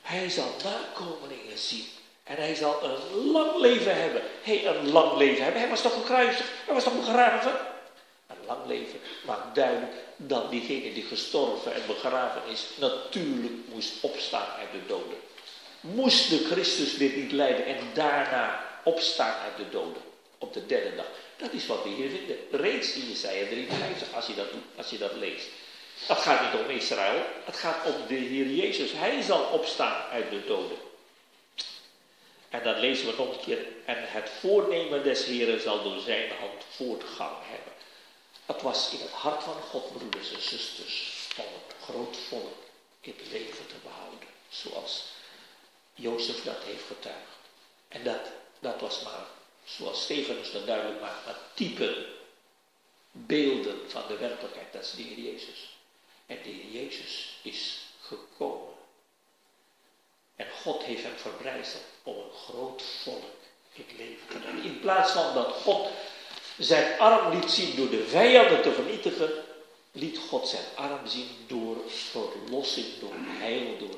Hij 0.03 0.29
zal 0.29 0.55
nakomelingen 0.65 1.59
zien. 1.59 1.85
En 2.23 2.37
hij 2.37 2.55
zal 2.55 2.83
een 2.83 3.31
lang 3.31 3.57
leven 3.57 4.03
hebben. 4.03 4.23
Hé, 4.43 4.63
een 4.67 4.93
lang 4.93 5.17
leven 5.17 5.45
hebben. 5.45 5.61
Hij 5.61 5.71
was 5.71 5.83
toch 5.83 5.95
gekruisigd? 5.95 6.49
Hij 6.65 6.75
was 6.75 6.85
toch 6.85 6.97
begraven? 6.97 7.53
Een 8.27 8.47
lang 8.47 8.67
leven 8.67 9.01
maakt 9.27 9.55
duidelijk 9.55 9.93
dat 10.17 10.51
diegene 10.51 10.93
die 10.93 11.05
gestorven 11.05 11.75
en 11.75 11.83
begraven 11.87 12.43
is, 12.51 12.65
natuurlijk 12.79 13.55
moest 13.73 13.93
opstaan 14.01 14.49
uit 14.59 14.73
de 14.73 14.87
doden. 14.87 15.19
Moest 15.81 16.31
de 16.31 16.45
Christus 16.51 16.97
dit 16.97 17.17
niet 17.17 17.33
lijden 17.33 17.67
en 17.67 17.77
daarna 17.95 18.65
opstaan 18.85 19.35
uit 19.41 19.57
de 19.57 19.69
doden 19.69 20.03
op 20.39 20.53
de 20.53 20.67
derde 20.67 20.97
dag. 20.97 21.07
Dat 21.37 21.53
is 21.53 21.67
wat 21.67 21.83
we 21.83 21.89
hier 21.89 22.11
vinden. 22.11 22.37
Reeds 22.51 22.93
in 22.93 23.09
Jesaja 23.09 23.47
53, 23.47 24.15
als 24.15 24.27
je 24.27 24.35
dat, 24.35 24.47
als 24.77 24.91
je 24.91 24.99
dat 24.99 25.13
leest. 25.15 25.49
Het 26.07 26.19
gaat 26.19 26.41
niet 26.41 26.61
om 26.61 26.71
Israël, 26.71 27.23
het 27.45 27.57
gaat 27.57 27.87
om 27.87 28.07
de 28.09 28.15
Heer 28.15 28.47
Jezus. 28.47 28.93
Hij 28.93 29.23
zal 29.23 29.43
opstaan 29.43 30.03
uit 30.11 30.31
de 30.31 30.45
doden. 30.47 30.79
En 32.49 32.63
dan 32.63 32.79
lezen 32.79 33.07
we 33.07 33.15
nog 33.17 33.35
een 33.35 33.41
keer. 33.41 33.67
En 33.85 33.97
het 33.99 34.31
voornemen 34.41 35.03
des 35.03 35.25
Heren 35.25 35.61
zal 35.61 35.83
door 35.83 36.01
zijn 36.01 36.31
hand 36.41 36.65
voortgang 36.71 37.37
hebben. 37.41 37.73
Het 38.47 38.63
was 38.63 38.93
in 38.93 39.01
het 39.01 39.11
hart 39.11 39.43
van 39.43 39.55
God, 39.71 39.99
broeders 39.99 40.33
en 40.33 40.43
zusters, 40.43 41.13
om 41.37 41.45
het 41.45 41.77
groot 41.83 42.17
volk 42.29 42.57
in 43.01 43.15
het 43.17 43.33
leven 43.33 43.67
te 43.67 43.75
behouden. 43.83 44.29
Zoals 44.49 45.05
Jozef 46.01 46.43
dat 46.43 46.63
heeft 46.65 46.87
getuigd. 46.87 47.39
En 47.89 48.05
dat, 48.05 48.21
dat 48.59 48.81
was 48.81 49.03
maar, 49.03 49.27
zoals 49.65 50.03
Stefanus 50.03 50.53
dat 50.53 50.67
duidelijk 50.67 51.01
maakt, 51.01 51.27
maar 51.27 51.39
type 51.55 52.07
beelden 53.13 53.91
van 53.91 54.03
de 54.09 54.17
werkelijkheid. 54.17 54.73
Dat 54.73 54.83
is 54.83 54.91
de 54.91 55.03
Heer 55.03 55.19
Jezus. 55.19 55.77
En 56.27 56.39
de 56.43 56.49
Heer 56.49 56.83
Jezus 56.83 57.39
is 57.43 57.79
gekomen. 58.01 58.75
En 60.37 60.47
God 60.63 60.83
heeft 60.83 61.03
hem 61.03 61.17
verbrijzeld 61.17 61.83
om 62.03 62.17
een 62.17 62.33
groot 62.33 62.83
volk 63.03 63.25
het 63.73 63.99
leven 63.99 64.29
te 64.29 64.37
brengen. 64.39 64.65
In 64.65 64.81
plaats 64.81 65.13
van 65.13 65.35
dat 65.35 65.53
God 65.53 65.89
zijn 66.59 66.99
arm 66.99 67.35
liet 67.35 67.51
zien 67.51 67.77
door 67.77 67.91
de 67.91 68.07
vijanden 68.07 68.63
te 68.63 68.73
vernietigen, 68.73 69.31
liet 69.93 70.19
God 70.19 70.49
zijn 70.49 70.65
arm 70.75 71.07
zien 71.07 71.29
door 71.47 71.77
verlossing, 71.87 72.87
door 73.01 73.15
heil, 73.15 73.79
door 73.79 73.97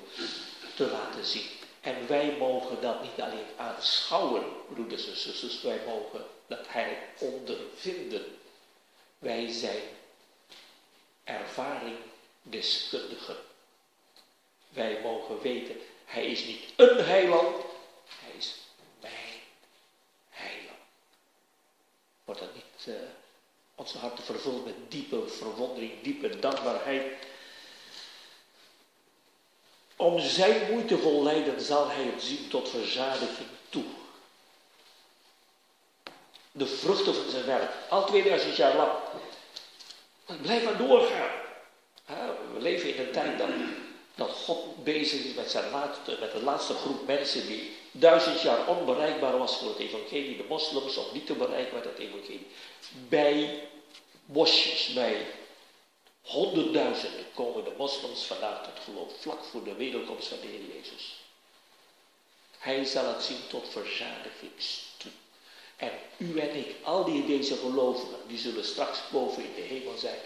te 0.75 0.87
laten 0.87 1.25
zien. 1.25 1.47
En 1.83 2.07
wij 2.07 2.37
mogen 2.39 2.81
dat 2.81 3.03
niet 3.03 3.21
alleen 3.21 3.47
aanschouwen, 3.57 4.45
broeders 4.69 5.09
en 5.09 5.17
zusters, 5.17 5.63
wij 5.63 5.81
mogen 5.87 6.25
dat 6.47 6.69
Hij 6.69 6.99
ondervinden. 7.19 8.39
Wij 9.19 9.53
zijn 9.53 9.83
ervaring 11.25 11.97
deskundigen. 12.43 13.37
Wij 14.69 15.01
mogen 15.03 15.41
weten, 15.41 15.77
Hij 16.05 16.27
is 16.27 16.45
niet 16.45 16.65
een 16.77 17.05
heiland, 17.05 17.57
Hij 18.07 18.37
is 18.37 18.57
mijn 19.01 19.41
heiland. 20.29 20.79
Wordt 22.25 22.41
dat 22.41 22.55
niet 22.55 22.87
uh, 22.87 22.95
onze 23.75 23.99
harten 23.99 24.25
vervuld 24.25 24.65
met 24.65 24.91
diepe 24.91 25.29
verwondering, 25.29 26.03
diepe 26.03 26.39
dankbaarheid 26.39 27.03
om 29.97 30.21
zijn 30.21 30.71
moeitevol 30.71 31.23
lijden 31.23 31.61
zal 31.61 31.91
hij 31.91 32.05
het 32.05 32.23
zien 32.23 32.49
tot 32.49 32.69
verzadiging 32.69 33.49
toe. 33.69 33.85
De 36.53 36.67
vruchten 36.67 37.15
van 37.15 37.31
zijn 37.31 37.45
werk, 37.45 37.71
al 37.89 38.07
2000 38.07 38.57
jaar 38.57 38.77
lang. 38.77 38.91
Het 40.27 40.43
blijft 40.43 40.65
maar 40.65 40.77
doorgaan. 40.77 41.31
We 42.55 42.61
leven 42.61 42.95
in 42.95 43.07
een 43.07 43.13
tijd 43.13 43.39
dat, 43.39 43.49
dat 44.15 44.31
God 44.31 44.85
bezig 44.85 45.25
is 45.25 45.35
met, 45.35 45.51
zijn 45.51 45.71
laatste, 45.71 46.17
met 46.21 46.33
de 46.33 46.43
laatste 46.43 46.75
groep 46.75 47.07
mensen 47.07 47.47
die 47.47 47.77
duizend 47.91 48.41
jaar 48.41 48.67
onbereikbaar 48.67 49.39
was 49.39 49.59
voor 49.59 49.69
het 49.69 49.79
evangelie, 49.79 50.37
de 50.37 50.45
moslims, 50.49 50.97
of 50.97 51.13
niet 51.13 51.27
te 51.27 51.35
bereiken 51.35 51.75
met 51.75 51.85
het 51.85 51.99
evangelie. 51.99 52.47
Bij 53.09 53.69
bosjes, 54.25 54.93
bij 54.93 55.27
Honderdduizenden 56.23 57.27
komen 57.35 57.65
de 57.65 57.73
moslims 57.77 58.25
vandaag 58.25 58.65
tot 58.65 58.85
geloof, 58.85 59.13
vlak 59.21 59.45
voor 59.45 59.65
de 59.65 59.75
wereldkomst 59.75 60.29
van 60.29 60.39
de 60.41 60.47
Heer 60.47 60.75
Jezus. 60.75 61.21
Hij 62.59 62.85
zal 62.85 63.05
het 63.07 63.23
zien 63.23 63.47
tot 63.49 63.69
verzadiging 63.69 64.53
toe. 64.97 65.11
En 65.77 65.91
u 66.17 66.39
en 66.39 66.57
ik, 66.57 66.75
al 66.83 67.05
die 67.05 67.27
deze 67.27 67.57
gelovigen, 67.57 68.19
die 68.27 68.39
zullen 68.39 68.65
straks 68.65 68.99
boven 69.11 69.45
in 69.45 69.55
de 69.55 69.61
hemel 69.61 69.99
zijn. 69.99 70.19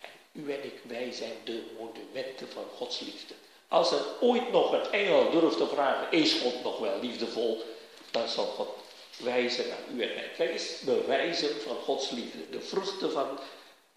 En 0.00 0.08
u 0.32 0.52
en 0.52 0.64
ik, 0.64 0.80
wij 0.82 1.12
zijn 1.12 1.36
de 1.44 1.62
monumenten 1.78 2.48
van 2.48 2.64
Gods 2.76 3.00
liefde. 3.00 3.34
Als 3.68 3.92
er 3.92 4.04
ooit 4.20 4.52
nog 4.52 4.72
een 4.72 4.92
engel 4.92 5.30
durft 5.30 5.56
te 5.56 5.66
vragen, 5.66 6.18
is 6.18 6.32
God 6.32 6.62
nog 6.62 6.78
wel 6.78 7.00
liefdevol? 7.00 7.64
Dan 8.10 8.28
zal 8.28 8.46
God 8.46 8.68
wijzen 9.16 9.68
naar 9.68 9.78
u 9.94 10.02
en 10.02 10.14
mij. 10.14 10.30
Kijk 10.36 10.50
eens, 10.50 10.80
bewijzen 10.80 11.60
van 11.60 11.76
Gods 11.76 12.10
liefde. 12.10 12.50
De 12.50 12.60
vruchten 12.60 13.12
van 13.12 13.38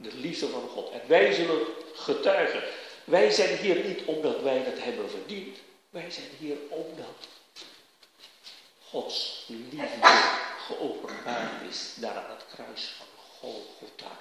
de 0.04 0.16
liefde 0.16 0.48
van 0.48 0.70
God. 0.70 0.92
En 0.92 1.02
wij 1.08 1.32
zullen 1.32 1.62
getuigen. 1.94 2.64
Wij 3.04 3.32
zijn 3.32 3.58
hier 3.58 3.84
niet 3.86 4.02
omdat 4.06 4.42
wij 4.42 4.58
het 4.58 4.84
hebben 4.84 5.10
verdiend. 5.10 5.58
Wij 5.90 6.12
zijn 6.12 6.28
hier 6.40 6.58
omdat 6.70 7.28
Gods 8.90 9.46
liefde 9.48 10.08
geopenbaard 10.68 11.70
is 11.70 11.94
daar 11.96 12.16
aan 12.16 12.30
het 12.30 12.46
kruis 12.56 12.94
van 12.98 13.08
Golgotha. 13.40 14.18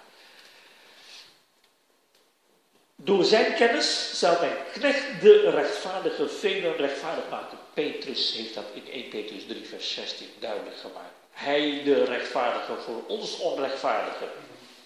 Door 2.97 3.25
zijn 3.25 3.55
kennis 3.55 4.19
zal 4.19 4.41
mijn 4.41 4.57
knecht 4.73 5.21
de 5.21 5.51
rechtvaardige 5.51 6.29
velen 6.29 6.77
rechtvaardig 6.77 7.29
maken. 7.31 7.59
Petrus 7.75 8.33
heeft 8.33 8.55
dat 8.55 8.65
in 8.73 8.91
1 8.91 9.09
Petrus 9.09 9.47
3 9.47 9.67
vers 9.67 9.95
16 9.95 10.29
duidelijk 10.39 10.77
gemaakt. 10.77 11.15
Hij 11.31 11.83
de 11.85 12.05
rechtvaardige 12.05 12.77
voor 12.77 13.03
ons 13.07 13.39
onrechtvaardige. 13.39 14.25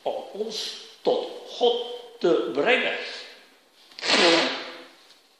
Om 0.02 0.24
ons 0.32 0.85
tot 1.06 1.28
God 1.48 1.86
te 2.18 2.50
brengen. 2.52 2.98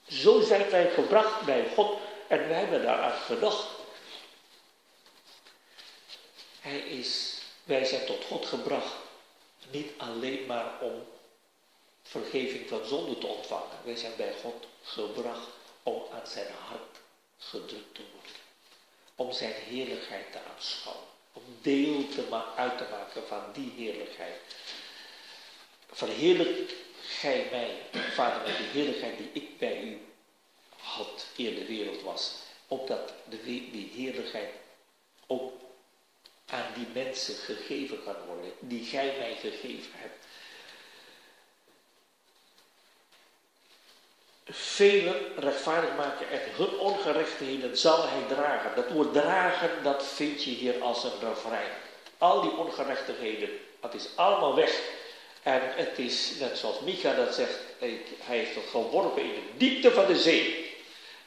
Zo 0.09 0.41
zijn 0.41 0.71
wij 0.71 0.91
gebracht 0.91 1.45
bij 1.45 1.67
God 1.75 1.99
en 2.29 2.49
wij 2.49 2.59
hebben 2.59 2.83
daaraan 2.83 3.19
gedacht. 3.19 3.67
Hij 6.61 6.79
is, 6.79 7.39
wij 7.65 7.85
zijn 7.85 8.07
tot 8.07 8.25
God 8.25 8.47
gebracht, 8.47 8.95
niet 9.71 9.91
alleen 9.97 10.47
maar 10.47 10.81
om 10.81 11.07
vergeving 12.03 12.69
van 12.69 12.85
zonde 12.85 13.19
te 13.19 13.27
ontvangen. 13.27 13.79
Wij 13.85 13.97
zijn 13.97 14.13
bij 14.17 14.35
God 14.43 14.67
gebracht 14.83 15.49
om 15.83 16.03
aan 16.13 16.27
zijn 16.27 16.53
hart 16.69 16.97
gedrukt 17.39 17.95
te 17.95 18.03
worden. 18.13 18.41
Om 19.15 19.33
zijn 19.33 19.53
heerlijkheid 19.53 20.33
te 20.33 20.39
aanschouwen. 20.55 21.05
Om 21.33 21.43
deel 21.63 22.09
te 22.09 22.43
uit 22.57 22.79
te 22.79 22.87
maken 22.91 23.27
van 23.29 23.43
die 23.53 23.73
heerlijkheid. 23.77 24.41
Verheerlijk 25.97 26.75
gij 27.01 27.47
mij, 27.51 28.01
Vader, 28.13 28.43
met 28.47 28.57
de 28.57 28.63
heerlijkheid 28.63 29.19
die 29.19 29.31
ik 29.33 29.59
bij 29.59 29.83
u 29.83 30.01
had 30.77 31.27
eer 31.37 31.55
de 31.55 31.67
wereld 31.67 32.03
was. 32.03 32.35
Opdat 32.69 33.13
die 33.25 33.93
heerlijkheid 33.95 34.51
ook 35.27 35.53
aan 36.47 36.67
die 36.75 36.87
mensen 36.93 37.35
gegeven 37.35 38.05
kan 38.05 38.15
worden, 38.27 38.53
die 38.59 38.85
gij 38.85 39.15
mij 39.19 39.37
gegeven 39.41 39.91
hebt. 39.93 40.27
Velen 44.45 45.39
rechtvaardig 45.39 45.97
maken 45.97 46.31
en 46.31 46.41
hun 46.57 46.79
ongerechtigheden 46.79 47.77
zal 47.77 48.09
hij 48.09 48.23
dragen. 48.29 48.75
Dat 48.75 48.91
woord 48.91 49.13
dragen, 49.13 49.83
dat 49.83 50.07
vind 50.07 50.45
je 50.45 50.51
hier 50.51 50.83
als 50.83 51.05
een 51.05 51.21
refrein. 51.21 51.71
Al 52.19 52.41
die 52.41 52.57
ongerechtigheden, 52.57 53.51
dat 53.81 53.95
is 53.95 54.09
allemaal 54.17 54.55
weg. 54.55 55.05
En 55.47 55.61
het 55.65 55.99
is, 55.99 56.33
net 56.39 56.59
zoals 56.59 56.81
Micha 56.81 57.15
dat 57.15 57.35
zegt, 57.35 57.59
hij 57.79 58.01
heeft 58.19 58.55
het 58.55 58.65
geworpen 58.71 59.23
in 59.23 59.31
de 59.31 59.57
diepte 59.57 59.91
van 59.93 60.07
de 60.07 60.17
zee. 60.17 60.75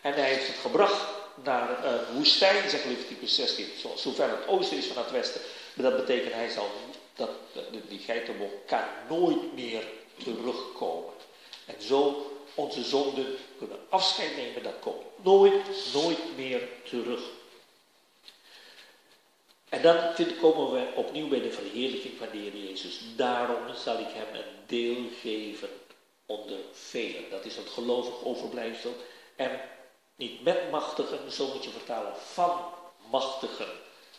En 0.02 0.14
hij 0.14 0.30
heeft 0.34 0.48
het 0.48 0.56
gebracht 0.56 1.06
naar 1.44 1.86
een 1.86 2.16
woestijn, 2.16 2.70
zegt 2.70 2.86
Leviticus 2.86 3.36
16, 3.36 3.66
zover 3.96 4.30
het 4.30 4.48
oosten 4.48 4.78
is 4.78 4.86
van 4.86 5.04
het 5.04 5.12
westen. 5.12 5.42
Maar 5.74 5.92
dat 5.92 6.06
betekent, 6.06 6.34
hij 6.34 6.50
zal, 6.50 6.72
dat, 7.16 7.30
die 7.88 8.00
geitenbok 8.00 8.52
kan 8.68 8.84
nooit 9.10 9.54
meer 9.54 9.84
terugkomen. 10.24 11.14
En 11.66 11.82
zo 11.82 12.32
onze 12.54 12.84
zonden 12.84 13.26
kunnen 13.58 13.78
afscheid 13.90 14.36
nemen, 14.36 14.64
dat 14.64 14.80
komt 14.80 15.04
nooit, 15.24 15.94
nooit 15.94 16.38
meer 16.38 16.62
terug. 16.84 17.22
En 19.70 19.82
dan 19.82 19.98
komen 20.42 20.72
we 20.72 20.88
opnieuw 20.96 21.28
bij 21.28 21.42
de 21.42 21.52
verheerlijking 21.52 22.18
van 22.18 22.28
de 22.32 22.38
Heer 22.38 22.56
Jezus. 22.56 23.00
Daarom 23.16 23.76
zal 23.76 24.00
ik 24.00 24.08
hem 24.10 24.36
een 24.36 24.66
deel 24.66 25.04
geven 25.22 25.70
onder 26.26 26.58
velen. 26.72 27.30
Dat 27.30 27.46
is 27.46 27.56
het 27.56 27.70
gelovig 27.70 28.24
overblijfsel. 28.24 28.96
En 29.36 29.62
niet 30.16 30.44
met 30.44 30.72
machtigen, 30.72 31.32
zo 31.32 31.48
moet 31.48 31.64
je 31.64 31.70
vertalen, 31.70 32.14
van 32.16 32.62
machtigen. 33.10 33.68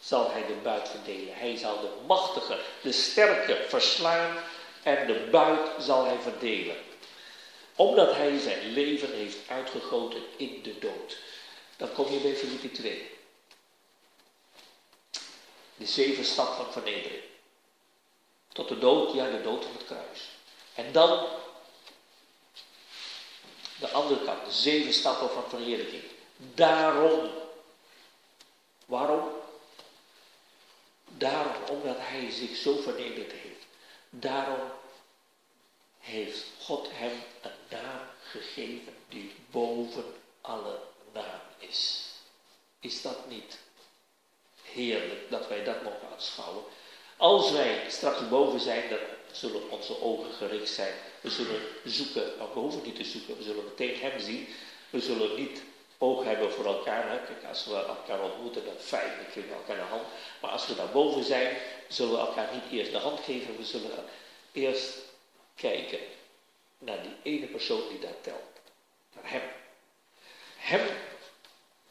zal 0.01 0.30
hij 0.30 0.46
de 0.46 0.55
buit 0.62 0.88
verdelen. 0.88 1.34
Hij 1.34 1.57
zal 1.57 1.80
de 1.80 1.90
machtige, 2.07 2.59
de 2.82 2.92
sterke 2.92 3.64
verslaan 3.68 4.36
en 4.82 5.07
de 5.07 5.28
buit 5.30 5.70
zal 5.78 6.05
hij 6.05 6.18
verdelen. 6.18 6.76
Omdat 7.76 8.14
hij 8.14 8.38
zijn 8.38 8.72
leven 8.72 9.12
heeft 9.12 9.38
uitgegoten 9.48 10.22
in 10.36 10.61
de 10.62 10.78
dood. 10.78 11.18
Dan 11.76 11.92
kom 11.92 12.12
je 12.12 12.18
bij 12.18 12.34
Filippi 12.34 12.70
2. 12.70 13.20
De 15.81 15.87
zeven 15.87 16.24
stappen 16.24 16.57
van 16.57 16.72
vernedering. 16.72 17.22
Tot 18.53 18.68
de 18.68 18.78
dood, 18.78 19.14
ja, 19.14 19.31
de 19.31 19.43
dood 19.43 19.64
op 19.64 19.72
het 19.72 19.85
kruis. 19.87 20.28
En 20.74 20.93
dan 20.93 21.26
de 23.78 23.91
andere 23.91 24.24
kant, 24.24 24.45
de 24.45 24.53
zeven 24.53 24.93
stappen 24.93 25.31
van 25.31 25.49
verheerlijking. 25.49 26.03
Daarom. 26.37 27.31
Waarom? 28.87 29.28
Daarom, 31.09 31.64
omdat 31.68 31.97
hij 31.99 32.31
zich 32.31 32.57
zo 32.57 32.76
vernederd 32.76 33.33
heeft. 33.33 33.66
Daarom 34.11 34.70
heeft 35.99 36.45
God 36.61 36.89
hem 36.91 37.22
een 37.43 37.51
naam 37.70 38.01
gegeven 38.31 38.95
die 39.09 39.35
boven 39.51 40.14
alle 40.41 40.78
naam 41.12 41.41
is. 41.59 42.09
Is 42.81 43.03
dat 43.03 43.28
niet 43.28 43.59
heerlijk 44.73 45.31
dat 45.31 45.49
wij 45.49 45.64
dat 45.64 45.83
mogen 45.83 46.09
aanschouwen? 46.12 46.64
Als 47.16 47.53
wij 47.53 47.85
straks 47.89 48.29
boven 48.29 48.61
zijn, 48.61 48.89
dan 48.89 48.99
zullen 49.33 49.71
onze 49.71 50.03
ogen 50.03 50.33
gericht 50.33 50.71
zijn. 50.71 50.95
We 51.21 51.31
zullen 51.31 51.61
zoeken, 51.85 52.23
we 52.23 52.61
hoeven 52.61 52.83
niet 52.83 52.97
te 52.97 53.05
zoeken, 53.05 53.37
we 53.37 53.43
zullen 53.43 53.64
meteen 53.64 54.01
hem 54.01 54.21
zien. 54.21 54.49
We 54.91 55.01
zullen 55.01 55.37
niet 55.37 55.62
oog 55.99 56.25
hebben 56.25 56.53
voor 56.53 56.64
elkaar. 56.64 57.11
Hè. 57.11 57.18
Kijk, 57.18 57.45
als 57.49 57.64
we 57.64 57.75
elkaar 57.75 58.23
ontmoeten, 58.23 58.64
dan 58.64 58.75
fijn, 58.79 59.16
dan 59.16 59.33
geven 59.33 59.49
we 59.49 59.55
elkaar 59.55 59.77
de 59.77 59.83
hand. 59.83 60.07
Maar 60.41 60.51
als 60.51 60.66
we 60.66 60.75
daar 60.75 60.91
boven 60.91 61.25
zijn, 61.25 61.57
zullen 61.89 62.12
we 62.12 62.18
elkaar 62.18 62.49
niet 62.53 62.79
eerst 62.81 62.93
de 62.93 62.99
hand 62.99 63.21
geven. 63.21 63.57
We 63.57 63.64
zullen 63.64 64.05
eerst 64.53 64.99
kijken 65.55 65.99
naar 66.79 67.03
die 67.03 67.33
ene 67.33 67.47
persoon 67.47 67.83
die 67.89 67.99
daar 67.99 68.21
telt. 68.21 68.61
Naar 69.14 69.31
hem. 69.31 69.43
Hem 70.57 70.87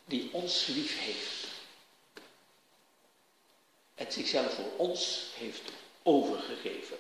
die 0.06 0.30
ons 0.32 0.66
lief 0.66 1.00
heeft. 1.00 1.39
En 4.00 4.12
zichzelf 4.12 4.54
voor 4.54 4.88
ons 4.88 5.26
heeft 5.38 5.62
overgegeven. 6.04 6.98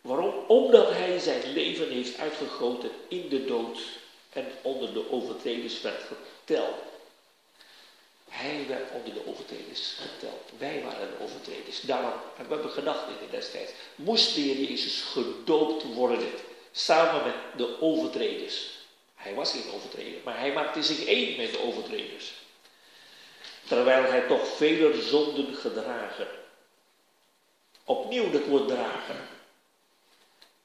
Waarom? 0.00 0.34
Omdat 0.46 0.90
hij 0.90 1.18
zijn 1.18 1.52
leven 1.52 1.90
heeft 1.90 2.18
uitgegoten 2.18 2.90
in 3.08 3.28
de 3.28 3.44
dood 3.44 3.78
en 4.32 4.46
onder 4.62 4.92
de 4.92 5.10
overtreders 5.10 5.80
werd 5.80 6.02
geteld. 6.02 6.74
Hij 8.28 8.64
werd 8.68 8.90
onder 8.92 9.14
de 9.14 9.26
overtreders 9.26 9.96
geteld. 10.00 10.50
Wij 10.58 10.82
waren 10.82 11.08
de 11.08 11.24
overtreders. 11.24 11.80
Daarom 11.80 12.12
hebben 12.36 12.62
we 12.62 12.68
gedacht 12.68 13.08
in 13.08 13.26
de 13.26 13.36
destijds. 13.36 13.72
Moest 13.94 14.34
de 14.34 14.66
Jezus 14.66 15.00
gedoopt 15.00 15.82
worden. 15.94 16.30
Samen 16.72 17.24
met 17.24 17.34
de 17.56 17.80
overtreders. 17.80 18.70
Hij 19.14 19.34
was 19.34 19.50
geen 19.50 19.72
overtreder, 19.74 20.20
maar 20.24 20.38
hij 20.38 20.52
maakte 20.52 20.82
zich 20.82 21.04
één 21.04 21.36
met 21.36 21.52
de 21.52 21.62
overtreders. 21.62 22.32
Terwijl 23.68 24.02
hij 24.02 24.20
toch 24.20 24.46
vele 24.56 25.02
zonden 25.02 25.54
gedragen. 25.54 26.26
Opnieuw 27.84 28.30
het 28.30 28.46
woord 28.46 28.68
dragen. 28.68 29.28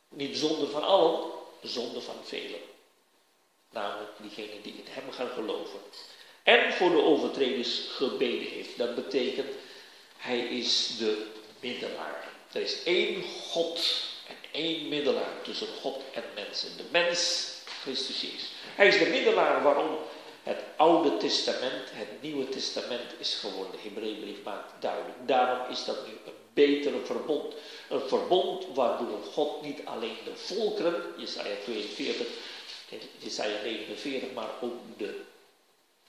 Niet 0.10 0.38
zonde 0.38 0.68
van 0.68 0.84
allen, 0.84 1.32
zonde 1.62 2.02
van 2.02 2.16
velen. 2.24 2.60
Namelijk 3.72 4.12
diegenen 4.18 4.62
die 4.62 4.74
in 4.74 4.86
hem 4.90 5.12
gaan 5.12 5.30
geloven. 5.30 5.80
En 6.44 6.74
voor 6.74 6.90
de 6.90 7.02
overtreders 7.02 7.80
gebeden 7.90 8.48
heeft. 8.48 8.78
Dat 8.78 8.96
betekent, 8.96 9.50
hij 10.18 10.40
is 10.40 10.98
de 10.98 11.26
middelaar. 11.60 12.32
Er 12.52 12.62
is 12.62 12.84
één 12.84 13.24
God 13.24 14.02
en 14.28 14.36
één 14.52 14.88
middelaar 14.90 15.42
tussen 15.44 15.68
God 15.82 16.02
en 16.14 16.24
mensen. 16.36 16.78
De 16.78 16.86
mens, 16.92 17.52
Christus 17.82 18.22
Jezus. 18.22 18.52
Hij 18.76 18.88
is 18.88 18.98
de 18.98 19.06
middelaar 19.10 19.64
waarom 19.64 19.98
Oude 20.84 21.18
Testament 21.18 21.92
het 21.92 22.22
Nieuwe 22.22 22.50
Testament 22.50 23.14
is 23.18 23.34
geworden. 23.34 23.80
Hebreeënbrief 23.82 24.44
maakt 24.44 24.72
duidelijk. 24.80 25.18
Daarom 25.26 25.72
is 25.72 25.86
dat 25.86 26.08
nu 26.08 26.14
een 26.26 26.34
betere 26.54 27.00
verbond. 27.06 27.54
Een 27.90 28.08
verbond 28.08 28.66
waardoor 28.74 29.20
God 29.34 29.62
niet 29.62 29.86
alleen 29.86 30.18
de 30.24 30.36
volkeren, 30.36 31.04
Jesaja 31.18 31.56
42 31.64 32.28
en 32.90 33.00
Jesaja 33.18 33.62
49, 33.62 34.34
maar 34.34 34.50
ook 34.62 34.74
de, 34.98 35.22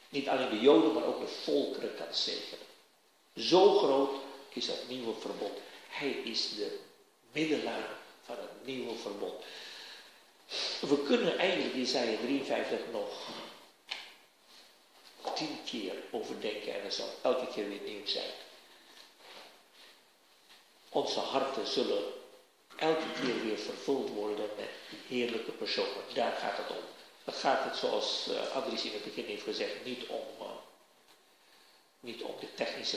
niet 0.08 0.28
alleen 0.28 0.50
de 0.50 0.60
Joden, 0.60 0.92
maar 0.92 1.04
ook 1.04 1.20
de 1.20 1.32
volkeren 1.42 1.94
kan 1.96 2.14
zegenen. 2.14 2.66
Zo 3.36 3.78
groot 3.78 4.10
is 4.52 4.66
dat 4.66 4.88
nieuwe 4.88 5.12
verbond. 5.20 5.58
Hij 5.88 6.10
is 6.10 6.54
de 6.56 6.78
middelaar 7.32 7.88
van 8.24 8.36
het 8.36 8.66
nieuwe 8.66 8.94
verbond. 8.94 9.34
We 10.80 11.02
kunnen 11.06 11.38
eigenlijk 11.38 11.74
Jesaja 11.74 12.16
53 12.16 12.78
nog 12.92 13.28
tien 15.32 15.58
keer 15.64 15.94
overdenken 16.10 16.74
en 16.74 16.82
het 16.82 16.94
zal 16.94 17.08
elke 17.22 17.46
keer 17.46 17.68
weer 17.68 17.80
nieuw 17.80 18.06
zijn. 18.06 18.30
Onze 20.88 21.20
harten 21.20 21.66
zullen 21.66 22.02
elke 22.76 23.12
keer 23.20 23.44
weer 23.44 23.58
vervuld 23.58 24.08
worden 24.08 24.48
met 24.56 24.68
heerlijke 25.08 25.50
personen. 25.50 26.02
Daar 26.14 26.32
gaat 26.32 26.56
het 26.56 26.70
om. 26.70 26.84
Dan 27.24 27.34
gaat 27.34 27.64
het, 27.64 27.76
zoals 27.76 28.28
uh, 28.28 28.84
in 28.84 28.92
het 28.92 29.04
begin 29.04 29.24
heeft 29.24 29.42
gezegd, 29.42 29.84
niet 29.84 30.06
om, 30.06 30.22
uh, 30.40 30.46
niet 32.00 32.22
om 32.22 32.34
de 32.40 32.54
technische 32.54 32.96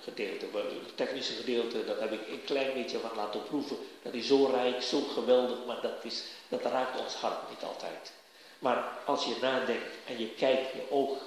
gedeelte. 0.00 0.46
Het 0.52 0.96
technische 0.96 1.32
gedeelte, 1.32 1.84
dat 1.84 2.00
heb 2.00 2.12
ik 2.12 2.28
een 2.28 2.44
klein 2.44 2.72
beetje 2.72 2.98
van 2.98 3.16
laten 3.16 3.42
proeven. 3.42 3.76
Dat 4.02 4.14
is 4.14 4.26
zo 4.26 4.46
rijk, 4.46 4.82
zo 4.82 5.00
geweldig, 5.00 5.64
maar 5.66 5.80
dat, 5.80 6.04
is, 6.04 6.22
dat 6.48 6.62
raakt 6.62 7.00
ons 7.00 7.14
hart 7.14 7.50
niet 7.50 7.62
altijd. 7.62 8.12
Maar 8.58 8.98
als 9.06 9.24
je 9.24 9.36
nadenkt 9.40 9.94
en 10.06 10.18
je 10.18 10.28
kijkt, 10.28 10.72
je 10.72 10.90
oog 10.90 11.18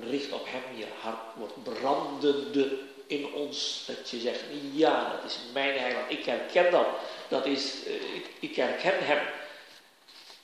richt 0.00 0.32
op 0.32 0.46
hem, 0.46 0.76
je 0.76 0.86
hart 1.00 1.34
wordt 1.36 1.62
brandende 1.62 2.78
in 3.06 3.32
ons. 3.32 3.84
Dat 3.86 4.10
je 4.10 4.20
zegt, 4.20 4.40
ja, 4.72 5.10
dat 5.10 5.30
is 5.30 5.38
mijn 5.52 5.78
heiland. 5.78 6.10
Ik 6.10 6.24
herken 6.24 6.70
dat. 6.70 6.86
dat 7.28 7.46
is, 7.46 7.86
uh, 7.86 8.14
ik, 8.14 8.30
ik, 8.40 8.56
herken 8.56 9.06
hem. 9.06 9.26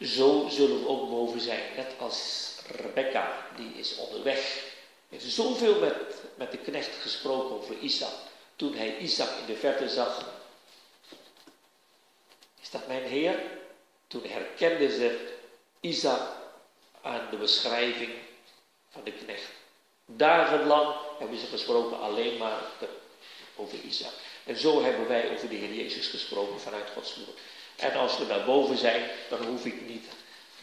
Zo 0.01 0.49
zullen 0.51 0.83
we 0.83 0.89
ook 0.89 1.11
boven 1.11 1.41
zijn. 1.41 1.61
Net 1.77 1.93
als 1.99 2.51
Rebecca, 2.67 3.47
die 3.57 3.73
is 3.75 3.97
onderweg. 3.97 4.71
Heeft 5.09 5.25
zoveel 5.25 5.81
met, 5.81 5.95
met 6.35 6.51
de 6.51 6.59
knecht 6.59 6.97
gesproken 7.01 7.57
over 7.57 7.79
Isaac. 7.79 8.13
Toen 8.57 8.75
hij 8.75 8.97
Isaac 8.99 9.29
in 9.41 9.47
de 9.47 9.57
verte 9.57 9.89
zag. 9.89 10.31
Is 12.63 12.71
dat 12.71 12.87
mijn 12.87 13.03
Heer? 13.03 13.43
Toen 14.07 14.25
herkende 14.25 14.91
ze 14.91 15.35
Isaac 15.81 16.21
aan 17.03 17.27
de 17.31 17.37
beschrijving 17.37 18.13
van 18.93 19.05
de 19.05 19.13
knecht. 19.13 19.51
Dagenlang 20.07 20.95
hebben 21.19 21.39
ze 21.39 21.47
gesproken 21.47 22.01
alleen 22.01 22.37
maar 22.37 22.61
over 23.57 23.79
Isaac. 23.79 24.13
En 24.45 24.57
zo 24.57 24.83
hebben 24.83 25.09
wij 25.09 25.33
over 25.33 25.49
de 25.49 25.55
Heer 25.55 25.75
Jezus 25.75 26.07
gesproken 26.07 26.61
vanuit 26.61 26.91
Gods 26.95 27.17
woord. 27.17 27.39
En 27.77 27.93
als 27.93 28.19
we 28.19 28.27
daar 28.27 28.45
boven 28.45 28.77
zijn, 28.77 29.11
dan 29.29 29.45
hoef 29.45 29.65
ik 29.65 29.89
niet 29.89 30.05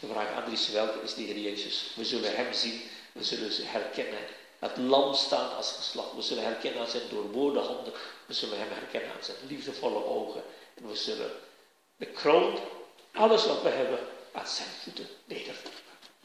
te 0.00 0.06
vragen, 0.06 0.34
Andries, 0.34 0.70
welke 0.70 1.02
is 1.02 1.14
de 1.14 1.22
Heer 1.22 1.38
Jezus? 1.38 1.92
We 1.94 2.04
zullen 2.04 2.36
hem 2.36 2.52
zien, 2.52 2.82
we 3.12 3.24
zullen 3.24 3.52
ze 3.52 3.62
herkennen. 3.64 4.20
Het 4.58 4.76
lam 4.76 5.14
staan 5.14 5.56
als 5.56 5.72
geslacht. 5.72 6.14
We 6.14 6.22
zullen 6.22 6.44
herkennen 6.44 6.80
aan 6.80 6.90
zijn 6.90 7.08
doorboorde 7.10 7.58
handen. 7.58 7.92
We 8.26 8.34
zullen 8.34 8.58
hem 8.58 8.68
herkennen 8.70 9.10
aan 9.10 9.24
zijn 9.24 9.36
liefdevolle 9.48 10.04
ogen. 10.04 10.42
En 10.74 10.88
we 10.88 10.96
zullen 10.96 11.30
de 11.96 12.06
kroon, 12.06 12.58
alles 13.12 13.46
wat 13.46 13.62
we 13.62 13.68
hebben, 13.68 13.98
aan 14.32 14.46
zijn 14.46 14.68
voeten 14.82 15.08
nederleggen. 15.24 15.79